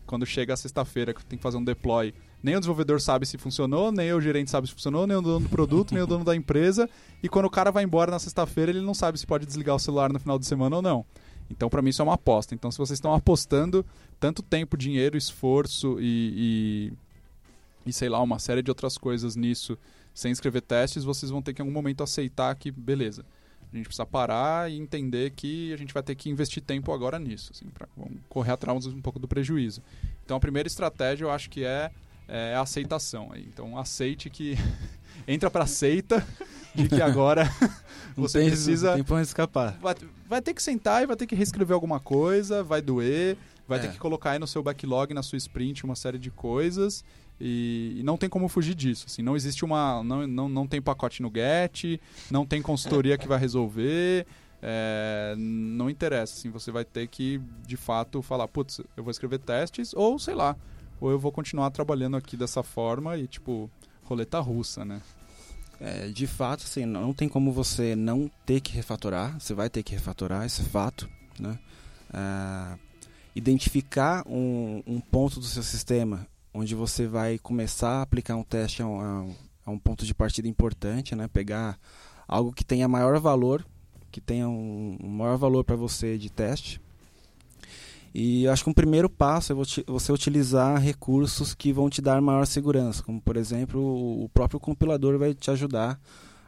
quando 0.06 0.26
chega 0.26 0.54
a 0.54 0.58
sexta-feira 0.58 1.14
que 1.14 1.24
tem 1.26 1.38
que 1.38 1.44
fazer 1.44 1.58
um 1.58 1.64
deploy, 1.64 2.14
nem 2.44 2.56
o 2.56 2.60
desenvolvedor 2.60 3.00
sabe 3.00 3.26
se 3.26 3.38
funcionou, 3.38 3.92
nem 3.92 4.12
o 4.14 4.20
gerente 4.20 4.52
sabe 4.52 4.68
se 4.68 4.74
funcionou, 4.74 5.08
nem 5.08 5.16
o 5.16 5.22
dono 5.22 5.46
do 5.46 5.50
produto, 5.50 5.94
nem 5.94 6.04
o 6.04 6.08
dono 6.08 6.26
da 6.26 6.36
empresa. 6.36 6.90
E 7.24 7.30
quando 7.30 7.46
o 7.46 7.50
cara 7.50 7.72
vai 7.72 7.84
embora 7.84 8.12
na 8.12 8.20
sexta-feira, 8.20 8.72
ele 8.72 8.82
não 8.82 8.94
sabe 8.94 9.18
se 9.18 9.26
pode 9.26 9.46
desligar 9.46 9.76
o 9.76 9.80
celular 9.80 10.12
no 10.12 10.20
final 10.20 10.38
de 10.38 10.46
semana 10.46 10.76
ou 10.76 10.82
não. 10.82 11.06
Então, 11.50 11.70
para 11.70 11.82
mim, 11.82 11.90
isso 11.90 12.02
é 12.02 12.06
uma 12.06 12.16
aposta. 12.16 12.56
Então, 12.56 12.72
se 12.72 12.78
vocês 12.78 12.98
estão 12.98 13.14
apostando 13.14 13.86
tanto 14.20 14.42
tempo, 14.42 14.78
dinheiro, 14.78 15.18
esforço 15.18 15.98
e, 16.00 16.92
e, 17.86 17.90
e, 17.90 17.94
sei 17.94 18.10
lá, 18.10 18.22
uma 18.22 18.40
série 18.40 18.62
de 18.62 18.72
outras 18.72 18.98
coisas 18.98 19.36
nisso, 19.36 19.78
sem 20.14 20.32
escrever 20.32 20.62
testes, 20.62 21.04
vocês 21.04 21.30
vão 21.30 21.42
ter 21.42 21.54
que 21.54 21.62
em 21.62 21.64
algum 21.64 21.74
momento 21.74 22.02
aceitar 22.02 22.56
que, 22.56 22.72
beleza, 22.72 23.26
a 23.72 23.76
gente 23.76 23.88
precisa 23.88 24.06
parar 24.06 24.72
e 24.72 24.78
entender 24.78 25.32
que 25.32 25.74
a 25.74 25.78
gente 25.78 25.94
vai 25.94 26.02
ter 26.02 26.16
que 26.16 26.30
investir 26.30 26.64
tempo 26.64 26.94
agora 26.94 27.20
nisso, 27.20 27.52
assim, 27.54 27.66
para 27.68 27.88
correr 28.30 28.52
atrás 28.52 28.86
um 28.88 29.02
pouco 29.02 29.20
do 29.20 29.28
prejuízo. 29.28 29.82
Então, 30.24 30.38
a 30.38 30.40
primeira 30.40 30.68
estratégia 30.68 31.26
eu 31.26 31.32
acho 31.32 31.50
que 31.50 31.66
é, 31.66 31.92
é 32.28 32.56
a 32.56 32.62
aceitação. 32.62 33.32
Então, 33.36 33.78
aceite 33.78 34.30
que 34.30 34.56
entra 35.28 35.50
para 35.50 35.66
seita 35.66 36.26
de 36.74 36.88
que 36.90 37.02
agora 37.02 37.50
você 38.16 38.40
tem, 38.40 38.48
precisa. 38.50 38.90
Não 38.90 38.96
tem 38.96 39.04
pra 39.04 39.22
escapar. 39.22 39.78
Vai, 39.82 39.96
vai, 40.28 40.42
ter 40.42 40.54
que 40.54 40.62
sentar 40.62 41.04
e 41.04 41.06
vai 41.06 41.16
ter 41.16 41.26
que 41.28 41.36
reescrever 41.36 41.74
alguma 41.74 42.00
coisa, 42.00 42.64
vai 42.64 42.82
doer, 42.82 43.38
vai 43.68 43.80
É. 43.80 43.82
ter 43.84 43.92
que 43.92 43.98
colocar 43.98 44.32
aí 44.32 44.40
no 44.40 44.48
seu 44.48 44.62
backlog, 44.62 45.14
na 45.14 45.24
sua 45.24 45.38
sprint, 45.38 45.84
uma 45.84 45.96
série 45.96 46.18
de 46.20 46.30
coisas. 46.32 47.04
E, 47.40 47.98
e 48.00 48.04
não 48.04 48.16
tem 48.18 48.30
como 48.30 48.48
fugir 48.48 48.74
disso. 48.76 49.06
Assim, 49.08 49.22
não 49.22 49.36
existe 49.36 49.66
uma. 49.66 50.02
Não, 50.04 50.26
não, 50.26 50.48
não 50.48 50.66
tem 50.68 50.82
pacote 50.82 51.22
no 51.22 51.30
Get, 51.34 52.00
não 52.32 52.46
tem 52.46 52.62
consultoria 52.62 53.18
que 53.18 53.28
vai 53.28 53.38
resolver. 53.38 54.26
é, 54.62 55.36
não 55.38 55.90
interessa. 55.90 56.34
Assim, 56.34 56.50
você 56.50 56.72
vai 56.72 56.86
ter 56.86 57.08
que, 57.08 57.42
de 57.68 57.76
fato, 57.78 58.22
falar, 58.22 58.48
putz, 58.48 58.80
eu 58.96 59.04
vou 59.04 59.12
escrever 59.12 59.40
testes, 59.40 59.94
ou 59.94 60.18
sei 60.18 60.34
lá, 60.34 60.56
ou 61.00 61.12
eu 61.12 61.20
vou 61.20 61.32
continuar 61.32 61.70
trabalhando 61.72 62.16
aqui 62.18 62.38
dessa 62.38 62.64
forma 62.64 63.18
e, 63.18 63.28
tipo, 63.28 63.70
roleta 64.06 64.40
russa, 64.40 64.86
né? 64.86 65.02
É, 65.80 66.08
de 66.08 66.26
fato, 66.26 66.64
assim, 66.64 66.86
não 66.86 67.14
tem 67.14 67.28
como 67.28 67.52
você 67.52 67.96
não 67.96 68.32
ter 68.46 68.62
que 68.62 68.72
refatorar. 68.72 69.40
Você 69.40 69.54
vai 69.54 69.70
ter 69.70 69.84
que 69.84 69.92
refatorar, 69.94 70.46
esse 70.46 70.62
é 70.62 70.66
fato. 70.66 71.10
Né? 71.40 71.60
Ah, 72.14 72.78
identificar 73.36 74.24
um, 74.26 74.82
um 74.88 75.02
ponto 75.02 75.40
do 75.40 75.46
seu 75.46 75.62
sistema 75.62 76.26
onde 76.54 76.74
você 76.74 77.06
vai 77.06 77.38
começar 77.38 78.00
a 78.00 78.02
aplicar 78.04 78.38
um 78.38 78.44
teste 78.44 78.82
a 78.82 78.88
um, 78.88 79.36
a 79.66 79.72
um- 79.72 79.78
ponto 79.78 80.06
de 80.06 80.14
partida 80.16 80.48
importante, 80.48 81.14
né? 81.14 81.28
pegar 81.28 81.78
algo 82.26 82.54
que 82.54 82.64
tenha 82.64 82.88
maior 82.88 83.20
valor, 83.20 83.66
que 84.10 84.22
tenha 84.22 84.48
um, 84.48 84.98
um 85.04 85.10
maior 85.10 85.38
valor 85.38 85.66
para 85.66 85.76
você 85.76 86.18
de 86.18 86.30
teste. 86.30 86.80
E 88.18 88.48
acho 88.48 88.64
que 88.64 88.70
um 88.70 88.74
primeiro 88.74 89.10
passo 89.10 89.52
é 89.52 89.56
vo- 89.56 89.66
você 89.88 90.10
utilizar 90.10 90.80
recursos 90.82 91.54
que 91.54 91.74
vão 91.74 91.90
te 91.90 92.02
dar 92.02 92.22
maior 92.22 92.48
segurança, 92.48 93.04
como 93.04 93.20
por 93.20 93.36
exemplo 93.36 93.82
o 94.24 94.30
próprio 94.30 94.58
compilador 94.58 95.20
vai 95.20 95.34
te 95.34 95.52
ajudar 95.52 96.00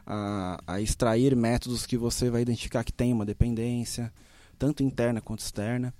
a, 0.06 0.58
a 0.66 0.80
extrair 0.80 1.36
métodos 1.36 1.84
que 1.84 1.98
você 1.98 2.30
vai 2.30 2.40
identificar 2.40 2.82
que 2.82 2.92
tem 2.92 3.12
uma 3.12 3.26
dependência, 3.26 4.10
tanto 4.58 4.82
interna 4.82 5.20
quanto 5.20 5.40
externa. 5.40 5.92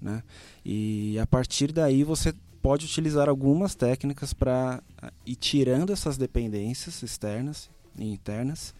Né? 0.00 0.24
E 0.64 1.16
a 1.20 1.26
partir 1.26 1.70
daí 1.70 2.02
você 2.02 2.34
pode 2.60 2.86
utilizar 2.86 3.28
algumas 3.28 3.76
técnicas 3.76 4.34
para 4.34 4.82
ir 5.24 5.36
tirando 5.36 5.92
essas 5.92 6.16
dependências 6.16 7.00
externas 7.00 7.70
e 7.96 8.12
internas 8.12 8.74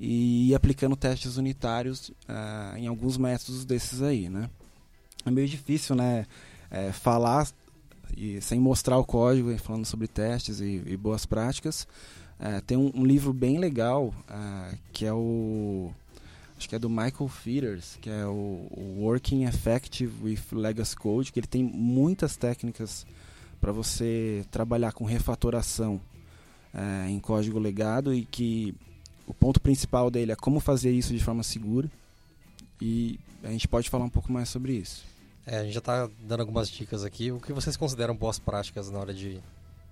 e 0.00 0.48
ir 0.50 0.56
aplicando 0.56 0.96
testes 0.96 1.36
unitários 1.36 2.10
ah, 2.28 2.74
em 2.76 2.88
alguns 2.88 3.16
métodos 3.16 3.64
desses 3.64 4.02
aí. 4.02 4.28
Né? 4.28 4.50
É 5.28 5.30
meio 5.30 5.48
difícil 5.48 5.94
né, 5.94 6.26
é, 6.70 6.92
falar 6.92 7.48
e 8.16 8.40
sem 8.40 8.58
mostrar 8.58 8.98
o 8.98 9.04
código 9.04 9.56
falando 9.58 9.84
sobre 9.84 10.08
testes 10.08 10.60
e, 10.60 10.82
e 10.86 10.96
boas 10.96 11.26
práticas. 11.26 11.86
É, 12.38 12.60
tem 12.60 12.76
um, 12.76 12.90
um 12.94 13.04
livro 13.04 13.32
bem 13.32 13.58
legal 13.58 14.14
ah, 14.28 14.72
que 14.92 15.04
é 15.04 15.12
o 15.12 15.90
acho 16.56 16.68
que 16.68 16.74
é 16.74 16.78
do 16.78 16.90
Michael 16.90 17.28
Feeders, 17.28 17.98
que 18.00 18.10
é 18.10 18.26
o, 18.26 18.66
o 18.70 18.96
Working 19.00 19.44
Effective 19.44 20.12
with 20.22 20.40
Legacy 20.50 20.96
Code, 20.96 21.32
que 21.32 21.38
ele 21.38 21.46
tem 21.46 21.62
muitas 21.62 22.36
técnicas 22.36 23.06
para 23.60 23.70
você 23.70 24.44
trabalhar 24.50 24.92
com 24.92 25.04
refatoração 25.04 26.00
eh, 26.74 27.10
em 27.10 27.20
código 27.20 27.58
legado 27.58 28.12
e 28.12 28.24
que 28.24 28.74
o 29.26 29.32
ponto 29.32 29.60
principal 29.60 30.10
dele 30.10 30.32
é 30.32 30.36
como 30.36 30.58
fazer 30.58 30.90
isso 30.90 31.12
de 31.12 31.22
forma 31.22 31.42
segura 31.44 31.88
e 32.80 33.18
a 33.42 33.50
gente 33.50 33.68
pode 33.68 33.88
falar 33.88 34.04
um 34.04 34.10
pouco 34.10 34.32
mais 34.32 34.48
sobre 34.48 34.72
isso. 34.72 35.04
É, 35.50 35.60
a 35.60 35.62
gente 35.64 35.72
já 35.72 35.78
está 35.78 36.06
dando 36.20 36.40
algumas 36.40 36.68
dicas 36.68 37.02
aqui. 37.04 37.32
O 37.32 37.40
que 37.40 37.54
vocês 37.54 37.74
consideram 37.74 38.14
boas 38.14 38.38
práticas 38.38 38.90
na 38.90 38.98
hora 38.98 39.14
de 39.14 39.40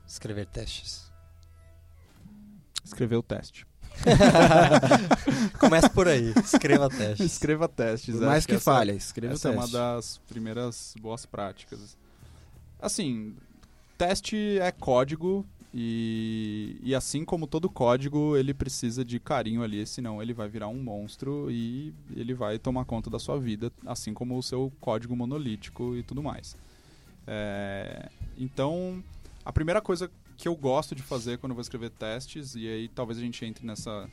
escrever 0.06 0.44
testes? 0.46 1.10
Escrever 2.84 3.16
o 3.16 3.22
teste. 3.22 3.66
Começa 5.58 5.88
por 5.88 6.06
aí, 6.06 6.34
escreva 6.44 6.90
testes. 6.90 7.32
Escreva 7.32 7.66
testes. 7.68 8.16
Mais 8.20 8.44
que, 8.44 8.52
essa- 8.56 8.64
falha, 8.64 8.92
escreva 8.92 9.32
o 9.32 9.36
Essa 9.36 9.48
é 9.48 9.52
uma 9.52 9.62
teste. 9.62 9.72
das 9.76 10.18
primeiras 10.28 10.94
boas 11.00 11.24
práticas. 11.24 11.96
Assim, 12.78 13.34
teste 13.96 14.58
é 14.60 14.70
código 14.70 15.46
e, 15.78 16.80
e 16.82 16.94
assim 16.94 17.22
como 17.22 17.46
todo 17.46 17.68
código, 17.68 18.34
ele 18.34 18.54
precisa 18.54 19.04
de 19.04 19.20
carinho 19.20 19.62
ali, 19.62 19.86
senão 19.86 20.22
ele 20.22 20.32
vai 20.32 20.48
virar 20.48 20.68
um 20.68 20.82
monstro 20.82 21.50
e 21.50 21.92
ele 22.16 22.32
vai 22.32 22.58
tomar 22.58 22.86
conta 22.86 23.10
da 23.10 23.18
sua 23.18 23.38
vida, 23.38 23.70
assim 23.84 24.14
como 24.14 24.38
o 24.38 24.42
seu 24.42 24.72
código 24.80 25.14
monolítico 25.14 25.94
e 25.94 26.02
tudo 26.02 26.22
mais. 26.22 26.56
É, 27.26 28.08
então, 28.38 29.04
a 29.44 29.52
primeira 29.52 29.82
coisa 29.82 30.10
que 30.38 30.48
eu 30.48 30.56
gosto 30.56 30.94
de 30.94 31.02
fazer 31.02 31.36
quando 31.36 31.52
vou 31.52 31.60
escrever 31.60 31.90
testes, 31.90 32.54
e 32.54 32.66
aí 32.66 32.88
talvez 32.88 33.18
a 33.18 33.22
gente 33.22 33.44
entre 33.44 33.66
nessa, 33.66 34.08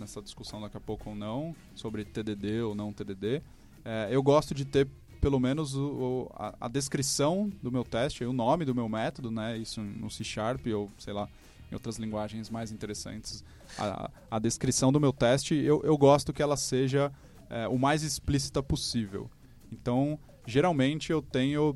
nessa 0.00 0.22
discussão 0.22 0.58
daqui 0.62 0.78
a 0.78 0.80
pouco 0.80 1.10
ou 1.10 1.14
não, 1.14 1.54
sobre 1.74 2.06
TDD 2.06 2.62
ou 2.62 2.74
não 2.74 2.94
TDD, 2.94 3.42
é, 3.84 4.08
eu 4.10 4.22
gosto 4.22 4.54
de 4.54 4.64
ter 4.64 4.88
pelo 5.24 5.40
menos 5.40 5.74
o, 5.74 6.30
a, 6.34 6.54
a 6.60 6.68
descrição 6.68 7.50
do 7.62 7.72
meu 7.72 7.82
teste, 7.82 8.26
o 8.26 8.32
nome 8.34 8.66
do 8.66 8.74
meu 8.74 8.90
método, 8.90 9.30
né? 9.30 9.56
Isso 9.56 9.80
no 9.80 10.10
C 10.10 10.22
Sharp 10.22 10.66
ou, 10.66 10.90
sei 10.98 11.14
lá, 11.14 11.26
em 11.72 11.74
outras 11.74 11.96
linguagens 11.96 12.50
mais 12.50 12.70
interessantes. 12.70 13.42
A, 13.78 14.10
a 14.30 14.38
descrição 14.38 14.92
do 14.92 15.00
meu 15.00 15.14
teste, 15.14 15.54
eu, 15.54 15.80
eu 15.82 15.96
gosto 15.96 16.30
que 16.30 16.42
ela 16.42 16.58
seja 16.58 17.10
é, 17.48 17.66
o 17.66 17.78
mais 17.78 18.02
explícita 18.02 18.62
possível. 18.62 19.30
Então, 19.72 20.18
geralmente 20.46 21.10
eu 21.10 21.22
tenho 21.22 21.74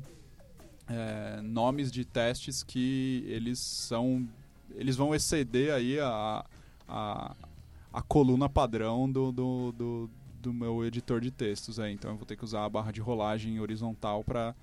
é, 0.87 1.41
nomes 1.41 1.91
de 1.91 2.05
testes 2.05 2.61
que 2.61 3.23
eles 3.25 3.57
são 3.57 4.29
eles 4.75 4.95
vão 4.95 5.15
exceder 5.15 5.73
aí 5.73 5.99
a, 5.99 6.45
a, 6.87 7.35
a 7.91 8.01
coluna 8.03 8.47
padrão 8.47 9.11
do, 9.11 9.31
do, 9.31 9.71
do, 9.71 10.09
do 10.41 10.53
meu 10.53 10.85
editor 10.85 11.19
de 11.21 11.31
textos 11.31 11.79
aí. 11.79 11.93
então 11.93 12.11
eu 12.11 12.17
vou 12.17 12.25
ter 12.25 12.35
que 12.35 12.43
usar 12.43 12.65
a 12.65 12.69
barra 12.69 12.91
de 12.91 13.01
rolagem 13.01 13.59
horizontal 13.59 14.23
para 14.23 14.55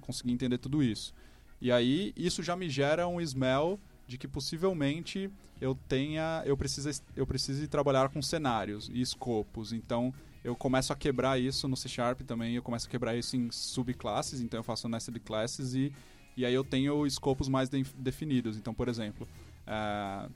conseguir 0.00 0.32
entender 0.32 0.58
tudo 0.58 0.82
isso 0.82 1.14
e 1.60 1.70
aí 1.70 2.12
isso 2.16 2.42
já 2.42 2.56
me 2.56 2.68
gera 2.68 3.06
um 3.06 3.20
smell 3.20 3.78
de 4.06 4.18
que 4.18 4.26
possivelmente 4.26 5.30
eu 5.60 5.76
tenha, 5.88 6.42
eu 6.44 6.56
precise, 6.56 7.00
eu 7.14 7.24
precise 7.24 7.68
trabalhar 7.68 8.08
com 8.08 8.20
cenários 8.20 8.90
e 8.92 9.00
escopos. 9.00 9.72
Então 9.72 10.12
eu 10.42 10.56
começo 10.56 10.92
a 10.92 10.96
quebrar 10.96 11.40
isso 11.40 11.68
no 11.68 11.76
C 11.76 11.88
Sharp 11.88 12.22
também, 12.22 12.56
eu 12.56 12.62
começo 12.62 12.88
a 12.88 12.90
quebrar 12.90 13.16
isso 13.16 13.36
em 13.36 13.48
subclasses, 13.52 14.40
então 14.40 14.58
eu 14.58 14.64
faço 14.64 14.88
nested 14.88 15.20
classes 15.20 15.74
e, 15.74 15.92
e 16.36 16.44
aí 16.44 16.52
eu 16.52 16.64
tenho 16.64 17.06
escopos 17.06 17.48
mais 17.48 17.68
de, 17.68 17.84
definidos. 17.96 18.56
Então, 18.56 18.74
por 18.74 18.88
exemplo, 18.88 19.28
uh, 19.68 20.28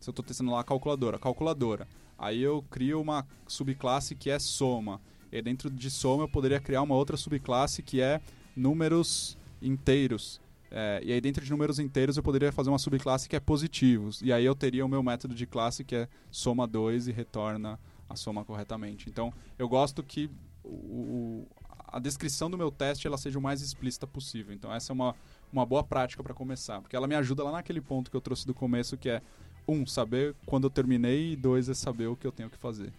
se 0.00 0.08
eu 0.08 0.12
estou 0.12 0.24
testando 0.24 0.50
lá 0.50 0.60
a 0.60 0.64
calculadora, 0.64 1.18
calculadora, 1.18 1.86
aí 2.20 2.42
eu 2.42 2.62
crio 2.70 3.00
uma 3.00 3.26
subclasse 3.48 4.14
que 4.14 4.30
é 4.30 4.38
soma. 4.38 5.00
E 5.32 5.40
dentro 5.40 5.70
de 5.70 5.90
soma 5.90 6.24
eu 6.24 6.28
poderia 6.28 6.60
criar 6.60 6.82
uma 6.82 6.94
outra 6.94 7.16
subclasse 7.16 7.82
que 7.82 8.00
é 8.00 8.20
números 8.54 9.38
inteiros. 9.62 10.40
É, 10.70 11.00
e 11.02 11.12
aí 11.12 11.20
dentro 11.20 11.44
de 11.44 11.50
números 11.50 11.78
inteiros 11.78 12.16
eu 12.16 12.22
poderia 12.22 12.52
fazer 12.52 12.68
uma 12.68 12.78
subclasse 12.78 13.28
que 13.28 13.34
é 13.34 13.40
positivos. 13.40 14.20
E 14.22 14.32
aí 14.32 14.44
eu 14.44 14.54
teria 14.54 14.84
o 14.84 14.88
meu 14.88 15.02
método 15.02 15.34
de 15.34 15.46
classe 15.46 15.82
que 15.82 15.96
é 15.96 16.08
soma 16.30 16.66
2 16.66 17.08
e 17.08 17.12
retorna 17.12 17.80
a 18.08 18.14
soma 18.14 18.44
corretamente. 18.44 19.08
Então 19.08 19.32
eu 19.58 19.68
gosto 19.68 20.02
que 20.02 20.30
o, 20.62 21.46
a 21.88 21.98
descrição 21.98 22.50
do 22.50 22.58
meu 22.58 22.70
teste 22.70 23.06
ela 23.06 23.16
seja 23.16 23.38
o 23.38 23.42
mais 23.42 23.62
explícita 23.62 24.06
possível. 24.06 24.54
Então 24.54 24.72
essa 24.72 24.92
é 24.92 24.94
uma, 24.94 25.14
uma 25.52 25.64
boa 25.64 25.82
prática 25.82 26.22
para 26.22 26.34
começar, 26.34 26.80
porque 26.80 26.94
ela 26.94 27.06
me 27.06 27.14
ajuda 27.14 27.42
lá 27.42 27.52
naquele 27.52 27.80
ponto 27.80 28.10
que 28.10 28.16
eu 28.16 28.20
trouxe 28.20 28.46
do 28.46 28.54
começo, 28.54 28.96
que 28.96 29.08
é 29.08 29.22
um, 29.66 29.86
saber 29.86 30.34
quando 30.46 30.64
eu 30.64 30.70
terminei 30.70 31.32
e 31.32 31.36
dois, 31.36 31.68
é 31.68 31.74
saber 31.74 32.06
o 32.06 32.16
que 32.16 32.26
eu 32.26 32.32
tenho 32.32 32.50
que 32.50 32.58
fazer. 32.58 32.92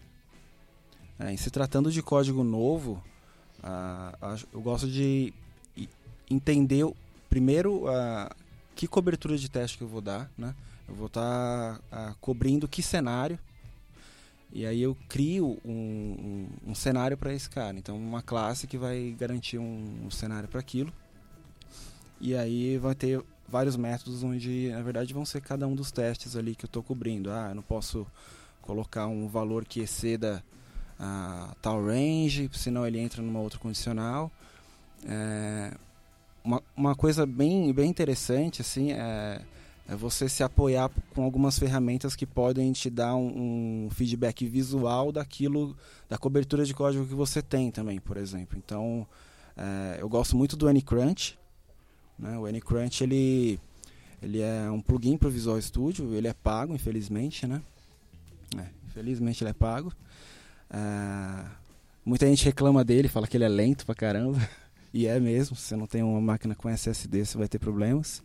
É, 1.18 1.32
em 1.32 1.36
se 1.36 1.50
tratando 1.50 1.90
de 1.90 2.02
código 2.02 2.42
novo, 2.42 3.02
eu 4.52 4.60
gosto 4.60 4.88
de 4.88 5.32
entender 6.30 6.90
primeiro 7.28 7.84
uh, 7.84 8.34
que 8.74 8.86
cobertura 8.86 9.36
de 9.36 9.48
teste 9.48 9.78
que 9.78 9.84
eu 9.84 9.88
vou 9.88 10.00
dar, 10.00 10.30
né? 10.36 10.54
Eu 10.88 10.94
vou 10.94 11.06
estar 11.06 11.78
tá, 11.90 12.14
cobrindo 12.20 12.66
que 12.66 12.82
cenário 12.82 13.38
e 14.52 14.66
aí 14.66 14.82
eu 14.82 14.94
crio 15.08 15.58
um, 15.64 15.72
um, 15.72 16.70
um 16.70 16.74
cenário 16.74 17.16
para 17.16 17.32
esse 17.32 17.48
cara. 17.48 17.78
Então 17.78 17.96
uma 17.96 18.20
classe 18.20 18.66
que 18.66 18.76
vai 18.76 19.16
garantir 19.18 19.58
um, 19.58 20.04
um 20.04 20.10
cenário 20.10 20.48
para 20.48 20.60
aquilo. 20.60 20.92
E 22.20 22.36
aí 22.36 22.76
vai 22.76 22.94
ter 22.94 23.22
vários 23.52 23.76
métodos 23.76 24.24
onde 24.24 24.70
na 24.70 24.80
verdade 24.80 25.12
vão 25.12 25.26
ser 25.26 25.42
cada 25.42 25.68
um 25.68 25.74
dos 25.74 25.92
testes 25.92 26.36
ali 26.36 26.54
que 26.54 26.64
eu 26.64 26.68
estou 26.68 26.82
cobrindo. 26.82 27.30
Ah, 27.30 27.48
eu 27.50 27.54
não 27.54 27.62
posso 27.62 28.06
colocar 28.62 29.06
um 29.08 29.28
valor 29.28 29.66
que 29.66 29.80
exceda 29.80 30.42
a 30.98 31.54
tal 31.60 31.84
range, 31.84 32.48
senão 32.54 32.86
ele 32.86 32.98
entra 32.98 33.20
numa 33.20 33.40
outra 33.40 33.58
condicional. 33.58 34.32
É, 35.06 35.74
uma, 36.42 36.62
uma 36.74 36.94
coisa 36.94 37.26
bem, 37.26 37.72
bem 37.74 37.90
interessante 37.90 38.62
assim 38.62 38.92
é, 38.92 39.42
é 39.86 39.94
você 39.96 40.28
se 40.28 40.42
apoiar 40.42 40.90
com 41.14 41.22
algumas 41.22 41.58
ferramentas 41.58 42.16
que 42.16 42.24
podem 42.24 42.72
te 42.72 42.88
dar 42.88 43.14
um, 43.16 43.86
um, 43.86 43.90
feedback 43.90 44.46
visual 44.46 45.12
daquilo, 45.12 45.76
da 46.08 46.16
cobertura 46.16 46.64
de 46.64 46.72
código 46.72 47.04
que 47.04 47.14
você 47.14 47.42
tem 47.42 47.70
também, 47.70 48.00
por 48.00 48.16
exemplo. 48.16 48.56
Então, 48.56 49.06
é, 49.54 49.98
eu 50.00 50.08
gosto 50.08 50.36
muito 50.36 50.56
do 50.56 50.68
AnyCrunch. 50.68 51.38
Né? 52.18 52.38
O 52.38 52.46
AnyCrunch 52.46 53.02
ele, 53.02 53.58
ele 54.22 54.40
é 54.40 54.70
um 54.70 54.80
plugin 54.80 55.16
para 55.16 55.28
o 55.28 55.30
Visual 55.30 55.60
Studio, 55.60 56.14
ele 56.14 56.28
é 56.28 56.34
pago, 56.34 56.74
infelizmente, 56.74 57.46
né? 57.46 57.62
É, 58.56 58.66
infelizmente 58.88 59.42
ele 59.42 59.50
é 59.50 59.54
pago. 59.54 59.92
É, 60.70 61.44
muita 62.04 62.26
gente 62.26 62.44
reclama 62.44 62.84
dele, 62.84 63.08
fala 63.08 63.26
que 63.26 63.36
ele 63.36 63.44
é 63.44 63.48
lento 63.48 63.86
pra 63.86 63.94
caramba. 63.94 64.38
E 64.94 65.06
é 65.06 65.18
mesmo, 65.18 65.56
se 65.56 65.68
você 65.68 65.74
não 65.74 65.86
tem 65.86 66.02
uma 66.02 66.20
máquina 66.20 66.54
com 66.54 66.68
SSD, 66.68 67.24
você 67.24 67.38
vai 67.38 67.48
ter 67.48 67.58
problemas. 67.58 68.22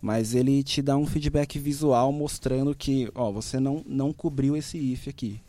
Mas 0.00 0.34
ele 0.34 0.62
te 0.62 0.80
dá 0.80 0.96
um 0.96 1.06
feedback 1.06 1.58
visual 1.58 2.10
mostrando 2.12 2.74
que, 2.74 3.10
ó, 3.14 3.30
você 3.30 3.60
não, 3.60 3.84
não 3.86 4.10
cobriu 4.12 4.56
esse 4.56 4.78
if 4.78 5.08
aqui. 5.08 5.40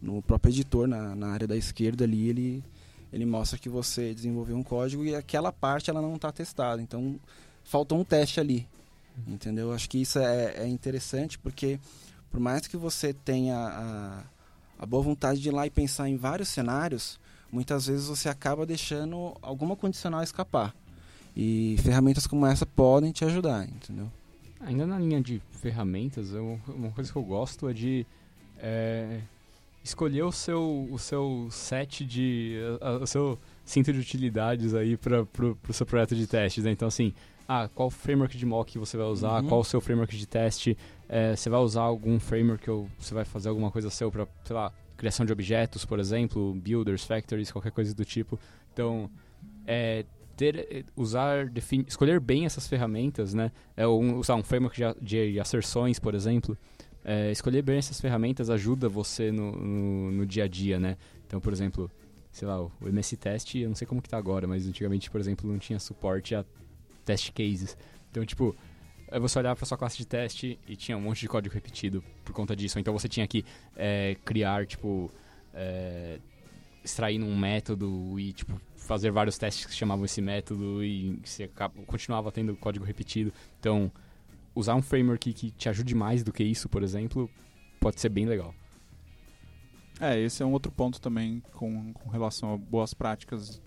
No 0.00 0.22
próprio 0.22 0.50
editor, 0.50 0.86
na, 0.86 1.14
na 1.14 1.28
área 1.28 1.46
da 1.46 1.56
esquerda 1.56 2.04
ali, 2.04 2.28
ele, 2.28 2.64
ele 3.12 3.24
mostra 3.24 3.58
que 3.58 3.68
você 3.68 4.14
desenvolveu 4.14 4.56
um 4.56 4.62
código 4.62 5.04
e 5.04 5.14
aquela 5.14 5.52
parte 5.52 5.90
ela 5.90 6.02
não 6.02 6.16
está 6.16 6.32
testada. 6.32 6.82
Então, 6.82 7.18
faltou 7.64 7.98
um 7.98 8.04
teste 8.04 8.40
ali. 8.40 8.66
Entendeu? 9.26 9.72
Acho 9.72 9.88
que 9.88 9.98
isso 9.98 10.18
é, 10.18 10.54
é 10.58 10.68
interessante 10.68 11.38
porque, 11.38 11.80
por 12.30 12.38
mais 12.40 12.66
que 12.66 12.76
você 12.76 13.14
tenha 13.14 13.56
a, 13.56 14.22
a 14.78 14.86
boa 14.86 15.02
vontade 15.02 15.40
de 15.40 15.48
ir 15.48 15.52
lá 15.52 15.66
e 15.66 15.70
pensar 15.70 16.08
em 16.08 16.16
vários 16.16 16.48
cenários, 16.48 17.18
muitas 17.50 17.86
vezes 17.86 18.06
você 18.06 18.28
acaba 18.28 18.66
deixando 18.66 19.36
alguma 19.40 19.74
condicional 19.76 20.22
escapar. 20.22 20.74
E 21.34 21.76
ferramentas 21.82 22.26
como 22.26 22.46
essa 22.46 22.66
podem 22.66 23.12
te 23.12 23.24
ajudar, 23.24 23.68
entendeu? 23.68 24.10
Ainda 24.60 24.86
na 24.86 24.98
linha 24.98 25.20
de 25.20 25.40
ferramentas, 25.52 26.32
eu, 26.32 26.58
uma 26.66 26.90
coisa 26.90 27.12
que 27.12 27.16
eu 27.16 27.22
gosto 27.22 27.68
é 27.68 27.72
de 27.72 28.06
é, 28.58 29.20
escolher 29.86 30.22
o 30.22 30.32
seu, 30.32 30.88
o 30.90 30.98
seu 30.98 31.48
set 31.50 32.04
de. 32.04 32.56
A, 32.80 32.98
o 32.98 33.06
seu 33.06 33.38
cinto 33.64 33.92
de 33.92 33.98
utilidades 33.98 34.74
aí 34.74 34.96
para 34.96 35.22
o 35.22 35.72
seu 35.72 35.86
projeto 35.86 36.14
de 36.14 36.26
testes. 36.26 36.64
Né? 36.64 36.70
Então, 36.70 36.88
assim, 36.88 37.12
ah, 37.48 37.68
qual 37.74 37.90
framework 37.90 38.36
de 38.36 38.44
mock 38.44 38.78
você 38.78 38.96
vai 38.96 39.06
usar, 39.06 39.42
uhum. 39.42 39.48
qual 39.48 39.60
o 39.60 39.64
seu 39.64 39.80
framework 39.80 40.16
de 40.16 40.26
teste, 40.26 40.76
é, 41.08 41.34
você 41.34 41.48
vai 41.48 41.60
usar 41.60 41.82
algum 41.82 42.18
framework 42.18 42.68
ou 42.68 42.88
você 42.98 43.14
vai 43.14 43.24
fazer 43.24 43.48
alguma 43.48 43.70
coisa 43.70 43.88
seu 43.88 44.10
para, 44.10 44.26
sei 44.44 44.54
lá, 44.54 44.72
criação 44.96 45.24
de 45.24 45.32
objetos, 45.32 45.84
por 45.84 45.98
exemplo, 45.98 46.54
builders, 46.54 47.04
factories, 47.04 47.52
qualquer 47.52 47.70
coisa 47.70 47.94
do 47.94 48.04
tipo. 48.04 48.38
Então, 48.72 49.10
é, 49.66 50.04
ter, 50.36 50.84
usar, 50.96 51.50
escolher 51.86 52.20
bem 52.20 52.44
essas 52.44 52.66
ferramentas, 52.66 53.34
né? 53.34 53.50
É 53.76 53.86
um, 53.86 54.18
usar 54.18 54.34
um 54.34 54.42
framework 54.42 54.80
de, 55.00 55.32
de 55.32 55.40
asserções, 55.40 55.98
por 55.98 56.14
exemplo. 56.14 56.56
É, 57.08 57.30
escolher 57.30 57.62
bem 57.62 57.78
essas 57.78 58.00
ferramentas 58.00 58.50
ajuda 58.50 58.88
você 58.88 59.30
no, 59.30 59.52
no, 59.52 60.10
no, 60.10 60.26
dia 60.26 60.42
a 60.42 60.48
dia, 60.48 60.80
né? 60.80 60.96
Então, 61.24 61.40
por 61.40 61.52
exemplo, 61.52 61.88
sei 62.32 62.48
lá, 62.48 62.60
o 62.60 62.72
MS 62.84 63.16
Test, 63.16 63.54
eu 63.54 63.68
não 63.68 63.76
sei 63.76 63.86
como 63.86 64.02
que 64.02 64.08
tá 64.08 64.18
agora, 64.18 64.48
mas 64.48 64.66
antigamente, 64.66 65.08
por 65.08 65.20
exemplo, 65.20 65.48
não 65.48 65.56
tinha 65.56 65.78
suporte 65.78 66.34
a 66.34 66.44
test 67.04 67.30
cases. 67.30 67.76
Então, 68.10 68.26
tipo, 68.26 68.56
é 69.06 69.20
você 69.20 69.38
olhar 69.38 69.54
para 69.54 69.64
sua 69.64 69.78
classe 69.78 69.96
de 69.96 70.04
teste 70.04 70.58
e 70.66 70.74
tinha 70.74 70.98
um 70.98 71.00
monte 71.00 71.20
de 71.20 71.28
código 71.28 71.54
repetido 71.54 72.02
por 72.24 72.32
conta 72.32 72.56
disso. 72.56 72.76
Então 72.80 72.92
você 72.92 73.08
tinha 73.08 73.26
que 73.28 73.44
é, 73.76 74.16
criar, 74.24 74.66
tipo, 74.66 75.08
é, 75.54 76.18
extrair 76.82 77.22
um 77.22 77.38
método 77.38 78.18
e, 78.18 78.32
tipo, 78.32 78.60
fazer 78.74 79.12
vários 79.12 79.38
testes 79.38 79.64
que 79.64 79.72
chamavam 79.72 80.04
esse 80.04 80.20
método 80.20 80.82
e 80.82 81.20
você 81.24 81.48
continuava 81.86 82.32
tendo 82.32 82.56
código 82.56 82.84
repetido. 82.84 83.32
Então, 83.60 83.92
usar 84.56 84.74
um 84.74 84.82
framework 84.82 85.32
que 85.34 85.50
te 85.52 85.68
ajude 85.68 85.94
mais 85.94 86.24
do 86.24 86.32
que 86.32 86.42
isso, 86.42 86.68
por 86.68 86.82
exemplo, 86.82 87.30
pode 87.78 88.00
ser 88.00 88.08
bem 88.08 88.26
legal. 88.26 88.54
É, 90.00 90.18
esse 90.18 90.42
é 90.42 90.46
um 90.46 90.52
outro 90.52 90.72
ponto 90.72 91.00
também 91.00 91.42
com, 91.52 91.92
com 91.92 92.10
relação 92.10 92.54
a 92.54 92.56
boas 92.56 92.92
práticas 92.92 93.62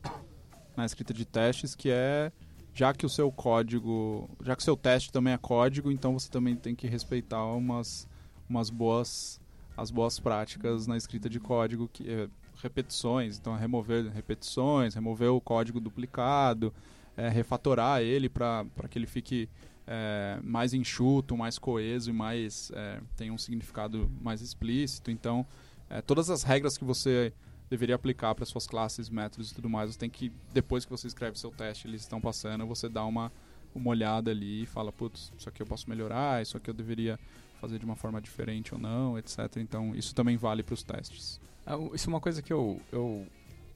na 0.76 0.86
escrita 0.86 1.14
de 1.14 1.26
testes, 1.26 1.76
que 1.76 1.90
é 1.90 2.32
já 2.74 2.94
que 2.94 3.06
o 3.06 3.10
seu 3.10 3.32
código, 3.32 4.30
já 4.44 4.56
que 4.56 4.62
o 4.62 4.66
seu 4.66 4.76
teste 4.76 5.12
também 5.12 5.34
é 5.34 5.38
código, 5.38 5.92
então 5.92 6.14
você 6.14 6.30
também 6.30 6.56
tem 6.56 6.76
que 6.76 6.88
respeitar 6.88 7.46
umas, 7.46 8.08
umas 8.50 8.70
boas 8.70 9.40
as 9.78 9.92
boas 9.92 10.20
práticas 10.20 10.88
na 10.88 10.98
escrita 10.98 11.30
de 11.30 11.40
código, 11.40 11.88
que 11.88 12.10
é 12.10 12.28
repetições, 12.62 13.38
então 13.38 13.56
é 13.56 13.60
remover 13.60 14.12
repetições, 14.12 14.94
remover 14.94 15.32
o 15.32 15.40
código 15.40 15.80
duplicado, 15.80 16.74
é, 17.16 17.30
refatorar 17.30 18.02
ele 18.02 18.28
para 18.28 18.66
que 18.90 19.00
ele 19.00 19.08
fique 19.08 19.50
é, 19.92 20.40
mais 20.44 20.72
enxuto, 20.72 21.36
mais 21.36 21.58
coeso 21.58 22.12
e 22.12 22.14
mais 22.14 22.72
é, 22.76 23.02
tenha 23.18 23.34
um 23.34 23.38
significado 23.40 24.08
mais 24.22 24.40
explícito. 24.40 25.10
Então, 25.10 25.44
é, 25.90 26.00
todas 26.00 26.30
as 26.30 26.44
regras 26.44 26.78
que 26.78 26.84
você 26.84 27.34
deveria 27.68 27.96
aplicar 27.96 28.36
para 28.36 28.46
suas 28.46 28.68
classes, 28.68 29.10
métodos 29.10 29.52
e 29.52 29.56
tudo 29.56 29.68
mais. 29.68 29.92
Você 29.92 29.98
tem 29.98 30.10
que, 30.10 30.32
depois 30.54 30.86
que 30.86 30.92
você 30.92 31.08
escreve 31.08 31.40
seu 31.40 31.50
teste, 31.50 31.88
eles 31.88 32.02
estão 32.02 32.22
passando, 32.22 32.66
você 32.68 32.88
dá 32.88 33.04
uma, 33.04 33.32
uma 33.74 33.90
olhada 33.90 34.30
ali 34.30 34.64
e 34.64 34.66
fala, 34.68 34.92
putz, 34.92 35.32
isso 35.38 35.50
aqui 35.50 35.62
eu 35.62 35.66
posso 35.66 35.90
melhorar, 35.90 36.42
isso 36.42 36.56
aqui 36.56 36.70
eu 36.70 36.74
deveria 36.74 37.20
fazer 37.60 37.80
de 37.80 37.86
uma 37.86 37.96
forma 37.96 38.22
diferente 38.22 38.74
ou 38.74 38.80
não, 38.80 39.18
etc. 39.18 39.58
Então, 39.58 39.96
isso 39.96 40.14
também 40.14 40.38
vale 40.38 40.62
para 40.62 40.74
os 40.74 40.84
testes. 40.84 41.42
Ah, 41.66 41.78
isso 41.94 42.10
é 42.10 42.14
uma 42.14 42.22
coisa 42.22 42.42
que 42.42 42.54
eu, 42.54 42.80
eu, 42.92 43.28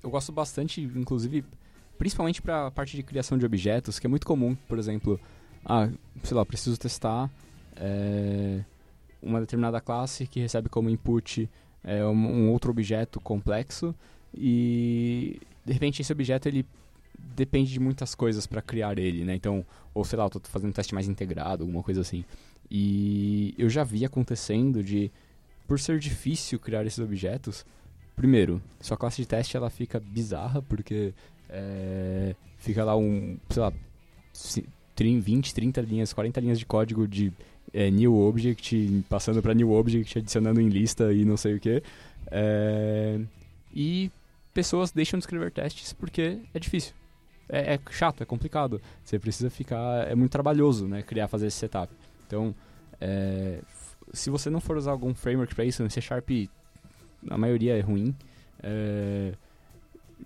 eu 0.02 0.10
gosto 0.10 0.32
bastante, 0.32 0.82
inclusive, 0.82 1.44
principalmente 1.98 2.42
para 2.42 2.68
a 2.68 2.72
parte 2.72 2.96
de 2.96 3.04
criação 3.04 3.38
de 3.38 3.46
objetos, 3.46 4.00
que 4.00 4.08
é 4.08 4.10
muito 4.10 4.26
comum, 4.26 4.56
por 4.68 4.78
exemplo, 4.80 5.20
ah, 5.66 5.90
sei 6.24 6.36
lá, 6.36 6.46
preciso 6.46 6.78
testar 6.78 7.30
é, 7.76 8.62
uma 9.22 9.40
determinada 9.40 9.80
classe 9.80 10.28
que 10.28 10.40
recebe 10.40 10.70
como 10.70 10.90
input 10.90 11.50
é 11.84 12.06
um, 12.06 12.12
um 12.12 12.52
outro 12.52 12.72
objeto 12.72 13.20
complexo 13.20 13.94
e 14.34 15.40
de 15.66 15.74
repente 15.74 16.02
esse 16.02 16.12
objeto 16.12 16.48
ele 16.48 16.66
depende 17.36 17.72
de 17.72 17.80
muitas 17.80 18.16
coisas 18.16 18.46
para 18.46 18.62
criar 18.62 18.98
ele, 18.98 19.24
né? 19.24 19.36
Então, 19.36 19.66
ou 19.94 20.04
sei 20.04 20.18
lá, 20.18 20.26
eu 20.26 20.42
fazendo 20.44 20.70
um 20.70 20.74
teste 20.74 20.94
mais 20.94 21.08
integrado, 21.08 21.64
alguma 21.64 21.84
coisa 21.84 22.02
assim. 22.02 22.24
E 22.70 23.54
eu 23.58 23.70
já 23.70 23.84
vi 23.84 24.06
acontecendo 24.06 24.84
de 24.84 25.12
por 25.68 25.80
ser 25.80 26.00
difícil 26.00 26.60
criar 26.60 26.86
esses 26.86 27.00
objetos, 27.00 27.66
primeiro, 28.16 28.62
sua 28.82 28.98
classe 28.98 29.22
de 29.22 29.28
teste 29.28 29.56
ela 29.56 29.70
fica 29.70 30.00
bizarra 30.00 30.62
porque 30.62 31.14
é, 31.50 32.36
fica 32.58 32.84
lá 32.84 32.96
um, 32.96 33.38
sei 33.50 33.62
lá, 33.62 33.74
20, 34.96 35.54
30 35.54 35.82
linhas, 35.82 36.14
40 36.14 36.40
linhas 36.40 36.60
de 36.60 36.66
código 36.66 37.08
de 37.08 37.32
é, 37.74 37.90
new 37.90 38.16
object, 38.16 39.04
passando 39.10 39.42
para 39.42 39.54
new 39.54 39.72
object, 39.72 40.20
adicionando 40.20 40.62
em 40.62 40.70
lista 40.70 41.12
e 41.12 41.26
não 41.26 41.38
sei 41.38 41.56
o 41.56 41.60
que. 41.60 41.82
É, 42.28 43.20
e 43.74 44.12
pessoas 44.54 44.92
deixam 44.92 45.18
de 45.18 45.24
escrever 45.24 45.52
testes 45.52 45.94
porque 45.94 46.40
é 46.54 46.60
difícil. 46.60 46.94
É, 47.50 47.76
é, 47.76 47.80
chato, 47.92 48.22
é 48.22 48.26
complicado. 48.26 48.82
Você 49.04 49.20
precisa 49.20 49.50
ficar. 49.50 50.08
É 50.10 50.16
muito 50.16 50.32
trabalhoso, 50.32 50.88
né? 50.88 51.02
Criar, 51.02 51.28
fazer 51.28 51.48
esse 51.48 51.58
setup. 51.58 51.92
Então, 52.26 52.56
é, 53.02 53.60
se 54.14 54.30
você 54.30 54.50
não 54.50 54.62
for 54.62 54.78
usar 54.78 54.92
algum 54.92 55.14
framework 55.14 55.54
para 55.54 55.66
isso, 55.66 55.88
C 55.90 56.02
Sharp, 56.02 56.30
a 57.30 57.38
maioria 57.38 57.78
é 57.78 57.82
ruim. 57.82 58.16
É, 58.62 59.34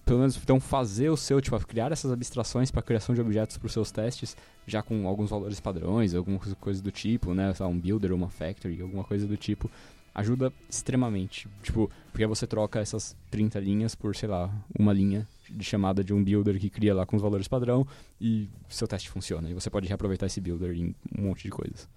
pelo 0.05 0.19
menos 0.19 0.37
então 0.37 0.59
fazer 0.59 1.09
o 1.09 1.17
seu, 1.17 1.39
tipo, 1.41 1.57
criar 1.65 1.91
essas 1.91 2.11
abstrações 2.11 2.71
para 2.71 2.81
criação 2.81 3.13
de 3.13 3.21
objetos 3.21 3.57
para 3.57 3.67
os 3.67 3.73
seus 3.73 3.91
testes, 3.91 4.35
já 4.65 4.81
com 4.81 5.07
alguns 5.07 5.29
valores 5.29 5.59
padrões, 5.59 6.13
alguma 6.13 6.39
coisa 6.59 6.81
do 6.81 6.91
tipo, 6.91 7.33
né, 7.33 7.53
um 7.61 7.79
builder 7.79 8.11
ou 8.11 8.17
uma 8.17 8.29
factory, 8.29 8.81
alguma 8.81 9.03
coisa 9.03 9.25
do 9.25 9.37
tipo, 9.37 9.69
ajuda 10.13 10.51
extremamente. 10.69 11.47
Tipo, 11.61 11.89
porque 12.11 12.25
você 12.25 12.47
troca 12.47 12.79
essas 12.79 13.15
30 13.29 13.59
linhas 13.59 13.93
por, 13.93 14.15
sei 14.15 14.27
lá, 14.27 14.51
uma 14.77 14.91
linha 14.91 15.27
de 15.49 15.63
chamada 15.63 16.03
de 16.03 16.13
um 16.13 16.23
builder 16.23 16.59
que 16.59 16.69
cria 16.69 16.93
lá 16.93 17.05
com 17.05 17.15
os 17.15 17.21
valores 17.21 17.47
padrão 17.47 17.87
e 18.19 18.49
seu 18.67 18.87
teste 18.87 19.09
funciona. 19.09 19.49
E 19.49 19.53
você 19.53 19.69
pode 19.69 19.87
reaproveitar 19.87 20.25
esse 20.25 20.41
builder 20.41 20.75
em 20.75 20.95
um 21.17 21.21
monte 21.27 21.43
de 21.43 21.49
coisas. 21.49 21.87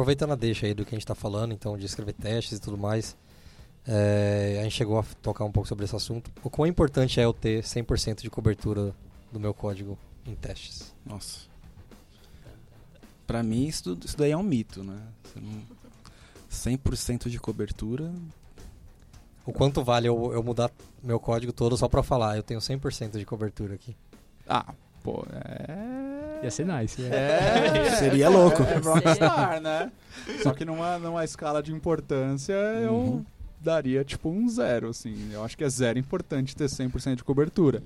Aproveitando 0.00 0.32
a 0.32 0.34
deixa 0.34 0.66
aí 0.66 0.72
do 0.72 0.82
que 0.82 0.94
a 0.94 0.96
gente 0.96 1.02
está 1.02 1.14
falando, 1.14 1.52
então, 1.52 1.76
de 1.76 1.84
escrever 1.84 2.14
testes 2.14 2.56
e 2.56 2.60
tudo 2.60 2.78
mais, 2.78 3.14
é, 3.86 4.56
a 4.58 4.62
gente 4.62 4.74
chegou 4.74 4.98
a 4.98 5.04
tocar 5.20 5.44
um 5.44 5.52
pouco 5.52 5.68
sobre 5.68 5.84
esse 5.84 5.94
assunto. 5.94 6.30
O 6.42 6.48
quão 6.48 6.66
importante 6.66 7.20
é 7.20 7.24
eu 7.24 7.34
ter 7.34 7.62
100% 7.62 8.22
de 8.22 8.30
cobertura 8.30 8.94
do 9.30 9.38
meu 9.38 9.52
código 9.52 9.98
em 10.26 10.34
testes? 10.34 10.94
Nossa. 11.04 11.40
Pra 13.26 13.42
mim, 13.42 13.66
isso, 13.66 13.96
isso 14.02 14.16
daí 14.16 14.30
é 14.30 14.36
um 14.36 14.42
mito, 14.42 14.82
né? 14.82 14.98
Não... 15.36 15.80
100% 16.50 17.28
de 17.28 17.38
cobertura. 17.38 18.10
O 19.44 19.52
quanto 19.52 19.84
vale 19.84 20.08
eu, 20.08 20.32
eu 20.32 20.42
mudar 20.42 20.70
meu 21.02 21.20
código 21.20 21.52
todo 21.52 21.76
só 21.76 21.88
pra 21.88 22.02
falar, 22.02 22.38
eu 22.38 22.42
tenho 22.42 22.58
100% 22.58 23.18
de 23.18 23.26
cobertura 23.26 23.74
aqui? 23.74 23.94
Ah, 24.48 24.72
pô, 25.02 25.24
é 25.30 26.09
Ia 26.42 26.50
ser 26.50 26.66
nice. 26.66 27.00
Né? 27.00 27.10
É, 27.12 27.90
Seria 27.96 28.28
louco. 28.28 28.62
É, 28.62 28.74
é 28.74 28.78
Rockstar, 28.78 29.60
né? 29.60 29.92
Só 30.42 30.52
que 30.52 30.64
numa, 30.64 30.98
numa 30.98 31.24
escala 31.24 31.62
de 31.62 31.72
importância, 31.72 32.54
uhum. 32.54 32.82
eu 32.82 33.26
daria 33.60 34.04
tipo 34.04 34.30
um 34.30 34.48
zero, 34.48 34.88
assim. 34.88 35.30
Eu 35.32 35.44
acho 35.44 35.56
que 35.56 35.64
é 35.64 35.68
zero 35.68 35.98
importante 35.98 36.56
ter 36.56 36.66
100% 36.66 37.16
de 37.16 37.24
cobertura. 37.24 37.82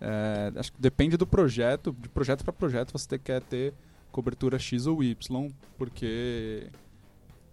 É, 0.00 0.52
acho 0.56 0.72
que 0.72 0.80
depende 0.80 1.16
do 1.16 1.26
projeto. 1.26 1.94
De 1.98 2.08
projeto 2.08 2.42
para 2.44 2.52
projeto, 2.52 2.92
você 2.92 3.18
quer 3.18 3.42
ter 3.42 3.74
cobertura 4.10 4.58
X 4.58 4.86
ou 4.86 5.02
Y, 5.02 5.50
porque 5.78 6.66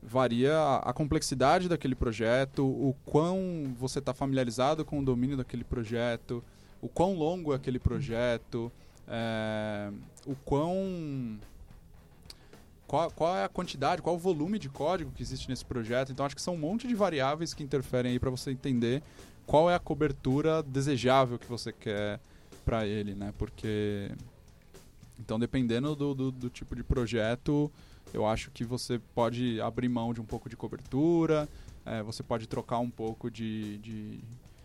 varia 0.01 0.55
a, 0.57 0.89
a 0.89 0.93
complexidade 0.93 1.67
daquele 1.67 1.95
projeto, 1.95 2.65
o 2.65 2.95
quão 3.05 3.73
você 3.77 3.99
está 3.99 4.13
familiarizado 4.13 4.85
com 4.85 4.99
o 4.99 5.03
domínio 5.03 5.37
daquele 5.37 5.63
projeto, 5.63 6.43
o 6.81 6.87
quão 6.87 7.13
longo 7.15 7.53
é 7.53 7.55
aquele 7.55 7.79
projeto 7.79 8.71
é, 9.09 9.91
o 10.25 10.35
quão. 10.35 11.39
Qual, 12.87 13.11
qual, 13.11 13.37
é 13.37 13.43
a 13.43 13.49
quantidade, 13.49 14.01
qual 14.01 14.15
o 14.15 14.19
volume 14.19 14.57
de 14.57 14.67
código 14.67 15.11
que 15.11 15.21
existe 15.21 15.47
nesse 15.47 15.63
projeto. 15.63 16.11
Então, 16.11 16.25
acho 16.25 16.35
que 16.35 16.41
são 16.41 16.55
um 16.55 16.57
monte 16.57 16.87
de 16.87 16.95
variáveis 16.95 17.53
que 17.53 17.63
interferem 17.63 18.13
aí 18.13 18.19
para 18.19 18.31
você 18.31 18.49
entender 18.51 19.03
qual 19.45 19.69
é 19.69 19.75
a 19.75 19.79
cobertura 19.79 20.63
desejável 20.63 21.37
que 21.37 21.45
você 21.47 21.71
quer 21.71 22.19
para 22.65 22.85
ele, 22.85 23.15
né? 23.15 23.33
Porque. 23.37 24.11
Então, 25.19 25.37
dependendo 25.37 25.95
do, 25.95 26.15
do, 26.15 26.31
do, 26.31 26.49
tipo 26.49 26.75
de 26.75 26.83
projeto, 26.83 27.69
eu 28.13 28.25
acho 28.25 28.49
que 28.51 28.63
você 28.63 28.99
pode 29.13 29.59
abrir 29.59 29.89
mão 29.89 30.13
de 30.13 30.21
um 30.21 30.25
pouco 30.25 30.47
de 30.47 30.55
cobertura, 30.55 31.47
é, 31.85 32.01
você 32.01 32.23
pode 32.23 32.47
trocar 32.47 32.79
um 32.79 32.89
pouco 32.89 33.29
de, 33.29 33.79
de 33.79 34.19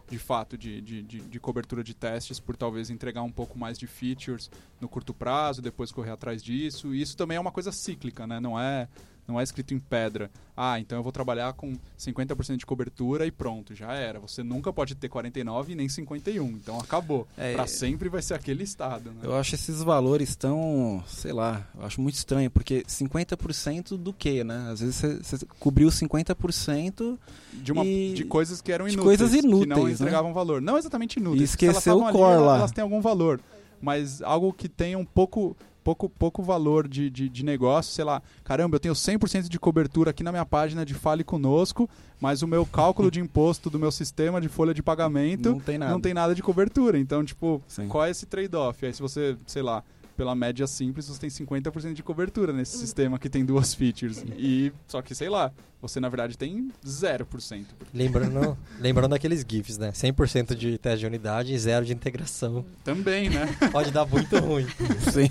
de 0.08 0.18
fato 0.18 0.56
de, 0.56 0.80
de, 0.80 1.02
de, 1.02 1.20
de, 1.20 1.40
cobertura 1.40 1.82
de 1.82 1.94
testes 1.94 2.38
por 2.38 2.56
talvez 2.56 2.90
entregar 2.90 3.22
um 3.22 3.32
pouco 3.32 3.58
mais 3.58 3.78
de 3.78 3.86
features 3.86 4.50
no 4.80 4.88
curto 4.88 5.14
prazo, 5.14 5.62
depois 5.62 5.90
correr 5.90 6.10
atrás 6.10 6.42
disso. 6.42 6.94
E 6.94 7.00
isso 7.00 7.16
também 7.16 7.36
é 7.36 7.40
uma 7.40 7.52
coisa 7.52 7.72
cíclica, 7.72 8.26
né? 8.26 8.38
Não 8.38 8.58
é 8.60 8.88
não 9.26 9.40
é 9.40 9.42
escrito 9.42 9.74
em 9.74 9.78
pedra. 9.78 10.30
Ah, 10.56 10.78
então 10.78 10.96
eu 10.96 11.02
vou 11.02 11.10
trabalhar 11.10 11.52
com 11.54 11.76
50% 11.98 12.56
de 12.56 12.66
cobertura 12.66 13.26
e 13.26 13.30
pronto, 13.30 13.74
já 13.74 13.92
era. 13.92 14.20
Você 14.20 14.42
nunca 14.42 14.72
pode 14.72 14.94
ter 14.94 15.08
49 15.08 15.74
nem 15.74 15.88
51. 15.88 16.46
Então 16.50 16.78
acabou. 16.78 17.26
É, 17.36 17.54
para 17.54 17.66
sempre 17.66 18.08
vai 18.08 18.22
ser 18.22 18.34
aquele 18.34 18.62
estado. 18.62 19.10
Né? 19.10 19.20
Eu 19.22 19.34
acho 19.34 19.54
esses 19.54 19.82
valores 19.82 20.36
tão, 20.36 21.02
sei 21.08 21.32
lá, 21.32 21.66
eu 21.76 21.84
acho 21.84 22.00
muito 22.00 22.14
estranho, 22.14 22.50
porque 22.50 22.84
50% 22.86 23.96
do 23.96 24.12
que, 24.12 24.44
né? 24.44 24.68
Às 24.70 24.80
vezes 24.80 24.96
você, 24.96 25.16
você 25.16 25.46
cobriu 25.58 25.88
50% 25.88 27.18
de, 27.54 27.72
uma, 27.72 27.84
e... 27.84 28.14
de 28.14 28.24
coisas 28.24 28.60
que 28.60 28.70
eram 28.70 28.86
inúteis, 28.86 29.04
coisas 29.04 29.34
inúteis, 29.34 29.62
que 29.62 29.68
não 29.68 29.84
né? 29.84 29.92
entregavam 29.92 30.30
né? 30.30 30.34
valor. 30.34 30.62
Não 30.62 30.78
exatamente 30.78 31.18
inúteis. 31.18 31.40
E 31.40 31.44
esqueceu 31.44 31.98
o 31.98 32.12
core 32.12 32.34
ali, 32.34 32.44
lá. 32.44 32.56
Elas 32.58 32.70
têm 32.70 32.82
algum 32.82 33.00
valor, 33.00 33.40
mas 33.84 34.22
algo 34.22 34.52
que 34.52 34.68
tenha 34.68 34.98
um 34.98 35.04
pouco 35.04 35.56
pouco, 35.84 36.08
pouco 36.08 36.42
valor 36.42 36.88
de, 36.88 37.10
de, 37.10 37.28
de, 37.28 37.44
negócio, 37.44 37.92
sei 37.92 38.04
lá, 38.04 38.22
caramba, 38.42 38.76
eu 38.76 38.80
tenho 38.80 38.94
100% 38.94 39.48
de 39.48 39.60
cobertura 39.60 40.10
aqui 40.10 40.22
na 40.22 40.32
minha 40.32 40.46
página 40.46 40.84
de 40.84 40.94
Fale 40.94 41.22
Conosco, 41.22 41.88
mas 42.18 42.40
o 42.40 42.48
meu 42.48 42.64
cálculo 42.64 43.10
de 43.10 43.20
imposto 43.20 43.68
do 43.68 43.78
meu 43.78 43.92
sistema 43.92 44.40
de 44.40 44.48
folha 44.48 44.72
de 44.72 44.82
pagamento 44.82 45.50
não 45.50 45.60
tem 45.60 45.76
nada, 45.76 45.92
não 45.92 46.00
tem 46.00 46.14
nada 46.14 46.34
de 46.34 46.42
cobertura. 46.42 46.98
Então, 46.98 47.22
tipo, 47.22 47.62
Sim. 47.68 47.86
qual 47.86 48.06
é 48.06 48.10
esse 48.10 48.24
trade-off? 48.24 48.86
Aí 48.86 48.94
se 48.94 49.02
você, 49.02 49.36
sei 49.46 49.60
lá, 49.60 49.84
pela 50.16 50.34
média 50.34 50.66
simples, 50.66 51.08
você 51.08 51.20
tem 51.20 51.30
50% 51.30 51.92
de 51.92 52.02
cobertura 52.02 52.52
nesse 52.52 52.78
sistema 52.78 53.18
que 53.18 53.28
tem 53.28 53.44
duas 53.44 53.74
features. 53.74 54.24
E 54.36 54.72
só 54.86 55.02
que, 55.02 55.14
sei 55.14 55.28
lá, 55.28 55.52
você 55.80 56.00
na 56.00 56.08
verdade 56.08 56.38
tem 56.38 56.70
0%. 56.84 57.64
Lembrando, 57.92 58.56
lembrando 58.80 59.14
aqueles 59.14 59.44
GIFs, 59.46 59.78
né? 59.78 59.90
100% 59.90 60.54
de 60.54 60.78
teste 60.78 61.00
de 61.00 61.06
unidade 61.06 61.52
e 61.52 61.58
zero 61.58 61.84
de 61.84 61.92
integração. 61.92 62.64
Também, 62.82 63.28
né? 63.28 63.46
Pode 63.72 63.90
dar 63.90 64.06
muito 64.06 64.38
ruim. 64.38 64.66
Sim. 65.12 65.28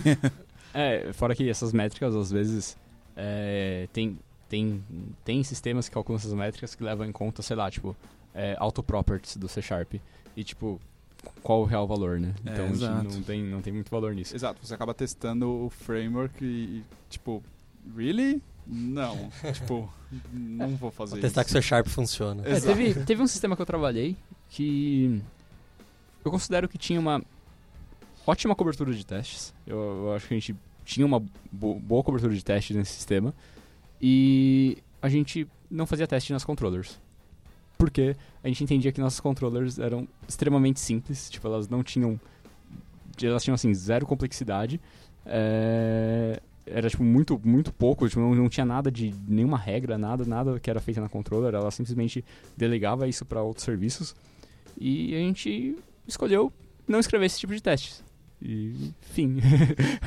É, 0.74 1.12
fora 1.14 1.36
que 1.36 1.50
essas 1.50 1.72
métricas, 1.72 2.16
às 2.16 2.32
vezes, 2.32 2.78
é, 3.16 3.88
tem, 3.94 4.18
tem, 4.50 4.84
tem 5.24 5.44
sistemas 5.44 5.88
que 5.88 5.94
calculam 5.94 6.20
essas 6.20 6.34
métricas 6.34 6.76
que 6.76 6.84
levam 6.84 7.06
em 7.06 7.12
conta, 7.12 7.42
sei 7.42 7.56
lá, 7.56 7.70
tipo, 7.70 7.96
é, 8.34 8.56
auto-properties 8.60 9.38
do 9.38 9.48
C 9.48 9.62
Sharp. 9.62 9.94
E, 10.36 10.44
tipo, 10.44 10.80
qual 11.42 11.62
o 11.62 11.66
real 11.66 11.88
valor, 11.88 12.20
né? 12.20 12.34
É, 12.46 12.52
então 12.52 12.70
não, 13.04 13.24
tem, 13.24 13.44
não 13.44 13.62
tem 13.62 13.74
muito 13.74 13.90
valor 13.90 14.14
nisso. 14.14 14.36
Exato, 14.36 14.66
você 14.66 14.74
acaba 14.74 14.94
testando 14.94 15.66
o 15.66 15.70
framework 15.70 16.44
e, 16.44 16.46
e 16.48 16.84
tipo, 17.10 17.44
really? 17.96 18.42
Não, 18.66 19.30
tipo, 19.54 19.92
não 20.32 20.76
vou 20.76 20.92
fazer 20.92 21.12
vou 21.12 21.22
testar 21.22 21.42
isso. 21.42 21.54
que 21.54 21.60
o 21.60 21.62
C 21.62 21.68
Sharp 21.68 21.88
funciona. 21.88 22.44
É, 22.46 22.60
teve, 22.60 22.94
teve 23.06 23.22
um 23.22 23.28
sistema 23.28 23.56
que 23.56 23.62
eu 23.62 23.66
trabalhei 23.66 24.16
que 24.50 25.22
eu 26.24 26.32
considero 26.32 26.70
que 26.70 26.78
tinha 26.78 27.00
uma 27.00 27.22
ótima 28.26 28.56
cobertura 28.56 28.94
de 28.94 29.06
testes. 29.06 29.54
Eu, 29.66 29.78
eu 29.78 30.14
acho 30.14 30.28
que 30.28 30.34
a 30.34 30.40
gente 30.40 30.56
tinha 30.86 31.06
uma 31.06 31.20
bo 31.52 31.80
boa 31.80 32.04
cobertura 32.04 32.34
de 32.34 32.44
testes 32.44 32.76
nesse 32.76 32.92
sistema. 32.92 33.34
E 34.02 34.78
a 35.02 35.10
gente 35.10 35.48
não 35.70 35.86
fazia 35.86 36.08
teste 36.08 36.32
nas 36.32 36.46
controllers. 36.46 37.00
Porque 37.84 38.16
a 38.42 38.48
gente 38.48 38.64
entendia 38.64 38.94
que 38.94 39.02
nossas 39.02 39.20
controllers 39.20 39.78
eram 39.78 40.08
extremamente 40.26 40.80
simples, 40.80 41.30
tipo, 41.30 41.46
elas 41.46 41.68
não 41.68 41.84
tinham. 41.84 42.18
Elas 43.22 43.44
tinham 43.44 43.56
assim, 43.56 43.74
zero 43.74 44.06
complexidade. 44.06 44.80
É, 45.26 46.42
era 46.66 46.90
tipo 46.90 47.04
muito, 47.04 47.40
muito 47.44 47.74
pouco, 47.74 48.08
tipo, 48.08 48.22
não, 48.22 48.34
não 48.34 48.48
tinha 48.48 48.66
nada 48.66 48.90
de 48.90 49.14
nenhuma 49.28 49.58
regra, 49.58 49.98
nada, 49.98 50.24
nada 50.24 50.58
que 50.62 50.70
era 50.70 50.80
feito 50.80 51.02
na 51.02 51.10
controller, 51.10 51.54
ela 51.54 51.70
simplesmente 51.72 52.24
delegava 52.56 53.06
isso 53.06 53.26
para 53.26 53.44
outros 53.44 53.66
serviços. 53.66 54.16
E 54.80 55.14
a 55.14 55.20
gente 55.20 55.78
escolheu 56.08 56.54
não 56.88 57.00
escrever 57.00 57.26
esse 57.26 57.38
tipo 57.38 57.54
de 57.54 57.62
testes. 57.62 58.02
E, 58.42 58.94
enfim. 59.02 59.40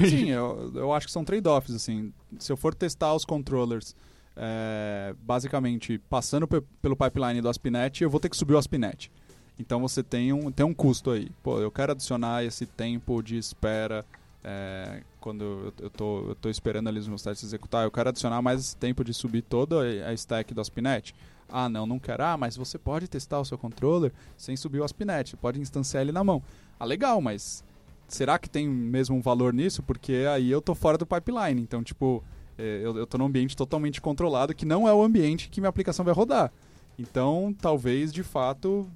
Sim, 0.08 0.30
eu, 0.30 0.72
eu 0.74 0.92
acho 0.94 1.06
que 1.06 1.12
são 1.12 1.24
trade-offs, 1.24 1.74
assim. 1.74 2.10
Se 2.38 2.50
eu 2.50 2.56
for 2.56 2.74
testar 2.74 3.14
os 3.14 3.26
controllers, 3.26 3.94
é, 4.36 5.14
basicamente, 5.22 5.98
passando 6.10 6.46
pelo 6.46 6.96
pipeline 6.96 7.40
do 7.40 7.48
Aspinet, 7.48 8.02
eu 8.02 8.10
vou 8.10 8.20
ter 8.20 8.28
que 8.28 8.36
subir 8.36 8.54
o 8.54 8.58
Aspinet. 8.58 9.10
Então 9.58 9.80
você 9.80 10.02
tem 10.02 10.32
um, 10.32 10.50
tem 10.50 10.66
um 10.66 10.74
custo 10.74 11.10
aí. 11.10 11.30
Pô, 11.42 11.58
eu 11.58 11.70
quero 11.70 11.92
adicionar 11.92 12.44
esse 12.44 12.66
tempo 12.66 13.22
de 13.22 13.38
espera 13.38 14.04
é, 14.44 15.02
quando 15.18 15.72
eu, 15.80 15.90
tô, 15.90 16.28
eu 16.28 16.34
tô 16.34 16.48
esperando 16.48 16.88
ali 16.88 17.00
os 17.00 17.08
meus 17.08 17.22
testes 17.22 17.48
executar, 17.48 17.84
eu 17.84 17.90
quero 17.90 18.10
adicionar 18.10 18.40
mais 18.42 18.60
esse 18.60 18.76
tempo 18.76 19.02
de 19.02 19.12
subir 19.12 19.42
toda 19.42 19.80
a 19.80 20.12
stack 20.12 20.52
do 20.54 20.60
Aspinet. 20.60 21.14
Ah, 21.48 21.68
não, 21.68 21.86
não 21.86 21.98
quero. 21.98 22.22
Ah, 22.22 22.36
mas 22.36 22.56
você 22.56 22.78
pode 22.78 23.08
testar 23.08 23.40
o 23.40 23.44
seu 23.44 23.56
controller 23.56 24.12
sem 24.36 24.56
subir 24.56 24.80
o 24.80 24.84
ASP.NET, 24.84 25.30
você 25.30 25.36
pode 25.36 25.60
instanciar 25.60 26.02
ele 26.02 26.12
na 26.12 26.24
mão. 26.24 26.42
Ah, 26.78 26.84
legal, 26.84 27.20
mas 27.20 27.64
será 28.08 28.38
que 28.38 28.48
tem 28.48 28.68
mesmo 28.68 29.16
um 29.16 29.20
valor 29.20 29.52
nisso? 29.52 29.82
Porque 29.82 30.26
aí 30.30 30.50
eu 30.50 30.60
tô 30.60 30.74
fora 30.74 30.98
do 30.98 31.06
pipeline. 31.06 31.60
Então, 31.60 31.82
tipo, 31.82 32.22
eu, 32.58 32.96
eu 32.96 33.06
tô 33.06 33.18
num 33.18 33.26
ambiente 33.26 33.56
totalmente 33.56 34.00
controlado 34.00 34.54
que 34.54 34.64
não 34.64 34.88
é 34.88 34.92
o 34.92 35.02
ambiente 35.02 35.48
que 35.48 35.60
minha 35.60 35.68
aplicação 35.68 36.04
vai 36.04 36.14
rodar. 36.14 36.52
Então, 36.98 37.54
talvez, 37.60 38.12
de 38.12 38.22
fato, 38.22 38.88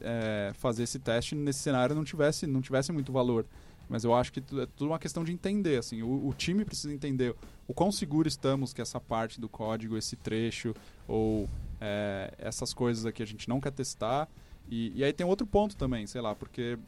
é, 0.00 0.52
fazer 0.54 0.84
esse 0.84 0.98
teste 0.98 1.34
nesse 1.34 1.58
cenário 1.58 1.94
não 1.94 2.04
tivesse, 2.04 2.46
não 2.46 2.60
tivesse 2.60 2.92
muito 2.92 3.12
valor. 3.12 3.44
Mas 3.88 4.02
eu 4.04 4.14
acho 4.14 4.32
que 4.32 4.40
é 4.40 4.66
tudo 4.76 4.90
uma 4.90 4.98
questão 4.98 5.22
de 5.22 5.32
entender. 5.32 5.78
Assim, 5.78 6.02
o, 6.02 6.28
o 6.28 6.34
time 6.34 6.64
precisa 6.64 6.92
entender 6.92 7.34
o 7.68 7.74
quão 7.74 7.92
seguro 7.92 8.26
estamos 8.26 8.72
que 8.72 8.80
essa 8.80 9.00
parte 9.00 9.40
do 9.40 9.48
código, 9.48 9.96
esse 9.96 10.16
trecho, 10.16 10.74
ou 11.06 11.48
é, 11.80 12.32
essas 12.38 12.74
coisas 12.74 13.06
aqui 13.06 13.22
a 13.22 13.26
gente 13.26 13.48
não 13.48 13.60
quer 13.60 13.72
testar. 13.72 14.28
E, 14.68 14.92
e 14.96 15.04
aí 15.04 15.12
tem 15.12 15.26
outro 15.26 15.46
ponto 15.46 15.76
também, 15.76 16.06
sei 16.06 16.20
lá, 16.20 16.34
porque 16.34 16.78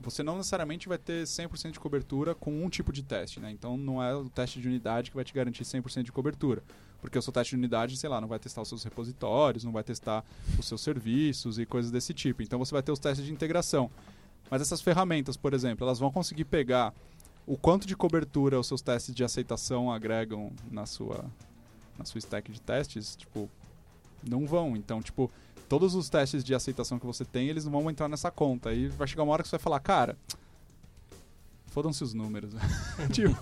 você 0.00 0.22
não 0.22 0.36
necessariamente 0.36 0.88
vai 0.88 0.98
ter 0.98 1.24
100% 1.24 1.72
de 1.72 1.80
cobertura 1.80 2.34
com 2.34 2.64
um 2.64 2.68
tipo 2.68 2.92
de 2.92 3.02
teste, 3.02 3.40
né? 3.40 3.50
Então 3.50 3.76
não 3.76 4.02
é 4.02 4.14
o 4.14 4.28
teste 4.28 4.60
de 4.60 4.68
unidade 4.68 5.10
que 5.10 5.16
vai 5.16 5.24
te 5.24 5.32
garantir 5.32 5.64
100% 5.64 6.02
de 6.02 6.12
cobertura. 6.12 6.62
Porque 7.00 7.18
o 7.18 7.22
seu 7.22 7.32
teste 7.32 7.50
de 7.50 7.56
unidade, 7.56 7.96
sei 7.96 8.08
lá, 8.08 8.20
não 8.20 8.28
vai 8.28 8.38
testar 8.38 8.62
os 8.62 8.68
seus 8.68 8.82
repositórios, 8.82 9.62
não 9.64 9.72
vai 9.72 9.84
testar 9.84 10.24
os 10.58 10.66
seus 10.66 10.80
serviços 10.80 11.58
e 11.58 11.66
coisas 11.66 11.90
desse 11.90 12.12
tipo. 12.12 12.42
Então 12.42 12.58
você 12.58 12.72
vai 12.72 12.82
ter 12.82 12.90
os 12.90 12.98
testes 12.98 13.24
de 13.24 13.32
integração. 13.32 13.90
Mas 14.50 14.62
essas 14.62 14.80
ferramentas, 14.80 15.36
por 15.36 15.54
exemplo, 15.54 15.84
elas 15.84 15.98
vão 15.98 16.10
conseguir 16.10 16.44
pegar 16.44 16.92
o 17.46 17.56
quanto 17.56 17.86
de 17.86 17.96
cobertura 17.96 18.58
os 18.58 18.66
seus 18.66 18.82
testes 18.82 19.14
de 19.14 19.22
aceitação 19.24 19.90
agregam 19.90 20.52
na 20.70 20.86
sua 20.86 21.24
na 21.98 22.04
sua 22.04 22.20
stack 22.20 22.52
de 22.52 22.60
testes, 22.60 23.16
tipo, 23.16 23.50
não 24.22 24.46
vão. 24.46 24.76
Então, 24.76 25.02
tipo, 25.02 25.30
todos 25.68 25.94
os 25.94 26.08
testes 26.08 26.42
de 26.42 26.54
aceitação 26.54 26.98
que 26.98 27.06
você 27.06 27.24
tem, 27.24 27.48
eles 27.48 27.64
não 27.64 27.72
vão 27.72 27.90
entrar 27.90 28.08
nessa 28.08 28.30
conta. 28.30 28.70
Aí 28.70 28.88
vai 28.88 29.06
chegar 29.06 29.22
uma 29.22 29.32
hora 29.32 29.42
que 29.42 29.48
você 29.48 29.56
vai 29.56 29.62
falar, 29.62 29.80
cara, 29.80 30.16
fodam-se 31.66 32.02
os 32.02 32.14
números. 32.14 32.52
tipo, 33.12 33.36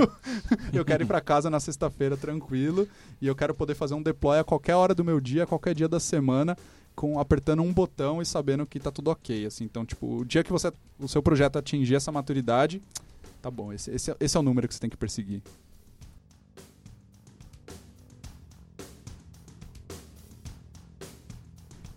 eu 0.73 0.85
quero 0.85 1.05
ir 1.05 1.07
pra 1.07 1.21
casa 1.21 1.49
na 1.49 1.61
sexta-feira 1.61 2.17
tranquilo 2.17 2.89
e 3.21 3.27
eu 3.27 3.35
quero 3.35 3.55
poder 3.55 3.75
fazer 3.75 3.95
um 3.95 4.03
deploy 4.03 4.39
a 4.39 4.45
qualquer 4.45 4.75
hora 4.75 4.95
do 4.95 5.05
meu 5.05 5.21
dia, 5.21 5.45
a 5.45 5.47
qualquer 5.47 5.75
dia 5.75 5.89
da 5.89 6.01
semana, 6.01 6.57
com 6.95 7.19
apertando 7.19 7.63
um 7.63 7.73
botão 7.73 8.21
e 8.21 8.27
sabendo 8.27 8.67
que 8.67 8.81
tá 8.81 8.91
tudo 8.91 9.11
ok. 9.11 9.47
Assim. 9.47 9.65
Então, 9.65 9.87
tipo, 9.87 10.19
o 10.19 10.25
dia 10.25 10.43
que 10.43 10.53
você, 10.53 10.73
o 10.99 11.09
seu 11.09 11.23
projeto 11.23 11.59
atingir 11.59 11.95
essa 11.95 12.11
maturidade, 12.11 12.83
tá 13.41 13.51
bom, 13.51 13.73
esse, 13.73 13.91
esse, 13.91 14.11
é, 14.11 14.17
esse 14.19 14.37
é 14.37 14.41
o 14.41 14.43
número 14.43 14.67
que 14.67 14.75
você 14.75 14.81
tem 14.81 14.91
que 14.91 14.97
perseguir. 14.97 15.43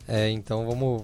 É, 0.09 0.29
então 0.31 0.65
vamos. 0.65 1.03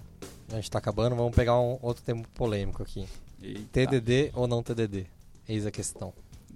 A 0.51 0.55
gente 0.55 0.69
tá 0.71 0.79
acabando, 0.79 1.15
vamos 1.15 1.35
pegar 1.35 1.59
um 1.59 1.77
outro 1.81 2.03
tema 2.03 2.23
polêmico 2.33 2.81
aqui. 2.83 3.07
Eita, 3.41 3.61
TDD 3.71 4.31
ou 4.33 4.47
não 4.47 4.63
TDD? 4.63 5.05
Eis 5.47 5.65
a 5.65 5.71
questão. 5.71 6.11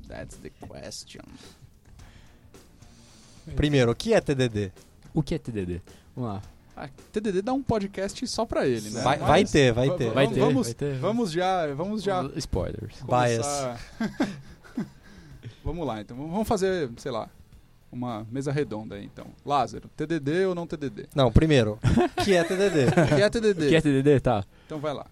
That's 0.08 0.38
the 0.38 0.50
question. 0.68 1.22
Primeiro, 3.56 3.91
o 3.91 3.95
que 3.95 4.14
é 4.14 4.22
TDD? 4.22 4.72
O 5.14 5.22
que 5.24 5.36
é 5.36 5.39
TDD? 5.39 5.82
Vamos 6.16 6.32
lá. 6.34 6.41
Ah, 6.76 6.89
TDD 7.12 7.41
dá 7.41 7.52
um 7.54 7.62
podcast 7.62 8.26
só 8.28 8.45
pra 8.45 8.66
ele, 8.66 8.89
né? 8.91 9.02
Vai, 9.02 9.18
Mas- 9.18 9.28
vai 9.28 9.45
ter, 9.45 9.74
vai 9.74 9.88
va- 9.89 9.97
ter. 9.97 10.08
va- 10.08 10.14
Vai 10.14 10.26
vamos, 10.26 10.36
ter, 10.38 10.39
vamos, 10.45 10.68
vai 10.68 10.74
ter. 10.74 10.97
vamos 11.00 11.32
já, 11.32 11.74
vamos 11.76 12.04
já 12.04 12.24
Spoilers. 12.38 12.95
Bias. 13.04 13.45
começar- 13.45 13.80
vamos 15.64 15.86
lá, 15.86 16.02
então 16.02 16.16
vamos 16.16 16.47
fazer, 16.47 16.89
sei 16.97 17.12
lá, 17.12 17.30
uma 17.91 18.25
mesa 18.31 18.51
redonda 18.51 18.95
aí, 18.95 19.05
então. 19.05 19.27
Lázaro, 19.45 19.89
TDD 19.95 20.45
ou 20.45 20.55
não 20.55 20.67
TDD? 20.67 21.07
Não, 21.15 21.31
primeiro, 21.31 21.79
o 21.83 22.21
que 22.23 22.33
é 22.33 22.43
TDD? 22.43 22.85
O 22.85 23.15
que 23.15 23.21
é 23.21 23.29
TDD? 23.29 23.65
O 23.65 23.69
que 23.69 23.75
é 23.75 23.81
TDD? 23.81 24.19
Tá. 24.19 24.43
Então 24.65 24.79
vai 24.79 24.93
lá. 24.93 25.05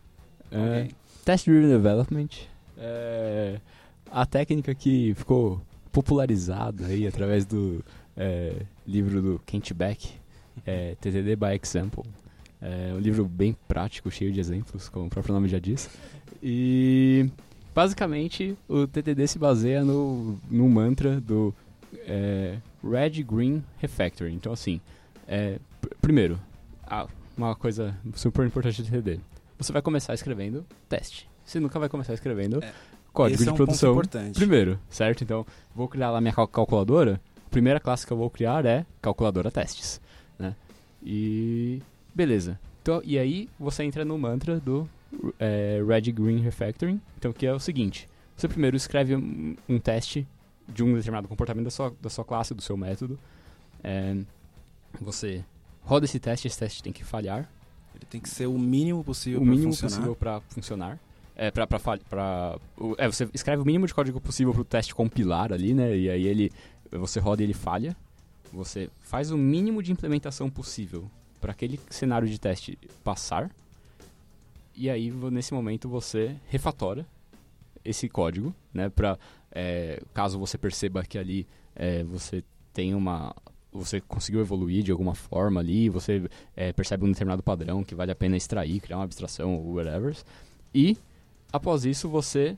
É. 0.51 0.87
Test 1.25 1.45
Driven 1.45 1.69
Development 1.69 2.29
é 2.77 3.59
a 4.11 4.25
técnica 4.25 4.73
que 4.73 5.13
ficou 5.15 5.61
popularizada 5.91 6.85
aí 6.85 7.07
através 7.07 7.45
do 7.45 7.83
é, 8.15 8.53
livro 8.85 9.21
do 9.21 9.41
Kent 9.45 9.73
Beck, 9.73 10.13
é, 10.65 10.95
TDD 11.01 11.35
by 11.35 11.59
Example. 11.61 12.03
É 12.61 12.93
um 12.93 12.99
livro 12.99 13.25
bem 13.25 13.55
prático, 13.67 14.09
cheio 14.09 14.31
de 14.31 14.39
exemplos, 14.39 14.89
como 14.89 15.07
o 15.07 15.09
próprio 15.09 15.33
nome 15.33 15.47
já 15.47 15.59
diz. 15.59 15.89
E 16.41 17.29
basicamente 17.73 18.57
o 18.67 18.87
TDD 18.87 19.27
se 19.27 19.37
baseia 19.37 19.83
no, 19.83 20.39
no 20.49 20.67
mantra 20.67 21.21
do 21.21 21.53
é, 21.99 22.57
Red 22.83 23.23
Green 23.23 23.63
Refactoring. 23.79 24.33
Então 24.35 24.51
assim, 24.53 24.79
é, 25.27 25.59
pr- 25.81 25.95
primeiro, 26.01 26.39
ah, 26.85 27.07
uma 27.37 27.55
coisa 27.55 27.95
super 28.15 28.45
importante 28.45 28.81
do 28.81 28.89
TDD. 28.89 29.19
Você 29.57 29.71
vai 29.73 29.81
começar 29.81 30.13
escrevendo 30.13 30.65
teste. 30.89 31.27
Você 31.43 31.59
nunca 31.59 31.79
vai 31.79 31.89
começar 31.89 32.13
escrevendo 32.13 32.63
É, 32.63 32.71
código 33.13 33.41
de 33.43 33.49
é 33.49 33.51
um 33.51 33.55
produção 33.55 33.95
primeiro, 34.37 34.79
certo? 34.89 35.23
Então, 35.23 35.45
vou 35.75 35.87
criar 35.87 36.11
lá 36.11 36.19
minha 36.21 36.33
cal- 36.33 36.47
calculadora. 36.47 37.19
A 37.45 37.49
primeira 37.49 37.79
classe 37.79 38.05
que 38.05 38.11
eu 38.13 38.17
vou 38.17 38.29
criar 38.29 38.65
é 38.65 38.85
calculadora 39.01 39.49
testes, 39.49 39.99
né? 40.37 40.53
E 41.03 41.81
beleza. 42.13 42.59
Então, 42.81 43.01
e 43.03 43.17
aí 43.17 43.49
você 43.59 43.83
entra 43.83 44.03
no 44.05 44.17
mantra 44.17 44.59
do 44.59 44.87
é, 45.39 45.81
Red 45.87 46.11
Green 46.11 46.39
Refactoring, 46.39 46.99
então 47.17 47.31
que 47.33 47.45
é 47.45 47.53
o 47.53 47.59
seguinte: 47.59 48.07
você 48.35 48.47
primeiro 48.47 48.75
escreve 48.75 49.15
um, 49.15 49.55
um 49.69 49.79
teste 49.79 50.27
de 50.67 50.83
um 50.83 50.93
determinado 50.95 51.27
comportamento 51.27 51.65
da 51.65 51.71
sua, 51.71 51.93
da 52.01 52.09
sua 52.09 52.25
classe, 52.25 52.53
do 52.53 52.61
seu 52.61 52.75
método. 52.77 53.17
É, 53.83 54.17
você 54.99 55.43
roda 55.81 56.05
esse 56.05 56.19
teste, 56.19 56.47
esse 56.47 56.57
teste 56.59 56.83
tem 56.83 56.91
que 56.93 57.03
falhar, 57.03 57.49
Ele 57.95 58.05
tem 58.09 58.19
que 58.21 58.29
ser 58.29 58.47
o 58.47 58.57
mínimo 58.57 59.03
possível 59.03 59.41
o 59.41 59.45
mínimo 59.45 59.71
funcionar. 59.71 59.89
possível 59.95 60.15
para 60.15 60.41
funcionar. 60.49 60.99
É, 61.35 61.51
pra, 61.51 61.67
pra, 61.67 61.77
fal- 61.79 61.99
pra, 62.09 62.57
o- 62.77 62.95
é, 62.97 63.07
você 63.07 63.29
escreve 63.33 63.61
o 63.61 63.65
mínimo 63.65 63.85
de 63.87 63.93
código 63.93 64.19
possível 64.19 64.53
pro 64.53 64.63
teste 64.65 64.93
compilar 64.95 65.53
ali, 65.53 65.73
né? 65.73 65.95
E 65.95 66.09
aí 66.09 66.25
ele, 66.27 66.51
você 66.91 67.19
roda 67.19 67.41
e 67.41 67.45
ele 67.45 67.53
falha. 67.53 67.95
Você 68.51 68.89
faz 69.01 69.29
o 69.31 69.37
mínimo 69.37 69.83
de 69.83 69.91
implementação 69.91 70.49
possível 70.49 71.09
para 71.39 71.51
aquele 71.51 71.79
cenário 71.89 72.27
de 72.27 72.39
teste 72.39 72.77
passar. 73.03 73.51
E 74.75 74.89
aí, 74.89 75.11
nesse 75.31 75.53
momento, 75.53 75.87
você 75.89 76.35
refatora 76.47 77.05
esse 77.85 78.07
código, 78.09 78.53
né? 78.73 78.89
Pra, 78.89 79.17
é, 79.59 79.99
caso 80.13 80.37
você 80.37 80.55
perceba 80.55 81.03
que 81.03 81.17
ali 81.17 81.47
é, 81.75 82.03
você 82.03 82.43
tem 82.71 82.93
uma... 82.93 83.35
Você 83.73 83.99
conseguiu 83.99 84.39
evoluir 84.39 84.83
de 84.83 84.91
alguma 84.91 85.15
forma 85.15 85.59
ali, 85.59 85.89
você 85.89 86.29
é, 86.55 86.71
percebe 86.71 87.05
um 87.05 87.11
determinado 87.11 87.41
padrão 87.41 87.83
que 87.83 87.95
vale 87.95 88.11
a 88.11 88.15
pena 88.15 88.37
extrair, 88.37 88.79
criar 88.79 88.97
uma 88.97 89.03
abstração 89.03 89.55
ou 89.55 89.75
whatever. 89.75 90.15
E, 90.73 90.95
após 91.51 91.85
isso, 91.85 92.07
você 92.07 92.55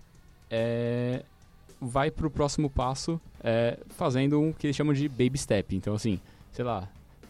é, 0.50 1.24
vai 1.80 2.12
para 2.12 2.28
o 2.28 2.30
próximo 2.30 2.70
passo 2.70 3.20
é, 3.42 3.80
fazendo 3.90 4.40
um 4.40 4.52
que 4.52 4.68
eles 4.68 4.76
chamam 4.76 4.94
de 4.94 5.08
baby 5.08 5.38
step. 5.38 5.76
Então, 5.76 5.94
assim, 5.94 6.20
sei 6.52 6.66
lá, 6.66 6.88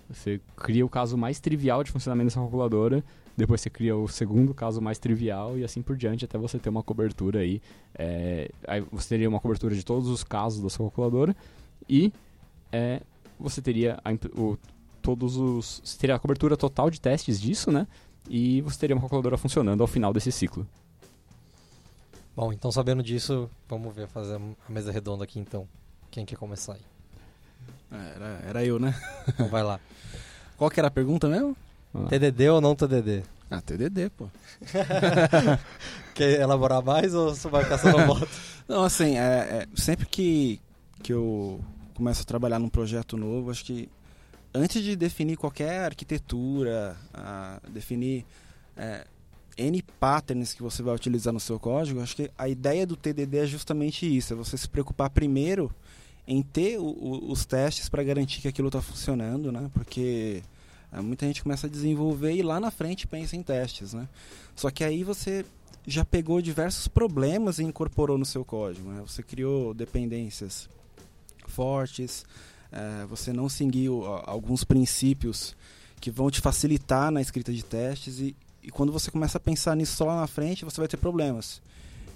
você 0.09 0.41
cria 0.57 0.85
o 0.85 0.89
caso 0.89 1.15
mais 1.17 1.39
trivial 1.39 1.83
de 1.83 1.91
funcionamento 1.91 2.29
dessa 2.29 2.39
calculadora, 2.39 3.03
depois 3.39 3.61
você 3.61 3.69
cria 3.69 3.95
o 3.95 4.07
segundo 4.07 4.53
caso 4.53 4.81
mais 4.81 4.99
trivial 4.99 5.57
e 5.57 5.63
assim 5.63 5.81
por 5.81 5.95
diante 5.95 6.25
até 6.25 6.37
você 6.37 6.59
ter 6.59 6.69
uma 6.69 6.83
cobertura 6.83 7.39
aí. 7.39 7.61
é, 7.97 8.51
aí 8.67 8.81
você 8.91 9.09
teria 9.09 9.29
uma 9.29 9.39
cobertura 9.39 9.73
de 9.73 9.83
todos 9.83 10.07
os 10.09 10.23
casos 10.23 10.61
da 10.61 10.69
sua 10.69 10.85
calculadora 10.85 11.35
e 11.87 12.13
é, 12.71 13.01
você 13.39 13.61
teria 13.61 13.99
a 14.03 14.11
o, 14.39 14.57
todos 15.01 15.37
os. 15.37 15.81
Você 15.83 15.97
teria 15.97 16.15
a 16.15 16.19
cobertura 16.19 16.57
total 16.57 16.89
de 16.89 16.99
testes 16.99 17.39
disso, 17.39 17.71
né? 17.71 17.87
E 18.29 18.61
você 18.61 18.77
teria 18.77 18.95
uma 18.95 19.01
calculadora 19.01 19.37
funcionando 19.37 19.81
ao 19.81 19.87
final 19.87 20.13
desse 20.13 20.31
ciclo. 20.31 20.67
Bom, 22.35 22.53
então 22.53 22.71
sabendo 22.71 23.01
disso, 23.01 23.49
vamos 23.67 23.95
ver 23.95 24.07
fazer 24.07 24.35
a 24.35 24.71
mesa 24.71 24.91
redonda 24.91 25.23
aqui 25.23 25.39
então. 25.39 25.67
Quem 26.11 26.25
quer 26.25 26.35
começar 26.35 26.73
aí? 26.73 26.81
É, 27.91 28.15
Era, 28.15 28.41
era 28.47 28.65
eu, 28.65 28.79
né? 28.79 28.93
Então 29.27 29.47
vai 29.47 29.63
lá. 29.63 29.79
Qual 30.57 30.69
que 30.69 30.79
era 30.79 30.87
a 30.89 30.91
pergunta 30.91 31.27
mesmo? 31.27 31.55
Lá. 31.93 32.07
TDD 32.07 32.49
ou 32.49 32.61
não 32.61 32.75
TDD? 32.75 33.23
Ah, 33.49 33.61
TDD, 33.61 34.09
pô. 34.11 34.29
Quer 36.13 36.41
elaborar 36.41 36.83
mais 36.83 37.13
ou 37.13 37.33
ficar 37.33 37.77
só 37.77 37.91
no 37.97 38.05
voto? 38.05 38.27
Não, 38.67 38.83
assim, 38.83 39.17
é, 39.17 39.21
é, 39.21 39.67
sempre 39.75 40.05
que, 40.05 40.61
que 41.01 41.11
eu 41.11 41.59
começo 41.95 42.21
a 42.21 42.25
trabalhar 42.25 42.59
num 42.59 42.69
projeto 42.69 43.17
novo, 43.17 43.49
acho 43.49 43.65
que 43.65 43.89
antes 44.53 44.83
de 44.83 44.95
definir 44.95 45.37
qualquer 45.37 45.85
arquitetura, 45.85 46.95
a 47.11 47.59
definir 47.69 48.25
é, 48.77 49.07
N 49.57 49.81
patterns 49.99 50.53
que 50.53 50.61
você 50.61 50.83
vai 50.83 50.93
utilizar 50.93 51.33
no 51.33 51.39
seu 51.39 51.59
código, 51.59 51.99
acho 52.01 52.15
que 52.15 52.29
a 52.37 52.47
ideia 52.47 52.85
do 52.85 52.95
TDD 52.95 53.37
é 53.39 53.45
justamente 53.47 54.05
isso, 54.05 54.33
é 54.33 54.35
você 54.35 54.55
se 54.55 54.69
preocupar 54.69 55.09
primeiro 55.09 55.71
em 56.27 56.43
ter 56.43 56.77
o- 56.77 56.83
o- 56.83 57.31
os 57.31 57.45
testes 57.47 57.89
para 57.89 58.03
garantir 58.03 58.39
que 58.41 58.47
aquilo 58.47 58.67
está 58.67 58.81
funcionando, 58.81 59.51
né? 59.51 59.67
Porque 59.73 60.43
muita 61.01 61.25
gente 61.25 61.43
começa 61.43 61.67
a 61.67 61.69
desenvolver 61.69 62.33
e 62.33 62.41
lá 62.41 62.59
na 62.59 62.71
frente 62.71 63.07
pensa 63.07 63.35
em 63.35 63.43
testes, 63.43 63.93
né? 63.93 64.07
Só 64.55 64.71
que 64.71 64.83
aí 64.83 65.03
você 65.03 65.45
já 65.85 66.03
pegou 66.03 66.41
diversos 66.41 66.87
problemas 66.87 67.59
e 67.59 67.63
incorporou 67.63 68.17
no 68.17 68.25
seu 68.25 68.43
código. 68.43 68.89
Né? 68.89 69.01
Você 69.05 69.23
criou 69.23 69.73
dependências 69.73 70.69
fortes, 71.47 72.25
eh, 72.71 73.05
você 73.09 73.33
não 73.33 73.49
seguiu 73.49 74.05
alguns 74.05 74.63
princípios 74.63 75.55
que 75.99 76.11
vão 76.11 76.29
te 76.29 76.41
facilitar 76.41 77.11
na 77.11 77.21
escrita 77.21 77.51
de 77.51 77.63
testes 77.63 78.19
e, 78.19 78.35
e 78.61 78.69
quando 78.69 78.91
você 78.91 79.09
começa 79.09 79.37
a 79.37 79.41
pensar 79.41 79.75
nisso 79.75 79.95
só 79.95 80.05
lá 80.05 80.21
na 80.21 80.27
frente, 80.27 80.63
você 80.65 80.79
vai 80.79 80.87
ter 80.87 80.97
problemas. 80.97 81.61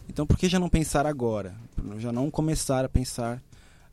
Então, 0.07 0.25
por 0.25 0.37
que 0.37 0.49
já 0.49 0.59
não 0.59 0.69
pensar 0.69 1.05
agora? 1.05 1.55
Já 1.97 2.11
não 2.11 2.29
começar 2.29 2.85
a 2.85 2.89
pensar 2.89 3.41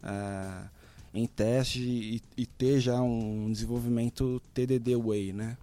uh, 0.02 0.68
em 1.12 1.26
teste 1.26 1.80
e, 1.80 2.22
e, 2.36 2.46
ter 2.46 2.80
já 2.80 3.00
um 3.00 3.50
desenvolvimento 3.50 4.40
TDD 4.54 4.96
Way, 4.96 5.32
né? 5.32 5.56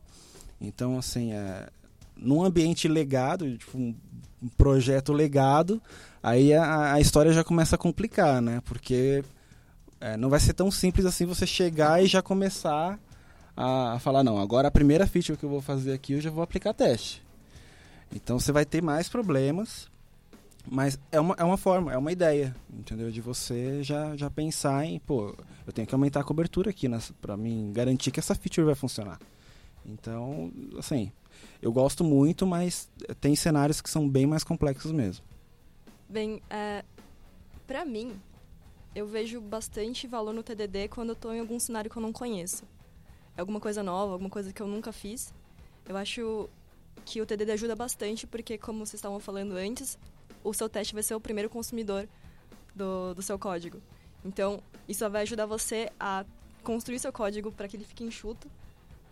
Então, 0.59 0.97
assim, 0.97 1.33
uh, 1.33 1.71
num 2.15 2.43
ambiente 2.43 2.87
legado, 2.87 3.57
tipo 3.57 3.77
um, 3.77 3.95
um 4.41 4.47
projeto 4.49 5.13
legado, 5.13 5.81
aí 6.21 6.53
a, 6.53 6.93
a, 6.93 6.99
história 6.99 7.31
já 7.31 7.43
começa 7.43 7.75
a 7.75 7.79
complicar, 7.79 8.41
né? 8.41 8.61
Porque 8.65 9.23
uh, 10.01 10.17
não 10.17 10.29
vai 10.29 10.39
ser 10.39 10.53
tão 10.53 10.69
simples 10.69 11.05
assim 11.05 11.25
você 11.25 11.47
chegar 11.47 12.03
e 12.03 12.07
já 12.07 12.21
começar 12.21 12.99
a 13.55 13.97
falar, 13.99 14.23
não, 14.23 14.37
agora 14.37 14.67
a 14.67 14.71
primeira 14.71 15.07
feature 15.07 15.37
que 15.37 15.43
eu 15.43 15.49
vou 15.49 15.61
fazer 15.61 15.91
aqui 15.91 16.13
eu 16.13 16.21
já 16.21 16.29
vou 16.29 16.43
aplicar 16.43 16.73
teste. 16.73 17.23
Então 18.15 18.39
você 18.39 18.51
vai 18.51 18.65
ter 18.65 18.83
mais 18.83 19.09
problemas, 19.09 19.89
mas 20.69 20.99
é 21.11 21.19
uma, 21.19 21.35
é 21.37 21.43
uma 21.43 21.57
forma, 21.57 21.93
é 21.93 21.97
uma 21.97 22.11
ideia, 22.11 22.55
entendeu? 22.69 23.11
De 23.11 23.21
você 23.21 23.83
já, 23.83 24.15
já 24.15 24.29
pensar 24.29 24.85
em, 24.85 24.99
pô, 24.99 25.35
eu 25.65 25.73
tenho 25.73 25.87
que 25.87 25.95
aumentar 25.95 26.21
a 26.21 26.23
cobertura 26.23 26.69
aqui 26.69 26.87
para 27.21 27.37
mim 27.37 27.71
garantir 27.73 28.11
que 28.11 28.19
essa 28.19 28.35
feature 28.35 28.65
vai 28.65 28.75
funcionar. 28.75 29.19
Então, 29.85 30.51
assim, 30.77 31.11
eu 31.61 31.71
gosto 31.71 32.03
muito, 32.03 32.45
mas 32.45 32.89
tem 33.21 33.35
cenários 33.35 33.81
que 33.81 33.89
são 33.89 34.07
bem 34.07 34.25
mais 34.25 34.43
complexos 34.43 34.91
mesmo. 34.91 35.23
Bem, 36.09 36.41
é, 36.49 36.83
para 37.65 37.85
mim, 37.85 38.13
eu 38.93 39.07
vejo 39.07 39.39
bastante 39.39 40.07
valor 40.07 40.33
no 40.33 40.43
TDD 40.43 40.87
quando 40.89 41.09
eu 41.09 41.13
estou 41.13 41.33
em 41.33 41.39
algum 41.39 41.59
cenário 41.59 41.89
que 41.89 41.97
eu 41.97 42.01
não 42.01 42.11
conheço 42.11 42.65
alguma 43.37 43.59
coisa 43.59 43.83
nova, 43.83 44.13
alguma 44.13 44.29
coisa 44.29 44.51
que 44.51 44.61
eu 44.61 44.67
nunca 44.67 44.91
fiz. 44.91 45.33
Eu 45.87 45.95
acho 45.95 46.49
que 47.05 47.21
o 47.21 47.25
TDD 47.25 47.51
ajuda 47.51 47.75
bastante 47.75 48.25
porque, 48.25 48.57
como 48.57 48.85
vocês 48.85 48.95
estavam 48.95 49.19
falando 49.19 49.53
antes, 49.53 49.97
o 50.49 50.53
seu 50.53 50.69
teste 50.69 50.93
vai 50.93 51.03
ser 51.03 51.15
o 51.15 51.19
primeiro 51.19 51.49
consumidor 51.49 52.07
do, 52.75 53.13
do 53.13 53.21
seu 53.21 53.37
código. 53.37 53.81
Então, 54.23 54.61
isso 54.87 55.07
vai 55.09 55.23
ajudar 55.23 55.45
você 55.45 55.89
a 55.99 56.25
construir 56.63 56.99
seu 56.99 57.11
código 57.11 57.51
para 57.51 57.67
que 57.67 57.77
ele 57.77 57.83
fique 57.85 58.03
enxuto, 58.03 58.49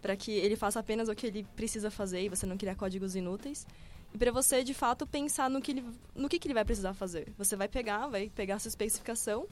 para 0.02 0.16
que 0.16 0.32
ele 0.32 0.56
faça 0.56 0.80
apenas 0.80 1.10
o 1.10 1.16
que 1.16 1.28
ele 1.28 1.48
precisa 1.56 1.90
fazer 1.90 2.22
e 2.22 2.30
você 2.30 2.46
não 2.46 2.58
criar 2.58 2.76
códigos 2.76 3.16
inúteis. 3.16 3.66
E 4.14 4.18
para 4.18 4.32
você, 4.32 4.64
de 4.64 4.74
fato, 4.74 5.06
pensar 5.06 5.50
no 5.50 5.62
que, 5.62 5.72
ele, 5.72 5.86
no 6.16 6.30
que, 6.30 6.40
que 6.40 6.48
ele 6.48 6.54
vai 6.54 6.64
precisar 6.64 6.94
fazer. 6.94 7.28
Você 7.38 7.56
vai 7.56 7.68
pegar, 7.68 8.08
vai 8.08 8.30
pegar 8.30 8.56
a 8.56 8.60
sua 8.60 8.70
especificação, 8.70 9.48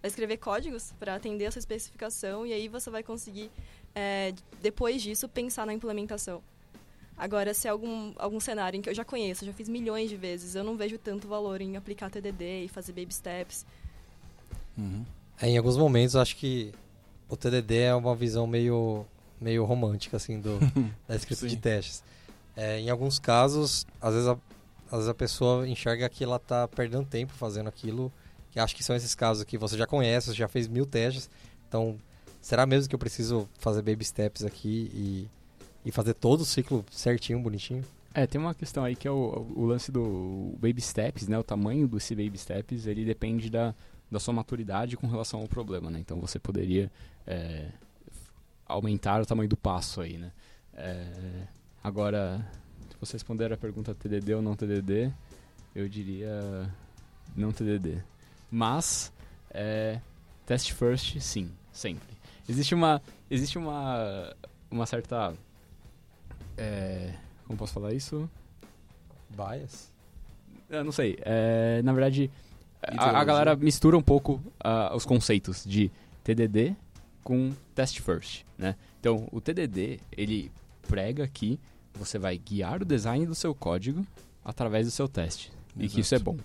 vai 0.00 0.08
escrever 0.08 0.38
códigos 0.38 0.92
para 0.98 1.14
atender 1.14 1.46
a 1.46 1.50
sua 1.50 1.60
especificação 1.60 2.46
e 2.46 2.52
aí 2.52 2.68
você 2.68 2.90
vai 2.90 3.02
conseguir 3.02 3.50
é, 3.94 4.34
depois 4.60 5.02
disso, 5.02 5.28
pensar 5.28 5.66
na 5.66 5.74
implementação. 5.74 6.42
Agora, 7.18 7.52
se 7.52 7.66
é 7.66 7.70
algum, 7.70 8.12
algum 8.16 8.38
cenário 8.38 8.78
em 8.78 8.80
que 8.80 8.88
eu 8.88 8.94
já 8.94 9.04
conheço, 9.04 9.44
já 9.44 9.52
fiz 9.52 9.68
milhões 9.68 10.08
de 10.08 10.16
vezes, 10.16 10.54
eu 10.54 10.62
não 10.62 10.76
vejo 10.76 10.96
tanto 10.96 11.26
valor 11.26 11.60
em 11.60 11.76
aplicar 11.76 12.10
TDD 12.10 12.64
e 12.64 12.68
fazer 12.68 12.92
baby 12.92 13.12
steps. 13.12 13.66
Uhum. 14.76 15.04
É, 15.40 15.48
em 15.48 15.58
alguns 15.58 15.76
momentos, 15.76 16.14
acho 16.14 16.36
que 16.36 16.72
o 17.28 17.36
TDD 17.36 17.78
é 17.78 17.94
uma 17.94 18.14
visão 18.14 18.46
meio, 18.46 19.04
meio 19.40 19.64
romântica, 19.64 20.16
assim, 20.16 20.40
do, 20.40 20.58
da 21.08 21.16
escrita 21.16 21.48
de 21.48 21.56
testes. 21.56 22.04
É, 22.56 22.78
em 22.78 22.88
alguns 22.88 23.18
casos, 23.18 23.84
às 24.00 24.14
vezes, 24.14 24.28
a, 24.28 24.38
às 24.86 24.92
vezes 24.92 25.08
a 25.08 25.14
pessoa 25.14 25.68
enxerga 25.68 26.08
que 26.08 26.22
ela 26.22 26.36
está 26.36 26.68
perdendo 26.68 27.04
tempo 27.04 27.32
fazendo 27.32 27.68
aquilo, 27.68 28.12
que 28.52 28.60
acho 28.60 28.76
que 28.76 28.84
são 28.84 28.94
esses 28.94 29.14
casos 29.14 29.42
que 29.42 29.58
você 29.58 29.76
já 29.76 29.86
conhece, 29.86 30.28
você 30.28 30.36
já 30.36 30.48
fez 30.48 30.68
mil 30.68 30.86
testes, 30.86 31.28
então 31.68 31.98
será 32.40 32.64
mesmo 32.64 32.88
que 32.88 32.94
eu 32.94 32.98
preciso 32.98 33.48
fazer 33.58 33.82
baby 33.82 34.04
steps 34.04 34.44
aqui 34.44 34.90
e, 34.94 35.28
e 35.88 35.92
fazer 35.92 36.12
todo 36.12 36.42
o 36.42 36.44
ciclo 36.44 36.84
certinho, 36.90 37.40
bonitinho? 37.40 37.82
É, 38.12 38.26
tem 38.26 38.38
uma 38.38 38.54
questão 38.54 38.84
aí 38.84 38.94
que 38.94 39.08
é 39.08 39.10
o, 39.10 39.46
o 39.56 39.64
lance 39.64 39.90
do 39.90 40.54
baby 40.60 40.82
steps, 40.82 41.26
né? 41.26 41.38
O 41.38 41.42
tamanho 41.42 41.88
desse 41.88 42.14
baby 42.14 42.36
steps, 42.36 42.86
ele 42.86 43.06
depende 43.06 43.48
da, 43.48 43.74
da 44.10 44.20
sua 44.20 44.34
maturidade 44.34 44.98
com 44.98 45.06
relação 45.06 45.40
ao 45.40 45.48
problema, 45.48 45.90
né? 45.90 45.98
Então 45.98 46.20
você 46.20 46.38
poderia 46.38 46.92
é, 47.26 47.70
aumentar 48.66 49.22
o 49.22 49.24
tamanho 49.24 49.48
do 49.48 49.56
passo 49.56 50.02
aí, 50.02 50.18
né? 50.18 50.30
É, 50.74 51.46
agora, 51.82 52.46
se 52.90 52.96
você 53.00 53.14
responder 53.14 53.50
a 53.50 53.56
pergunta 53.56 53.94
TDD 53.94 54.34
ou 54.34 54.42
não 54.42 54.54
TDD, 54.54 55.10
eu 55.74 55.88
diria 55.88 56.70
não 57.34 57.50
TDD. 57.50 58.02
Mas, 58.50 59.10
é, 59.50 60.00
test 60.44 60.70
first, 60.72 61.18
sim, 61.18 61.50
sempre. 61.72 62.14
Existe 62.46 62.74
uma. 62.74 63.00
Existe 63.30 63.56
uma. 63.56 64.34
Uma 64.70 64.84
certa. 64.84 65.34
É, 66.58 67.14
como 67.46 67.58
posso 67.58 67.72
falar 67.72 67.94
isso? 67.94 68.28
Bias? 69.30 69.92
Eu 70.68 70.84
não 70.84 70.92
sei. 70.92 71.18
É, 71.22 71.80
na 71.82 71.92
verdade, 71.92 72.30
a, 72.82 73.20
a, 73.20 73.24
galera 73.24 73.56
mistura 73.56 73.96
um 73.96 74.02
pouco 74.02 74.34
uh, 74.64 74.94
os 74.94 75.04
conceitos 75.04 75.64
de 75.64 75.90
TDD 76.24 76.76
com 77.22 77.52
test 77.74 78.00
first, 78.00 78.44
né? 78.56 78.76
Então, 79.00 79.28
o 79.32 79.40
TDD, 79.40 80.00
ele 80.12 80.50
prega 80.86 81.26
que 81.28 81.60
você 81.94 82.18
vai 82.18 82.36
guiar 82.36 82.82
o 82.82 82.84
design 82.84 83.26
do 83.26 83.34
seu 83.34 83.54
código 83.54 84.06
através 84.44 84.86
do 84.86 84.90
seu 84.90 85.08
teste. 85.08 85.50
Exato. 85.50 85.84
E 85.84 85.88
que 85.88 86.00
isso 86.00 86.14
é 86.14 86.18
bom, 86.18 86.36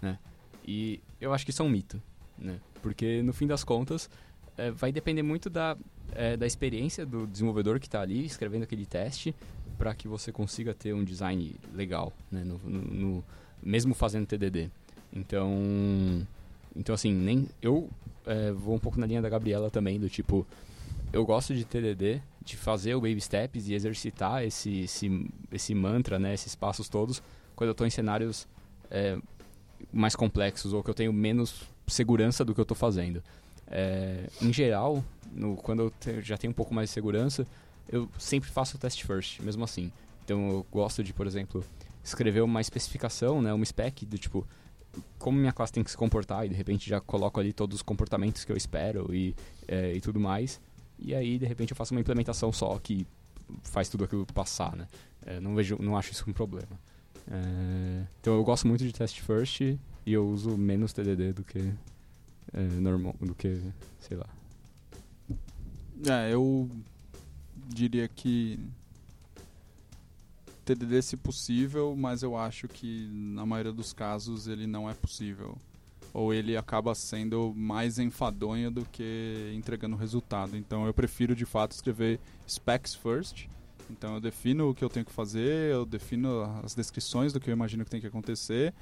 né? 0.00 0.18
E 0.66 1.00
eu 1.20 1.32
acho 1.32 1.44
que 1.44 1.50
isso 1.50 1.62
é 1.62 1.64
um 1.64 1.68
mito, 1.68 2.02
né? 2.38 2.58
Porque, 2.82 3.22
no 3.22 3.32
fim 3.32 3.46
das 3.46 3.62
contas, 3.62 4.10
é, 4.56 4.70
vai 4.70 4.90
depender 4.92 5.22
muito 5.22 5.48
da, 5.48 5.76
é, 6.14 6.36
da 6.36 6.46
experiência 6.46 7.04
do 7.04 7.26
desenvolvedor 7.26 7.78
que 7.80 7.86
está 7.86 8.00
ali 8.00 8.24
escrevendo 8.24 8.62
aquele 8.62 8.86
teste 8.86 9.34
para 9.78 9.94
que 9.94 10.06
você 10.06 10.30
consiga 10.30 10.74
ter 10.74 10.92
um 10.92 11.04
design 11.04 11.54
legal, 11.74 12.12
né, 12.30 12.44
no, 12.44 12.58
no, 12.58 12.82
no, 12.82 13.24
mesmo 13.62 13.94
fazendo 13.94 14.26
TDD. 14.26 14.70
Então, 15.12 16.26
então 16.76 16.94
assim, 16.94 17.12
nem 17.12 17.48
eu 17.60 17.88
é, 18.26 18.52
vou 18.52 18.74
um 18.74 18.78
pouco 18.78 18.98
na 18.98 19.06
linha 19.06 19.20
da 19.20 19.28
Gabriela 19.28 19.70
também, 19.70 19.98
do 19.98 20.08
tipo, 20.08 20.46
eu 21.12 21.24
gosto 21.24 21.54
de 21.54 21.64
TDD, 21.64 22.20
de 22.44 22.56
fazer 22.56 22.94
o 22.94 23.00
baby 23.00 23.20
steps 23.20 23.68
e 23.68 23.74
exercitar 23.74 24.42
esse, 24.44 24.80
esse, 24.80 25.30
esse 25.50 25.74
mantra, 25.74 26.18
né, 26.18 26.34
esses 26.34 26.54
passos 26.54 26.88
todos, 26.88 27.22
quando 27.54 27.68
eu 27.68 27.72
estou 27.72 27.86
em 27.86 27.90
cenários 27.90 28.46
é, 28.90 29.18
mais 29.92 30.14
complexos 30.14 30.72
ou 30.72 30.82
que 30.82 30.90
eu 30.90 30.94
tenho 30.94 31.12
menos 31.12 31.62
segurança 31.86 32.44
do 32.44 32.54
que 32.54 32.60
eu 32.60 32.64
estou 32.64 32.76
fazendo. 32.76 33.22
É, 33.72 34.28
em 34.40 34.52
geral, 34.52 35.02
no, 35.32 35.56
quando 35.56 35.84
eu 35.84 35.90
te, 35.90 36.20
já 36.20 36.36
tenho 36.36 36.50
um 36.50 36.54
pouco 36.54 36.74
mais 36.74 36.90
de 36.90 36.92
segurança, 36.92 37.46
eu 37.88 38.08
sempre 38.18 38.50
faço 38.50 38.76
o 38.76 38.78
test 38.78 39.02
first, 39.02 39.40
mesmo 39.40 39.64
assim. 39.64 39.90
Então 40.24 40.50
eu 40.50 40.66
gosto 40.70 41.02
de, 41.02 41.12
por 41.12 41.26
exemplo, 41.26 41.64
escrever 42.04 42.42
uma 42.42 42.60
especificação, 42.60 43.40
né, 43.40 43.52
uma 43.52 43.64
spec 43.64 44.04
do 44.04 44.18
tipo 44.18 44.46
como 45.18 45.38
minha 45.38 45.52
classe 45.52 45.72
tem 45.72 45.82
que 45.82 45.90
se 45.90 45.96
comportar 45.96 46.44
e 46.44 46.50
de 46.50 46.54
repente 46.54 46.88
já 46.88 47.00
coloco 47.00 47.40
ali 47.40 47.50
todos 47.52 47.76
os 47.76 47.82
comportamentos 47.82 48.44
que 48.44 48.52
eu 48.52 48.56
espero 48.56 49.14
e, 49.14 49.34
é, 49.66 49.94
e 49.94 50.00
tudo 50.02 50.20
mais. 50.20 50.60
E 50.98 51.14
aí 51.14 51.38
de 51.38 51.46
repente 51.46 51.72
eu 51.72 51.76
faço 51.76 51.94
uma 51.94 52.00
implementação 52.00 52.52
só 52.52 52.78
que 52.78 53.06
faz 53.62 53.88
tudo 53.88 54.04
aquilo 54.04 54.26
passar, 54.26 54.76
né? 54.76 54.86
É, 55.24 55.40
não 55.40 55.54
vejo, 55.54 55.78
não 55.80 55.96
acho 55.96 56.12
isso 56.12 56.24
um 56.28 56.32
problema. 56.32 56.78
É, 57.30 58.04
então 58.20 58.34
eu 58.34 58.44
gosto 58.44 58.66
muito 58.68 58.84
de 58.84 58.92
test 58.92 59.20
first 59.20 59.60
e 59.60 59.78
eu 60.06 60.26
uso 60.28 60.58
menos 60.58 60.92
TDD 60.92 61.32
do 61.32 61.44
que 61.44 61.72
é, 62.52 62.62
normal 62.62 63.14
do 63.20 63.34
que, 63.34 63.60
sei 63.98 64.16
lá. 64.16 64.28
É, 66.08 66.32
eu 66.32 66.68
diria 67.68 68.08
que 68.08 68.58
TDD 70.64 71.02
se 71.02 71.16
possível, 71.16 71.94
mas 71.96 72.22
eu 72.22 72.36
acho 72.36 72.68
que 72.68 73.08
na 73.12 73.46
maioria 73.46 73.72
dos 73.72 73.92
casos 73.92 74.46
ele 74.46 74.66
não 74.66 74.88
é 74.88 74.94
possível. 74.94 75.56
Ou 76.12 76.34
ele 76.34 76.56
acaba 76.56 76.94
sendo 76.94 77.54
mais 77.56 77.98
enfadonho 77.98 78.70
do 78.70 78.84
que 78.84 79.52
entregando 79.54 79.96
resultado. 79.96 80.56
Então 80.56 80.86
eu 80.86 80.92
prefiro 80.92 81.34
de 81.34 81.46
fato 81.46 81.72
escrever 81.72 82.20
specs 82.46 82.94
first. 82.94 83.46
Então 83.90 84.14
eu 84.14 84.20
defino 84.20 84.70
o 84.70 84.74
que 84.74 84.84
eu 84.84 84.90
tenho 84.90 85.06
que 85.06 85.12
fazer, 85.12 85.72
eu 85.72 85.86
defino 85.86 86.42
as 86.62 86.74
descrições 86.74 87.32
do 87.32 87.40
que 87.40 87.48
eu 87.48 87.52
imagino 87.52 87.84
que 87.84 87.90
tem 87.90 88.00
que 88.00 88.06
acontecer 88.06 88.74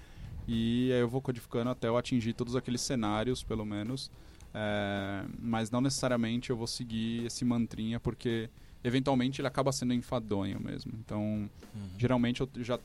e 0.47 0.91
aí 0.93 1.01
eu 1.01 1.09
vou 1.09 1.21
codificando 1.21 1.71
até 1.71 1.89
eu 1.89 1.97
atingir 1.97 2.33
todos 2.33 2.57
aqueles 2.57 2.81
cenários, 2.81 3.43
pelo 3.43 3.65
menos. 3.65 4.11
É, 4.53 5.25
mas 5.39 5.71
não 5.71 5.81
necessariamente 5.81 6.51
eu 6.51 6.57
vou 6.57 6.67
seguir 6.67 7.25
esse 7.25 7.45
mantrinha, 7.45 8.01
porque 8.01 8.51
eventualmente 8.83 9.41
ele 9.41 9.49
acaba 9.49 9.71
sendo 9.71 9.95
enfadonho 9.95 10.61
mesmo. 10.61 10.93
Então, 10.99 11.23
uhum. 11.75 11.91
geralmente 11.99 12.41
eu 12.41 12.49
já 12.57 12.79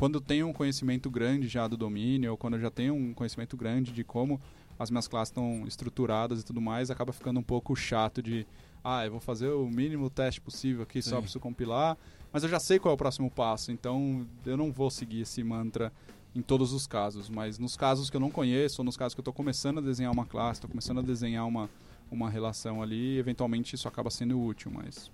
quando 0.00 0.14
eu 0.14 0.20
tenho 0.22 0.48
um 0.48 0.52
conhecimento 0.52 1.10
grande 1.10 1.46
já 1.46 1.68
do 1.68 1.76
domínio, 1.76 2.30
ou 2.30 2.36
quando 2.38 2.54
eu 2.54 2.60
já 2.60 2.70
tenho 2.70 2.94
um 2.94 3.12
conhecimento 3.12 3.54
grande 3.54 3.92
de 3.92 4.02
como 4.02 4.40
as 4.78 4.90
minhas 4.90 5.06
classes 5.06 5.30
estão 5.30 5.66
estruturadas 5.66 6.40
e 6.40 6.44
tudo 6.44 6.58
mais, 6.58 6.90
acaba 6.90 7.12
ficando 7.12 7.38
um 7.38 7.42
pouco 7.42 7.76
chato 7.76 8.22
de 8.22 8.46
ah, 8.82 9.04
eu 9.04 9.10
vou 9.10 9.20
fazer 9.20 9.48
o 9.48 9.68
mínimo 9.68 10.08
teste 10.08 10.40
possível 10.40 10.84
aqui, 10.84 11.02
Sim. 11.02 11.10
só 11.10 11.16
preciso 11.18 11.38
compilar, 11.38 11.98
mas 12.32 12.42
eu 12.42 12.48
já 12.48 12.58
sei 12.58 12.78
qual 12.78 12.92
é 12.92 12.94
o 12.94 12.96
próximo 12.96 13.30
passo, 13.30 13.70
então 13.72 14.26
eu 14.46 14.56
não 14.56 14.72
vou 14.72 14.90
seguir 14.90 15.20
esse 15.20 15.44
mantra 15.44 15.92
em 16.34 16.42
todos 16.42 16.72
os 16.72 16.86
casos, 16.86 17.28
mas 17.28 17.58
nos 17.58 17.76
casos 17.76 18.08
que 18.08 18.16
eu 18.16 18.20
não 18.20 18.30
conheço, 18.30 18.80
ou 18.80 18.84
nos 18.84 18.96
casos 18.96 19.14
que 19.14 19.20
eu 19.20 19.22
estou 19.22 19.34
começando 19.34 19.78
a 19.78 19.80
desenhar 19.80 20.12
uma 20.12 20.24
classe, 20.24 20.58
estou 20.58 20.70
começando 20.70 20.98
a 20.98 21.02
desenhar 21.02 21.46
uma, 21.46 21.68
uma 22.10 22.30
relação 22.30 22.82
ali, 22.82 23.18
eventualmente 23.18 23.74
isso 23.74 23.88
acaba 23.88 24.10
sendo 24.10 24.40
útil, 24.40 24.70
mas 24.70 25.10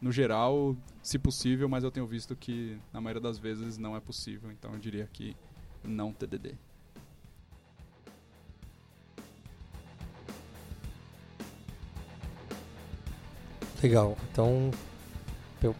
no 0.00 0.12
geral, 0.12 0.76
se 1.02 1.18
possível, 1.18 1.68
mas 1.68 1.84
eu 1.84 1.90
tenho 1.90 2.06
visto 2.06 2.34
que 2.36 2.76
na 2.92 3.00
maioria 3.00 3.22
das 3.22 3.38
vezes 3.38 3.78
não 3.78 3.96
é 3.96 4.00
possível, 4.00 4.50
então 4.50 4.72
eu 4.72 4.78
diria 4.78 5.08
que 5.10 5.36
não 5.82 6.12
TDD. 6.12 6.54
Legal. 13.82 14.16
Então, 14.30 14.70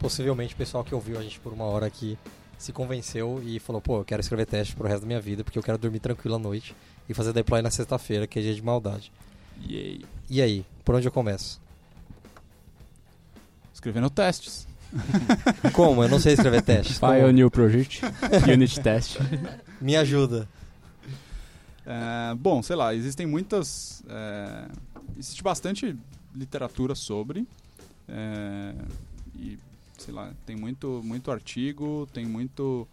possivelmente 0.01 0.55
o 0.55 0.57
pessoal 0.57 0.83
que 0.83 0.95
ouviu 0.95 1.19
a 1.19 1.23
gente 1.23 1.39
por 1.39 1.53
uma 1.53 1.65
hora 1.65 1.87
aqui 1.87 2.19
se 2.63 2.73
convenceu 2.73 3.43
e 3.45 3.59
falou, 3.59 3.81
pô, 3.81 3.99
eu 3.99 4.05
quero 4.05 4.21
escrever 4.21 4.47
teste 4.47 4.77
pro 4.77 4.87
resto 4.87 5.01
da 5.01 5.07
minha 5.09 5.21
vida, 5.21 5.43
porque 5.43 5.59
eu 5.59 5.63
quero 5.65 5.77
dormir 5.77 5.99
tranquilo 5.99 6.37
à 6.37 6.39
noite 6.39 6.77
e 7.09 7.13
fazer 7.13 7.33
deploy 7.33 7.61
na 7.61 7.73
sexta-feira, 7.73 8.25
que 8.25 8.39
é 8.39 8.43
dia 8.43 8.55
de 8.55 8.63
maldade. 8.63 9.11
Yay. 9.69 10.05
E 10.31 10.41
aí, 10.41 10.65
por 10.85 10.95
onde 10.95 11.09
eu 11.09 11.11
começo? 11.11 11.61
Escrevendo 13.75 14.09
testes. 14.09 14.69
Como? 15.75 16.05
Eu 16.05 16.09
não 16.09 16.21
sei 16.21 16.35
escrever 16.35 16.63
testes. 16.63 17.01
Pioneer 17.01 17.51
Project, 17.51 18.01
Unit 18.53 18.81
Test. 18.81 19.19
Me 19.83 19.97
ajuda. 19.97 20.49
É, 21.85 22.33
bom, 22.37 22.63
sei 22.63 22.77
lá, 22.77 22.95
existem 22.95 23.27
muitas. 23.27 24.05
é, 24.09 24.69
existe 25.19 25.43
bastante 25.43 25.97
literatura 26.33 26.95
sobre. 26.95 27.45
é, 28.09 28.73
e, 29.37 29.59
sei 30.03 30.13
lá, 30.13 30.35
tem 30.45 30.57
muito, 30.57 31.01
muito 31.05 31.31
artigo, 31.31 32.09
tem 32.13 32.27
muito 32.27 32.87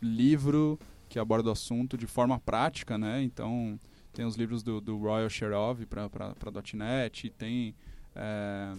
livro 0.00 0.78
que 1.08 1.18
aborda 1.18 1.48
o 1.48 1.52
assunto 1.52 1.98
de 1.98 2.06
forma 2.06 2.38
prática, 2.38 2.96
né? 2.96 3.22
Então, 3.22 3.78
tem 4.12 4.24
os 4.24 4.36
livros 4.36 4.62
do, 4.62 4.80
do 4.80 4.96
Royal 4.96 5.28
Sherov 5.28 5.84
para 5.86 6.10
.NET, 6.74 7.30
tem 7.30 7.74
é, 8.14 8.72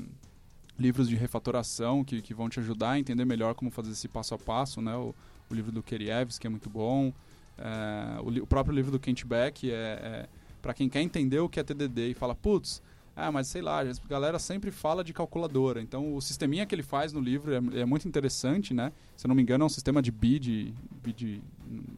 livros 0.78 1.10
de 1.10 1.16
refatoração 1.16 2.03
que, 2.03 2.22
que 2.22 2.34
vão 2.34 2.47
te 2.47 2.60
ajudar 2.60 2.91
a 2.91 2.99
entender 2.99 3.26
melhor 3.26 3.53
como 3.55 3.70
fazer 3.70 3.91
esse 3.91 4.07
passo 4.07 4.34
a 4.34 4.38
passo, 4.38 4.82
né? 4.82 4.95
O, 4.95 5.14
o 5.49 5.53
livro 5.53 5.72
do 5.72 5.84
Kerievs, 5.84 6.39
que 6.39 6.47
é 6.47 6.49
muito 6.49 6.70
bom. 6.70 7.12
É, 7.57 8.22
o, 8.22 8.43
o 8.43 8.47
próprio 8.47 8.74
livro 8.74 8.91
do 8.91 8.99
Kent 8.99 9.26
Beck 9.26 9.70
é, 9.70 9.74
é 9.74 10.30
para 10.62 10.74
quem 10.74 10.88
quer 10.88 11.01
entender 11.01 11.39
o 11.39 11.49
que 11.49 11.60
é 11.60 11.64
TDD 11.64 12.12
e 12.12 12.14
fala, 12.14 12.36
putz, 12.36 12.82
ah, 13.28 13.32
mas 13.32 13.47
sei 13.47 13.61
lá, 13.61 13.82
a 13.82 14.07
galera 14.07 14.39
sempre 14.39 14.72
fala 14.72 15.03
de 15.03 15.13
calculadora. 15.13 15.82
Então, 15.82 16.15
o 16.15 16.22
sisteminha 16.22 16.65
que 16.65 16.74
ele 16.74 16.84
faz 16.84 17.13
no 17.13 17.20
livro 17.20 17.53
é, 17.53 17.82
é 17.82 17.86
muito 17.86 18.07
interessante, 18.07 18.74
né? 18.74 18.91
Se 19.17 19.26
eu 19.26 19.30
não 19.30 19.36
me 19.36 19.41
engano, 19.41 19.63
é 19.63 19.65
um 19.65 19.70
sistema 19.70 20.01
de 20.01 20.11
bid, 20.11 20.74
bid 21.03 21.41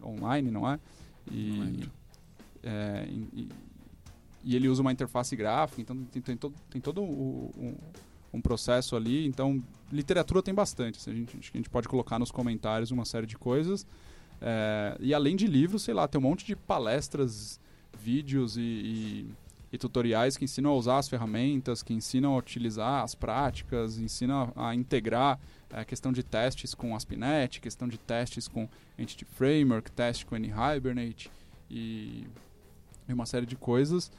online, 0.04 0.50
não 0.52 0.70
é? 0.70 0.80
E, 1.32 1.52
Não 1.58 1.92
é, 2.64 3.06
e, 3.10 3.50
e- 4.44 4.56
ele 4.56 4.68
usa 4.68 4.82
uma 4.82 4.92
interface 4.92 5.36
gráfica, 5.36 5.82
então 5.82 5.96
tem, 6.12 6.22
tem 6.22 6.36
todo, 6.38 6.56
tem 6.70 6.82
todo 6.82 7.02
o- 7.02 7.52
um, 7.58 7.76
um 8.38 8.42
processo 8.42 8.96
ali. 8.96 9.26
Então, 9.28 9.62
literatura 9.92 10.42
tem 10.42 10.54
bastante. 10.54 10.98
assim, 10.98 11.12
a, 11.12 11.14
gente, 11.16 11.52
a 11.54 11.58
gente 11.58 11.70
pode 11.70 11.88
colocar 11.88 12.18
nos 12.18 12.32
comentários 12.32 12.90
uma 12.92 13.06
série 13.06 13.28
de 13.28 13.38
coisas. 13.38 13.86
É, 14.42 14.98
e 15.00 15.14
além 15.14 15.36
de 15.36 15.46
livros, 15.46 15.84
sei 15.84 15.94
lá, 15.94 16.08
tem 16.08 16.20
um 16.20 16.24
monte 16.24 16.44
de 16.46 16.56
palestras, 16.56 17.60
vídeos 18.00 18.58
e, 18.58 18.62
e- 18.62 19.32
e 19.72 19.78
tutoriais 19.78 20.36
que 20.36 20.44
ensinam 20.44 20.72
a 20.72 20.76
usar 20.76 20.98
as 20.98 21.08
ferramentas, 21.08 21.82
que 21.82 21.94
ensinam 21.94 22.34
a 22.34 22.38
utilizar 22.38 23.04
as 23.04 23.16
práticas, 23.16 23.98
ensinam 23.98 24.52
a, 24.56 24.76
integrar 24.76 25.40
a 25.72 25.86
questão 25.86 26.12
de 26.12 26.24
testes 26.24 26.76
com 26.76 26.96
ASP.NET, 26.96 27.62
questão 27.62 27.88
de 27.88 27.98
testes 27.98 28.48
com 28.48 28.68
Entity 28.98 29.24
Framework, 29.24 29.90
teste 29.92 30.26
com 30.26 30.36
NHibernate 30.36 31.32
e, 31.70 32.28
e 33.08 33.14
uma 33.14 33.26
série 33.26 33.46
de 33.46 33.56
coisas. 33.56 34.12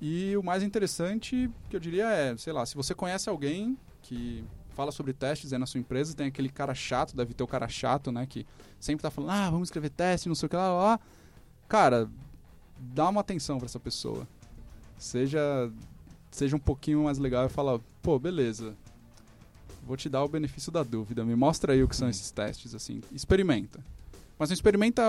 E 0.00 0.36
o 0.36 0.42
mais 0.42 0.62
interessante 0.62 1.50
que 1.70 1.76
eu 1.76 1.80
diria 1.80 2.06
é, 2.10 2.36
sei 2.36 2.52
lá, 2.52 2.66
se 2.66 2.74
você 2.74 2.94
conhece 2.94 3.28
alguém 3.28 3.78
que 4.02 4.44
fala 4.74 4.92
sobre 4.92 5.14
testes 5.14 5.52
aí 5.52 5.58
na 5.58 5.66
sua 5.66 5.80
empresa, 5.80 6.14
tem 6.14 6.26
aquele 6.26 6.50
cara 6.50 6.74
chato, 6.74 7.16
deve 7.16 7.32
ter 7.32 7.42
o 7.42 7.46
cara 7.46 7.68
chato, 7.68 8.12
né, 8.12 8.26
que 8.26 8.44
sempre 8.78 9.02
tá 9.02 9.10
falando, 9.10 9.30
ah, 9.30 9.50
vamos 9.50 9.68
escrever 9.68 9.88
teste, 9.88 10.28
não 10.28 10.34
sei 10.34 10.46
o 10.46 10.50
que 10.50 10.56
lá, 10.56 10.68
lá, 10.68 10.84
lá. 10.84 11.00
Cara, 11.68 12.10
dá 12.78 13.08
uma 13.08 13.22
atenção 13.22 13.56
para 13.56 13.66
essa 13.66 13.80
pessoa. 13.80 14.28
Seja 14.98 15.70
seja 16.30 16.56
um 16.56 16.60
pouquinho 16.60 17.04
mais 17.04 17.16
legal 17.18 17.46
e 17.46 17.48
fala, 17.48 17.80
pô, 18.02 18.18
beleza. 18.18 18.74
Vou 19.86 19.96
te 19.96 20.08
dar 20.08 20.24
o 20.24 20.28
benefício 20.28 20.72
da 20.72 20.82
dúvida, 20.82 21.24
me 21.24 21.36
mostra 21.36 21.72
aí 21.72 21.82
o 21.82 21.88
que 21.88 21.94
são 21.94 22.08
esses 22.08 22.30
testes 22.30 22.74
assim, 22.74 23.00
experimenta. 23.12 23.78
Mas 24.38 24.48
não 24.48 24.54
experimenta 24.54 25.02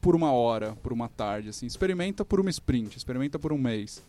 por 0.00 0.14
uma 0.14 0.32
hora, 0.32 0.76
por 0.82 0.92
uma 0.92 1.08
tarde, 1.08 1.48
assim, 1.48 1.66
experimenta 1.66 2.24
por 2.24 2.38
uma 2.38 2.50
sprint, 2.50 2.96
experimenta 2.96 3.38
por 3.38 3.52
um 3.52 3.58
mês 3.58 4.02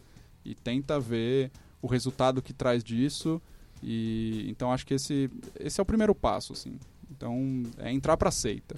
e 0.45 0.53
tenta 0.53 0.99
ver 0.99 1.49
o 1.81 1.87
resultado 1.87 2.41
que 2.41 2.53
traz 2.53 2.83
disso 2.83 3.41
e 3.81 4.45
então 4.49 4.71
acho 4.71 4.85
que 4.85 4.93
esse 4.93 5.29
esse 5.59 5.79
é 5.79 5.83
o 5.83 5.85
primeiro 5.85 6.13
passo, 6.13 6.53
assim. 6.53 6.77
Então, 7.11 7.63
é 7.77 7.91
entrar 7.91 8.17
pra 8.17 8.31
seita. 8.31 8.75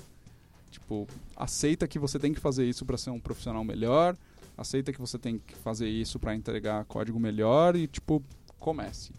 Tipo, 0.69 1.07
aceita 1.35 1.87
que 1.87 1.97
você 1.97 2.19
tem 2.19 2.33
que 2.33 2.39
fazer 2.39 2.65
isso 2.65 2.85
para 2.85 2.97
ser 2.97 3.09
um 3.09 3.19
profissional 3.19 3.63
melhor, 3.63 4.17
aceita 4.57 4.93
que 4.93 4.99
você 4.99 5.17
tem 5.17 5.39
que 5.39 5.55
fazer 5.55 5.87
isso 5.87 6.19
para 6.19 6.35
entregar 6.35 6.85
código 6.85 7.19
melhor 7.19 7.75
e 7.75 7.87
tipo, 7.87 8.23
comece. 8.59 9.11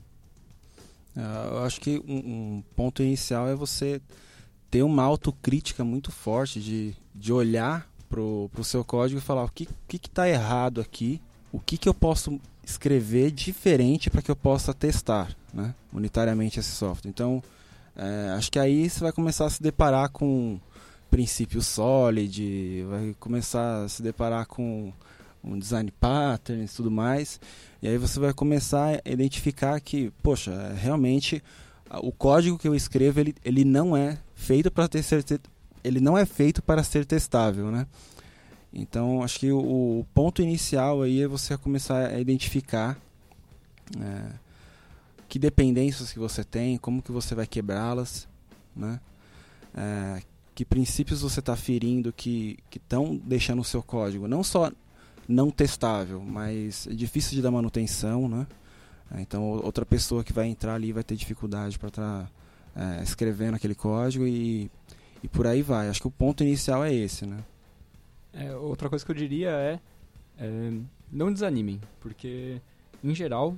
Ah, 1.16 1.48
Eu 1.52 1.58
acho 1.64 1.80
que 1.80 2.02
um, 2.06 2.16
um 2.16 2.64
ponto 2.74 3.02
inicial 3.02 3.48
é 3.48 3.54
você 3.54 4.00
ter 4.70 4.82
uma 4.82 5.02
autocrítica 5.02 5.84
muito 5.84 6.10
forte 6.10 6.60
de, 6.60 6.94
de 7.14 7.32
olhar 7.32 7.88
pro, 8.08 8.50
pro 8.52 8.64
seu 8.64 8.84
código 8.84 9.18
e 9.18 9.22
falar 9.22 9.44
o 9.44 9.50
que 9.50 9.68
que 9.88 9.98
que 9.98 10.10
tá 10.10 10.28
errado 10.28 10.80
aqui, 10.80 11.20
o 11.52 11.60
que 11.60 11.78
que 11.78 11.88
eu 11.88 11.94
posso 11.94 12.40
escrever 12.64 13.30
diferente 13.30 14.10
para 14.10 14.20
que 14.20 14.30
eu 14.30 14.36
possa 14.36 14.74
testar, 14.74 15.34
né, 15.54 15.74
unitariamente 15.92 16.58
esse 16.58 16.70
software. 16.72 17.08
Então, 17.08 17.42
é, 17.94 18.34
acho 18.36 18.50
que 18.50 18.58
aí 18.58 18.90
você 18.90 19.00
vai 19.00 19.12
começar 19.12 19.46
a 19.46 19.50
se 19.50 19.62
deparar 19.62 20.10
com 20.10 20.58
princípio 21.10 21.62
solid, 21.62 22.84
vai 22.88 23.16
começar 23.20 23.84
a 23.84 23.88
se 23.88 24.02
deparar 24.02 24.46
com 24.46 24.92
um 25.42 25.58
design 25.58 25.90
patterns 25.92 26.74
tudo 26.74 26.90
mais. 26.90 27.40
E 27.80 27.88
aí 27.88 27.98
você 27.98 28.18
vai 28.18 28.32
começar 28.32 29.00
a 29.04 29.10
identificar 29.10 29.80
que, 29.80 30.10
poxa, 30.22 30.72
realmente 30.74 31.42
o 32.02 32.12
código 32.12 32.58
que 32.58 32.66
eu 32.66 32.74
escrevo 32.74 33.20
ele, 33.20 33.34
ele 33.44 33.64
não 33.64 33.96
é 33.96 34.18
feito 34.34 34.70
para 34.70 34.88
ter 34.88 35.02
certe... 35.02 35.40
ele 35.84 36.00
não 36.00 36.18
é 36.18 36.26
feito 36.26 36.62
para 36.62 36.82
ser 36.82 37.04
testável, 37.04 37.70
né? 37.70 37.86
Então 38.72 39.22
acho 39.22 39.38
que 39.38 39.52
o, 39.52 40.00
o 40.00 40.06
ponto 40.12 40.42
inicial 40.42 41.02
aí 41.02 41.22
é 41.22 41.28
você 41.28 41.56
começar 41.56 42.10
a 42.10 42.20
identificar 42.20 42.98
é, 43.98 44.32
que 45.28 45.38
dependências 45.38 46.12
que 46.12 46.18
você 46.18 46.44
tem, 46.44 46.76
como 46.76 47.00
que 47.00 47.12
você 47.12 47.34
vai 47.34 47.46
quebrá-las, 47.46 48.28
né? 48.74 49.00
É, 49.74 50.22
que 50.54 50.64
princípios 50.64 51.20
você 51.20 51.40
está 51.40 51.54
ferindo 51.54 52.12
que 52.12 52.58
estão 52.74 53.20
deixando 53.24 53.60
o 53.60 53.64
seu 53.64 53.82
código 53.82 54.26
não 54.26 54.42
só 54.42 54.72
não 55.28 55.50
testável, 55.50 56.20
mas 56.20 56.86
é 56.86 56.94
difícil 56.94 57.34
de 57.34 57.42
dar 57.42 57.50
manutenção, 57.50 58.28
né? 58.28 58.46
É, 59.14 59.20
Então 59.20 59.42
outra 59.42 59.84
pessoa 59.84 60.24
que 60.24 60.32
vai 60.32 60.46
entrar 60.46 60.74
ali 60.74 60.92
vai 60.92 61.02
ter 61.04 61.16
dificuldade 61.16 61.78
para 61.78 61.88
estar 61.88 62.30
escrevendo 63.02 63.54
aquele 63.54 63.74
código 63.74 64.26
e, 64.26 64.70
e 65.22 65.28
por 65.28 65.46
aí 65.46 65.62
vai. 65.62 65.88
Acho 65.88 66.00
que 66.00 66.08
o 66.08 66.10
ponto 66.10 66.42
inicial 66.42 66.84
é 66.84 66.92
esse, 66.92 67.24
né? 67.24 67.42
É, 68.34 68.54
outra 68.54 68.88
coisa 68.88 69.04
que 69.04 69.10
eu 69.10 69.14
diria 69.14 69.50
é, 69.50 69.80
é, 70.38 70.72
não 71.10 71.32
desanimem, 71.32 71.80
porque 72.00 72.60
em 73.02 73.14
geral, 73.14 73.56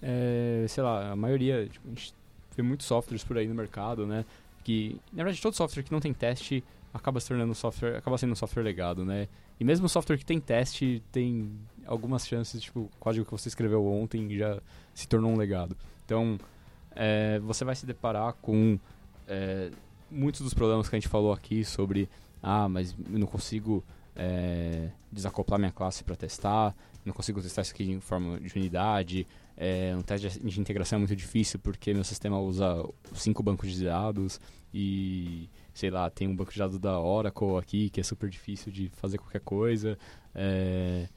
é, 0.00 0.64
sei 0.68 0.82
lá, 0.82 1.10
a 1.10 1.16
maioria, 1.16 1.66
tipo, 1.66 1.86
a 1.86 1.90
gente 1.90 2.14
vê 2.56 2.62
muitos 2.62 2.86
softwares 2.86 3.24
por 3.24 3.36
aí 3.36 3.48
no 3.48 3.54
mercado, 3.54 4.06
né? 4.06 4.24
Que, 4.62 5.00
na 5.12 5.24
verdade, 5.24 5.42
todo 5.42 5.54
software 5.54 5.82
que 5.82 5.92
não 5.92 6.00
tem 6.00 6.12
teste 6.12 6.62
acaba 6.92 7.20
se 7.20 7.28
tornando 7.28 7.54
software, 7.54 7.96
acaba 7.96 8.16
sendo 8.16 8.32
um 8.32 8.36
software 8.36 8.62
legado, 8.62 9.04
né? 9.04 9.28
E 9.58 9.64
mesmo 9.64 9.88
software 9.88 10.18
que 10.18 10.24
tem 10.24 10.38
teste 10.38 11.02
tem 11.10 11.50
algumas 11.86 12.26
chances, 12.26 12.60
tipo, 12.62 12.80
o 12.80 12.90
código 13.00 13.24
que 13.24 13.30
você 13.30 13.48
escreveu 13.48 13.86
ontem 13.86 14.28
já 14.36 14.60
se 14.94 15.08
tornou 15.08 15.32
um 15.32 15.36
legado. 15.36 15.76
Então, 16.04 16.38
é, 16.94 17.38
você 17.40 17.64
vai 17.64 17.74
se 17.74 17.86
deparar 17.86 18.34
com 18.34 18.78
é, 19.26 19.70
muitos 20.10 20.40
dos 20.42 20.54
problemas 20.54 20.88
que 20.88 20.96
a 20.96 20.98
gente 20.98 21.08
falou 21.08 21.32
aqui 21.32 21.64
sobre, 21.64 22.08
ah, 22.42 22.68
mas 22.68 22.94
eu 23.12 23.18
não 23.18 23.26
consigo 23.26 23.82
é, 24.14 24.90
desacoplar 25.10 25.58
minha 25.58 25.72
classe 25.72 26.04
para 26.04 26.16
testar, 26.16 26.74
não 27.04 27.12
consigo 27.12 27.40
testar 27.40 27.62
isso 27.62 27.72
aqui 27.72 27.90
em 27.90 28.00
forma 28.00 28.38
de 28.40 28.52
unidade, 28.58 29.26
é, 29.56 29.94
um 29.96 30.02
teste 30.02 30.38
de 30.38 30.60
integração 30.60 30.96
é 30.96 31.00
muito 31.00 31.16
difícil 31.16 31.58
porque 31.58 31.94
meu 31.94 32.04
sistema 32.04 32.38
usa 32.38 32.84
cinco 33.14 33.42
bancos 33.42 33.72
de 33.72 33.84
dados 33.84 34.38
e, 34.72 35.48
sei 35.76 35.90
lá, 35.90 36.08
tem 36.10 36.26
um 36.26 36.34
banco 36.34 36.52
de 36.52 36.58
dados 36.58 36.78
da 36.78 36.98
Oracle 36.98 37.58
aqui 37.58 37.90
que 37.90 38.00
é 38.00 38.02
super 38.02 38.28
difícil 38.30 38.72
de 38.72 38.88
fazer 38.90 39.18
qualquer 39.18 39.40
coisa. 39.40 39.98
é, 40.34 41.08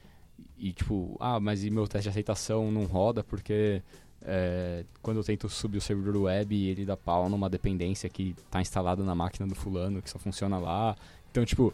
e 0.58 0.72
tipo, 0.72 1.16
ah, 1.20 1.40
mas 1.40 1.64
e 1.64 1.70
meu 1.70 1.86
teste 1.86 2.04
de 2.04 2.08
aceitação 2.10 2.70
não 2.70 2.84
roda 2.84 3.24
porque 3.24 3.82
é, 4.22 4.84
quando 5.02 5.16
eu 5.18 5.24
tento 5.24 5.48
subir 5.48 5.78
o 5.78 5.80
servidor 5.80 6.16
web 6.16 6.54
ele 6.54 6.84
dá 6.84 6.96
pau 6.96 7.28
numa 7.28 7.48
dependência 7.48 8.08
que 8.10 8.34
está 8.44 8.60
instalada 8.60 9.02
na 9.02 9.14
máquina 9.14 9.46
do 9.48 9.54
fulano 9.54 10.02
que 10.02 10.10
só 10.10 10.18
funciona 10.18 10.58
lá. 10.58 10.96
Então, 11.30 11.44
tipo, 11.44 11.72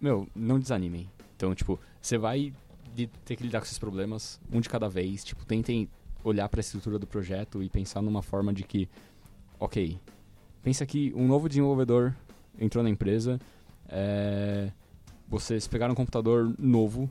meu, 0.00 0.28
não 0.34 0.58
desanimem. 0.58 1.08
Então, 1.36 1.54
tipo, 1.54 1.78
você 2.00 2.18
vai 2.18 2.52
ter 3.24 3.36
que 3.36 3.42
lidar 3.42 3.60
com 3.60 3.64
esses 3.64 3.78
problemas 3.78 4.40
um 4.52 4.60
de 4.60 4.68
cada 4.68 4.88
vez. 4.88 5.24
Tipo, 5.24 5.44
tentem 5.46 5.88
olhar 6.24 6.48
para 6.48 6.60
a 6.60 6.62
estrutura 6.62 6.98
do 6.98 7.06
projeto 7.06 7.62
e 7.62 7.68
pensar 7.68 8.02
numa 8.02 8.22
forma 8.22 8.52
de 8.52 8.64
que, 8.64 8.88
ok, 9.58 9.98
pensa 10.68 10.84
que 10.84 11.14
um 11.16 11.26
novo 11.26 11.48
desenvolvedor 11.48 12.14
entrou 12.60 12.84
na 12.84 12.90
empresa, 12.90 13.40
é, 13.88 14.70
vocês 15.26 15.66
pegaram 15.66 15.92
um 15.92 15.94
computador 15.94 16.54
novo 16.58 17.08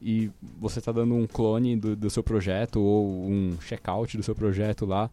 e 0.00 0.30
você 0.56 0.78
está 0.78 0.92
dando 0.92 1.12
um 1.12 1.26
clone 1.26 1.76
do, 1.76 1.96
do 1.96 2.08
seu 2.08 2.22
projeto 2.22 2.80
ou 2.80 3.28
um 3.28 3.60
checkout 3.60 4.16
do 4.16 4.22
seu 4.22 4.36
projeto 4.36 4.86
lá, 4.86 5.10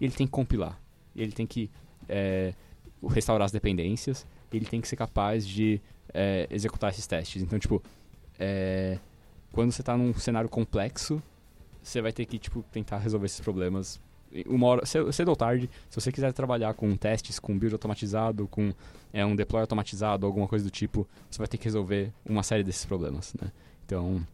ele 0.00 0.14
tem 0.14 0.26
que 0.26 0.30
compilar, 0.30 0.80
ele 1.14 1.30
tem 1.30 1.46
que 1.46 1.70
é, 2.08 2.54
restaurar 3.06 3.44
as 3.44 3.52
dependências, 3.52 4.26
ele 4.50 4.64
tem 4.64 4.80
que 4.80 4.88
ser 4.88 4.96
capaz 4.96 5.46
de 5.46 5.78
é, 6.14 6.46
executar 6.50 6.90
esses 6.90 7.06
testes. 7.06 7.42
Então, 7.42 7.58
tipo, 7.58 7.82
é, 8.38 8.98
quando 9.52 9.72
você 9.72 9.82
está 9.82 9.94
num 9.94 10.14
cenário 10.14 10.48
complexo, 10.48 11.22
você 11.82 12.00
vai 12.00 12.14
ter 12.14 12.24
que 12.24 12.38
tipo, 12.38 12.64
tentar 12.72 12.96
resolver 12.96 13.26
esses 13.26 13.40
problemas 13.40 14.00
uma 14.46 14.66
hora, 14.66 14.86
cedo 14.86 15.28
ou 15.28 15.36
tarde, 15.36 15.70
se 15.88 16.00
você 16.00 16.12
quiser 16.12 16.32
trabalhar 16.32 16.74
com 16.74 16.96
testes, 16.96 17.38
com 17.38 17.58
build 17.58 17.74
automatizado, 17.74 18.46
com 18.48 18.72
é, 19.12 19.24
um 19.24 19.36
deploy 19.36 19.60
automatizado, 19.60 20.26
alguma 20.26 20.46
coisa 20.46 20.64
do 20.64 20.70
tipo, 20.70 21.06
você 21.30 21.38
vai 21.38 21.46
ter 21.46 21.58
que 21.58 21.64
resolver 21.64 22.12
uma 22.24 22.42
série 22.42 22.62
desses 22.62 22.84
problemas, 22.84 23.34
né? 23.40 23.50
Então, 23.84 24.26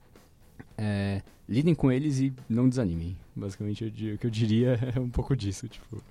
é, 0.76 1.22
lidem 1.48 1.74
com 1.74 1.92
eles 1.92 2.18
e 2.18 2.32
não 2.48 2.68
desanimem. 2.68 3.16
Basicamente, 3.34 3.84
o 3.84 4.18
que 4.18 4.26
eu 4.26 4.30
diria 4.30 4.78
é 4.94 4.98
um 4.98 5.10
pouco 5.10 5.36
disso, 5.36 5.68
tipo... 5.68 6.02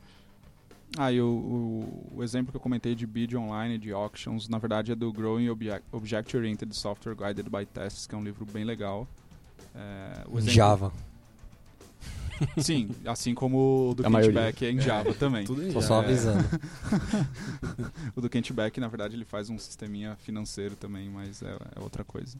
Ah, 0.97 1.09
e 1.09 1.21
o, 1.21 1.25
o, 1.25 2.17
o, 2.17 2.23
exemplo 2.23 2.51
que 2.51 2.57
eu 2.57 2.61
comentei 2.61 2.93
de 2.93 3.07
bid 3.07 3.37
online, 3.37 3.77
de 3.77 3.93
auctions, 3.93 4.49
na 4.49 4.57
verdade 4.57 4.91
é 4.91 4.95
do 4.95 5.11
Growing 5.11 5.47
Object, 5.47 5.87
Object 5.89 6.35
Oriented 6.35 6.75
Software 6.75 7.15
Guided 7.15 7.49
by 7.49 7.65
Tests, 7.65 8.05
que 8.05 8.13
é 8.13 8.17
um 8.17 8.23
livro 8.23 8.45
bem 8.45 8.65
legal. 8.65 9.07
É, 9.73 10.23
exemplo... 10.27 10.49
Java. 10.49 10.91
Sim, 12.57 12.89
assim 13.05 13.33
como 13.33 13.91
o 13.91 13.95
do 13.95 14.03
Kent 14.03 14.31
Beck 14.31 14.65
é 14.65 14.71
em 14.71 14.79
Java 14.79 15.13
também. 15.13 15.45
Tudo 15.45 15.63
em 15.63 15.71
Java. 15.71 15.85
só 15.85 15.99
avisando. 15.99 16.43
o 18.15 18.21
do 18.21 18.29
Kent 18.29 18.51
Beck, 18.51 18.79
na 18.79 18.87
verdade, 18.87 19.15
ele 19.15 19.25
faz 19.25 19.49
um 19.49 19.57
sisteminha 19.57 20.15
financeiro 20.17 20.75
também, 20.75 21.09
mas 21.09 21.41
é, 21.41 21.55
é 21.75 21.79
outra 21.79 22.03
coisa. 22.03 22.37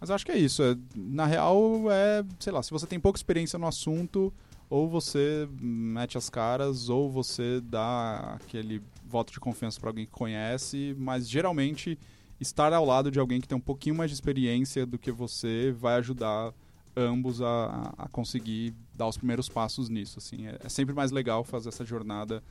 Mas 0.00 0.08
eu 0.08 0.16
acho 0.16 0.26
que 0.26 0.32
é 0.32 0.38
isso. 0.38 0.62
É, 0.62 0.76
na 0.96 1.26
real, 1.26 1.90
é, 1.90 2.24
sei 2.40 2.52
lá, 2.52 2.62
se 2.62 2.70
você 2.70 2.86
tem 2.86 2.98
pouca 2.98 3.18
experiência 3.18 3.58
no 3.58 3.66
assunto, 3.66 4.32
ou 4.68 4.88
você 4.88 5.48
mete 5.60 6.16
as 6.16 6.30
caras, 6.30 6.88
ou 6.88 7.10
você 7.10 7.60
dá 7.60 8.38
aquele 8.40 8.82
voto 9.06 9.32
de 9.32 9.38
confiança 9.38 9.78
para 9.78 9.90
alguém 9.90 10.06
que 10.06 10.12
conhece, 10.12 10.96
mas 10.98 11.28
geralmente 11.28 11.98
estar 12.40 12.72
ao 12.72 12.84
lado 12.84 13.10
de 13.10 13.20
alguém 13.20 13.40
que 13.40 13.46
tem 13.46 13.56
um 13.56 13.60
pouquinho 13.60 13.94
mais 13.94 14.10
de 14.10 14.14
experiência 14.14 14.84
do 14.84 14.98
que 14.98 15.12
você 15.12 15.72
vai 15.72 15.96
ajudar 15.96 16.52
ambos 16.96 17.40
a, 17.40 17.92
a 17.98 18.08
conseguir 18.08 18.74
dar 18.94 19.06
os 19.06 19.16
primeiros 19.16 19.48
passos 19.48 19.88
nisso. 19.88 20.18
Assim. 20.18 20.46
É, 20.46 20.58
é 20.64 20.68
sempre 20.68 20.94
mais 20.94 21.10
legal 21.10 21.44
fazer 21.44 21.68
essa 21.68 21.84
jornada 21.84 22.42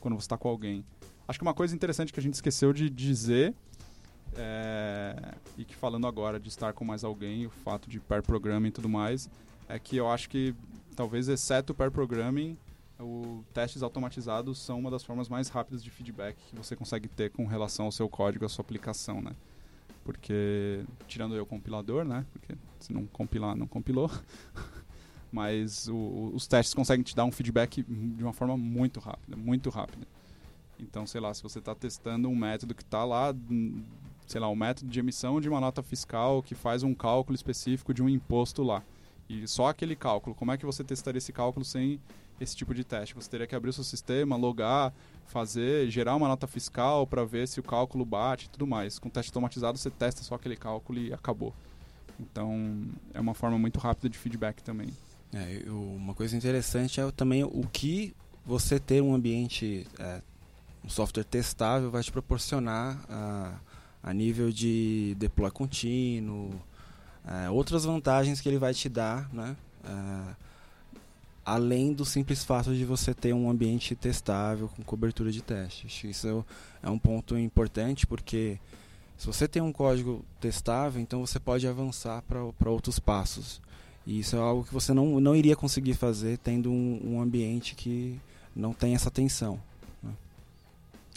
quando 0.00 0.14
você 0.14 0.24
está 0.24 0.36
com 0.36 0.48
alguém. 0.48 0.84
Acho 1.26 1.38
que 1.38 1.44
uma 1.44 1.54
coisa 1.54 1.74
interessante 1.74 2.12
que 2.12 2.18
a 2.18 2.22
gente 2.22 2.34
esqueceu 2.34 2.72
de 2.72 2.90
dizer, 2.90 3.54
é, 4.34 5.34
e 5.56 5.64
que 5.64 5.76
falando 5.76 6.06
agora 6.06 6.40
de 6.40 6.48
estar 6.48 6.72
com 6.72 6.84
mais 6.84 7.04
alguém, 7.04 7.46
o 7.46 7.50
fato 7.50 7.88
de 7.88 8.00
pair 8.00 8.22
programming 8.22 8.68
e 8.68 8.72
tudo 8.72 8.88
mais, 8.88 9.30
é 9.68 9.78
que 9.78 9.96
eu 9.96 10.10
acho 10.10 10.28
que, 10.28 10.54
talvez 10.96 11.28
exceto 11.28 11.72
pair 11.72 11.90
programming, 11.90 12.56
o 12.98 13.44
testes 13.54 13.82
automatizados 13.82 14.58
são 14.58 14.78
uma 14.78 14.90
das 14.90 15.02
formas 15.02 15.28
mais 15.28 15.48
rápidas 15.48 15.82
de 15.82 15.90
feedback 15.90 16.36
que 16.48 16.56
você 16.56 16.76
consegue 16.76 17.08
ter 17.08 17.30
com 17.30 17.46
relação 17.46 17.86
ao 17.86 17.92
seu 17.92 18.08
código, 18.08 18.44
à 18.44 18.48
sua 18.48 18.62
aplicação, 18.62 19.22
né? 19.22 19.32
Porque, 20.04 20.84
tirando 21.06 21.34
eu 21.34 21.44
o 21.44 21.46
compilador, 21.46 22.04
né? 22.04 22.26
Porque 22.32 22.54
não 22.88 23.06
compilar, 23.06 23.56
não 23.56 23.66
compilou. 23.66 24.10
Mas 25.32 25.88
o, 25.88 26.32
os 26.34 26.46
testes 26.46 26.74
conseguem 26.74 27.04
te 27.04 27.14
dar 27.14 27.24
um 27.24 27.30
feedback 27.30 27.84
de 27.84 28.22
uma 28.22 28.32
forma 28.32 28.56
muito 28.56 28.98
rápida, 28.98 29.36
muito 29.36 29.70
rápida. 29.70 30.06
Então, 30.78 31.06
sei 31.06 31.20
lá, 31.20 31.32
se 31.32 31.42
você 31.42 31.58
está 31.58 31.74
testando 31.74 32.28
um 32.28 32.34
método 32.34 32.74
que 32.74 32.82
está 32.82 33.04
lá, 33.04 33.34
sei 34.26 34.40
lá, 34.40 34.48
um 34.48 34.56
método 34.56 34.90
de 34.90 34.98
emissão 34.98 35.40
de 35.40 35.48
uma 35.48 35.60
nota 35.60 35.82
fiscal 35.82 36.42
que 36.42 36.54
faz 36.54 36.82
um 36.82 36.94
cálculo 36.94 37.34
específico 37.34 37.92
de 37.92 38.02
um 38.02 38.08
imposto 38.08 38.62
lá. 38.62 38.82
E 39.28 39.46
só 39.46 39.68
aquele 39.68 39.94
cálculo, 39.94 40.34
como 40.34 40.50
é 40.50 40.56
que 40.56 40.66
você 40.66 40.82
testaria 40.82 41.18
esse 41.18 41.32
cálculo 41.32 41.64
sem 41.64 42.00
esse 42.40 42.56
tipo 42.56 42.74
de 42.74 42.82
teste? 42.82 43.14
Você 43.14 43.30
teria 43.30 43.46
que 43.46 43.54
abrir 43.54 43.70
o 43.70 43.72
seu 43.72 43.84
sistema, 43.84 44.34
logar, 44.36 44.92
fazer, 45.26 45.88
gerar 45.88 46.16
uma 46.16 46.26
nota 46.26 46.46
fiscal 46.46 47.06
para 47.06 47.24
ver 47.24 47.46
se 47.46 47.60
o 47.60 47.62
cálculo 47.62 48.04
bate 48.04 48.46
e 48.46 48.48
tudo 48.48 48.66
mais. 48.66 48.98
Com 48.98 49.08
teste 49.08 49.30
automatizado, 49.30 49.78
você 49.78 49.90
testa 49.90 50.22
só 50.22 50.34
aquele 50.34 50.56
cálculo 50.56 50.98
e 50.98 51.12
acabou. 51.12 51.54
Então, 52.20 52.82
é 53.14 53.20
uma 53.20 53.34
forma 53.34 53.58
muito 53.58 53.78
rápida 53.78 54.08
de 54.08 54.18
feedback 54.18 54.62
também. 54.62 54.88
É, 55.32 55.62
uma 55.70 56.12
coisa 56.12 56.36
interessante 56.36 57.00
é 57.00 57.10
também 57.12 57.44
o 57.44 57.66
que 57.72 58.14
você 58.44 58.78
ter 58.78 59.00
um 59.00 59.14
ambiente, 59.14 59.86
é, 59.98 60.20
um 60.84 60.88
software 60.88 61.24
testável 61.24 61.90
vai 61.90 62.02
te 62.02 62.10
proporcionar 62.10 63.00
a, 63.08 63.54
a 64.02 64.12
nível 64.12 64.50
de 64.50 65.14
deploy 65.18 65.50
contínuo, 65.50 66.50
é, 67.26 67.48
outras 67.50 67.84
vantagens 67.84 68.40
que 68.40 68.48
ele 68.48 68.58
vai 68.58 68.74
te 68.74 68.88
dar, 68.88 69.32
né? 69.32 69.56
É, 69.84 70.50
além 71.44 71.92
do 71.92 72.04
simples 72.04 72.44
fato 72.44 72.74
de 72.74 72.84
você 72.84 73.14
ter 73.14 73.32
um 73.32 73.50
ambiente 73.50 73.94
testável 73.94 74.68
com 74.68 74.82
cobertura 74.82 75.32
de 75.32 75.42
teste. 75.42 76.08
Isso 76.08 76.44
é 76.82 76.90
um 76.90 76.98
ponto 76.98 77.36
importante 77.36 78.06
porque 78.06 78.58
se 79.20 79.26
você 79.26 79.46
tem 79.46 79.60
um 79.60 79.70
código 79.70 80.24
testável, 80.40 80.98
então 80.98 81.20
você 81.20 81.38
pode 81.38 81.68
avançar 81.68 82.22
para 82.22 82.70
outros 82.70 82.98
passos. 82.98 83.60
E 84.06 84.18
isso 84.18 84.34
é 84.34 84.38
algo 84.38 84.64
que 84.64 84.72
você 84.72 84.94
não, 84.94 85.20
não 85.20 85.36
iria 85.36 85.54
conseguir 85.54 85.92
fazer 85.92 86.38
tendo 86.38 86.72
um, 86.72 87.00
um 87.04 87.20
ambiente 87.20 87.74
que 87.74 88.18
não 88.56 88.72
tem 88.72 88.94
essa 88.94 89.10
tensão. 89.10 89.60
Né? 90.02 90.10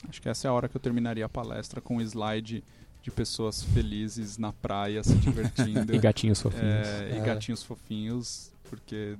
Acho 0.10 0.22
que 0.22 0.28
essa 0.28 0.45
é 0.45 0.49
a 0.49 0.54
hora 0.54 0.68
que 0.68 0.76
eu 0.76 0.82
terminaria 0.82 1.26
a 1.26 1.30
palestra 1.30 1.80
com 1.80 1.95
um 1.95 2.01
slide 2.01 2.62
de 3.01 3.10
pessoas 3.10 3.64
felizes 3.64 4.38
na 4.38 4.51
praia, 4.51 5.01
se 5.01 5.16
divertindo. 5.16 5.95
e 5.95 5.97
gatinhos 5.97 6.41
fofinhos. 6.41 6.66
É, 6.66 7.10
é. 7.10 7.18
E 7.18 7.22
gatinhos 7.22 7.64
fofinhos, 7.64 8.51
porque 8.70 9.18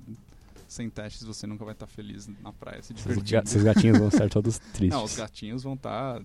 sem 0.68 0.90
testes 0.90 1.24
você 1.24 1.48
nunca 1.48 1.64
vai 1.64 1.74
estar 1.74 1.88
feliz 1.88 2.28
na 2.42 2.52
praia, 2.52 2.84
se 2.84 2.94
divertindo. 2.94 3.44
Esses 3.44 3.64
gatinhos 3.64 3.98
vão 3.98 4.10
estar 4.10 4.28
todos 4.28 4.58
tristes. 4.58 4.90
Não, 4.92 5.06
os 5.06 5.16
gatinhos 5.16 5.64
vão 5.64 5.76
estar 5.76 6.22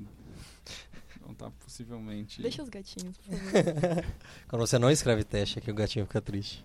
então 1.29 1.51
tá 1.51 1.57
possivelmente. 1.63 2.41
Deixa 2.41 2.63
os 2.63 2.69
gatinhos, 2.69 3.17
por 3.19 3.37
favor. 3.37 4.05
Quando 4.49 4.67
você 4.67 4.79
não 4.79 4.91
escreve 4.91 5.25
teste 5.25 5.59
aqui, 5.59 5.71
o 5.71 5.75
gatinho 5.75 6.07
fica 6.07 6.21
triste. 6.21 6.65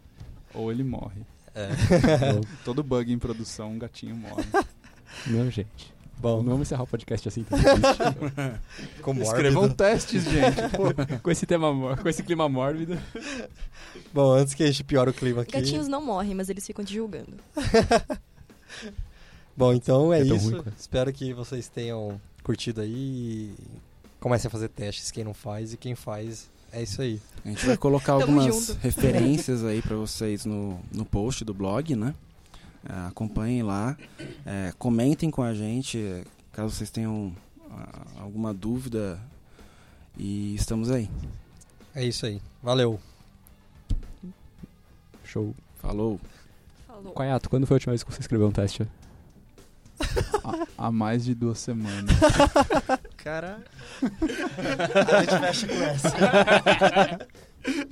Ou 0.54 0.72
ele 0.72 0.84
morre. 0.84 1.22
É. 1.54 1.70
Todo 2.64 2.82
bug 2.82 3.12
em 3.12 3.20
produção, 3.20 3.72
um 3.72 3.80
gatinho 3.80 4.16
morre. 4.16 4.46
Não, 5.28 5.50
gente. 5.52 5.94
Bom, 6.18 6.38
não 6.38 6.52
vamos 6.52 6.68
encerrar 6.68 6.84
o 6.84 6.88
podcast 6.88 7.28
assim 7.28 7.44
tão 7.44 7.58
Com 9.02 9.14
Escrevam 9.22 9.70
testes, 9.70 10.24
gente. 10.24 10.62
Pô, 10.78 11.20
com 11.22 11.32
esse 11.32 11.46
tema, 11.46 11.98
com 11.98 12.08
esse 12.08 12.24
clima 12.24 12.48
mórbido. 12.48 12.98
Bom, 14.14 14.32
antes 14.32 14.54
que 14.54 14.64
a 14.64 14.68
gente 14.68 14.84
piore 14.84 15.10
o 15.10 15.14
clima 15.14 15.42
aqui. 15.42 15.52
Gatinhos 15.52 15.88
não 15.88 16.04
morrem, 16.06 16.34
mas 16.34 16.50
eles 16.50 16.66
ficam 16.66 16.86
te 16.86 16.94
julgando. 16.94 17.36
Bom, 19.58 19.74
então 19.74 20.14
é, 20.14 20.22
é 20.22 20.24
isso. 20.24 20.52
Ruim, 20.52 20.64
Espero 20.78 21.12
que 21.12 21.34
vocês 21.34 21.68
tenham 21.68 22.22
curtido 22.44 22.82
aí 22.82 23.54
comece 24.24 24.48
a 24.48 24.50
fazer 24.50 24.70
testes, 24.70 25.12
quem 25.12 25.26
não 25.26 25.34
faz 25.34 25.74
e 25.74 25.78
quem 25.78 25.96
faz, 25.96 26.50
é 26.72 26.82
isso 26.82 27.02
aí. 27.02 27.22
A 27.44 27.50
gente 27.50 27.66
vai 27.66 27.76
colocar 27.76 28.14
algumas 28.24 28.70
referências 28.78 29.66
aí 29.66 29.82
para 29.82 29.98
vocês 29.98 30.46
no, 30.46 30.80
no 30.94 31.04
post 31.04 31.44
do 31.44 31.54
blog, 31.54 31.94
né? 31.94 32.16
É, 32.90 33.08
acompanhem 33.08 33.64
lá, 33.64 33.98
é, 34.46 34.72
comentem 34.78 35.30
com 35.30 35.44
a 35.44 35.54
gente 35.54 36.24
caso 36.54 36.74
vocês 36.74 36.90
tenham 36.90 37.36
uh, 37.70 38.22
alguma 38.22 38.54
dúvida 38.54 39.20
e 40.18 40.56
estamos 40.56 40.90
aí. 40.90 41.10
É 41.94 42.06
isso 42.06 42.26
aí. 42.26 42.42
Valeu. 42.62 42.98
Show. 45.26 45.54
Falou. 45.82 46.18
Falou. 46.88 47.12
Quaiato, 47.12 47.50
quando 47.50 47.68
foi 47.68 47.76
a 47.76 47.78
última 47.78 47.92
vez 47.92 48.04
que 48.04 48.14
você 48.14 48.22
escreveu 48.22 48.48
um 48.48 48.52
teste? 48.52 48.88
Há, 50.78 50.92
mais 50.92 51.26
de 51.26 51.34
duas 51.34 51.60
semanas. 51.60 52.16
Cara. 53.18 53.64
a 54.02 55.22
gente 55.22 55.40
fecha 55.40 55.68
com 55.68 55.84
essa. 55.84 56.14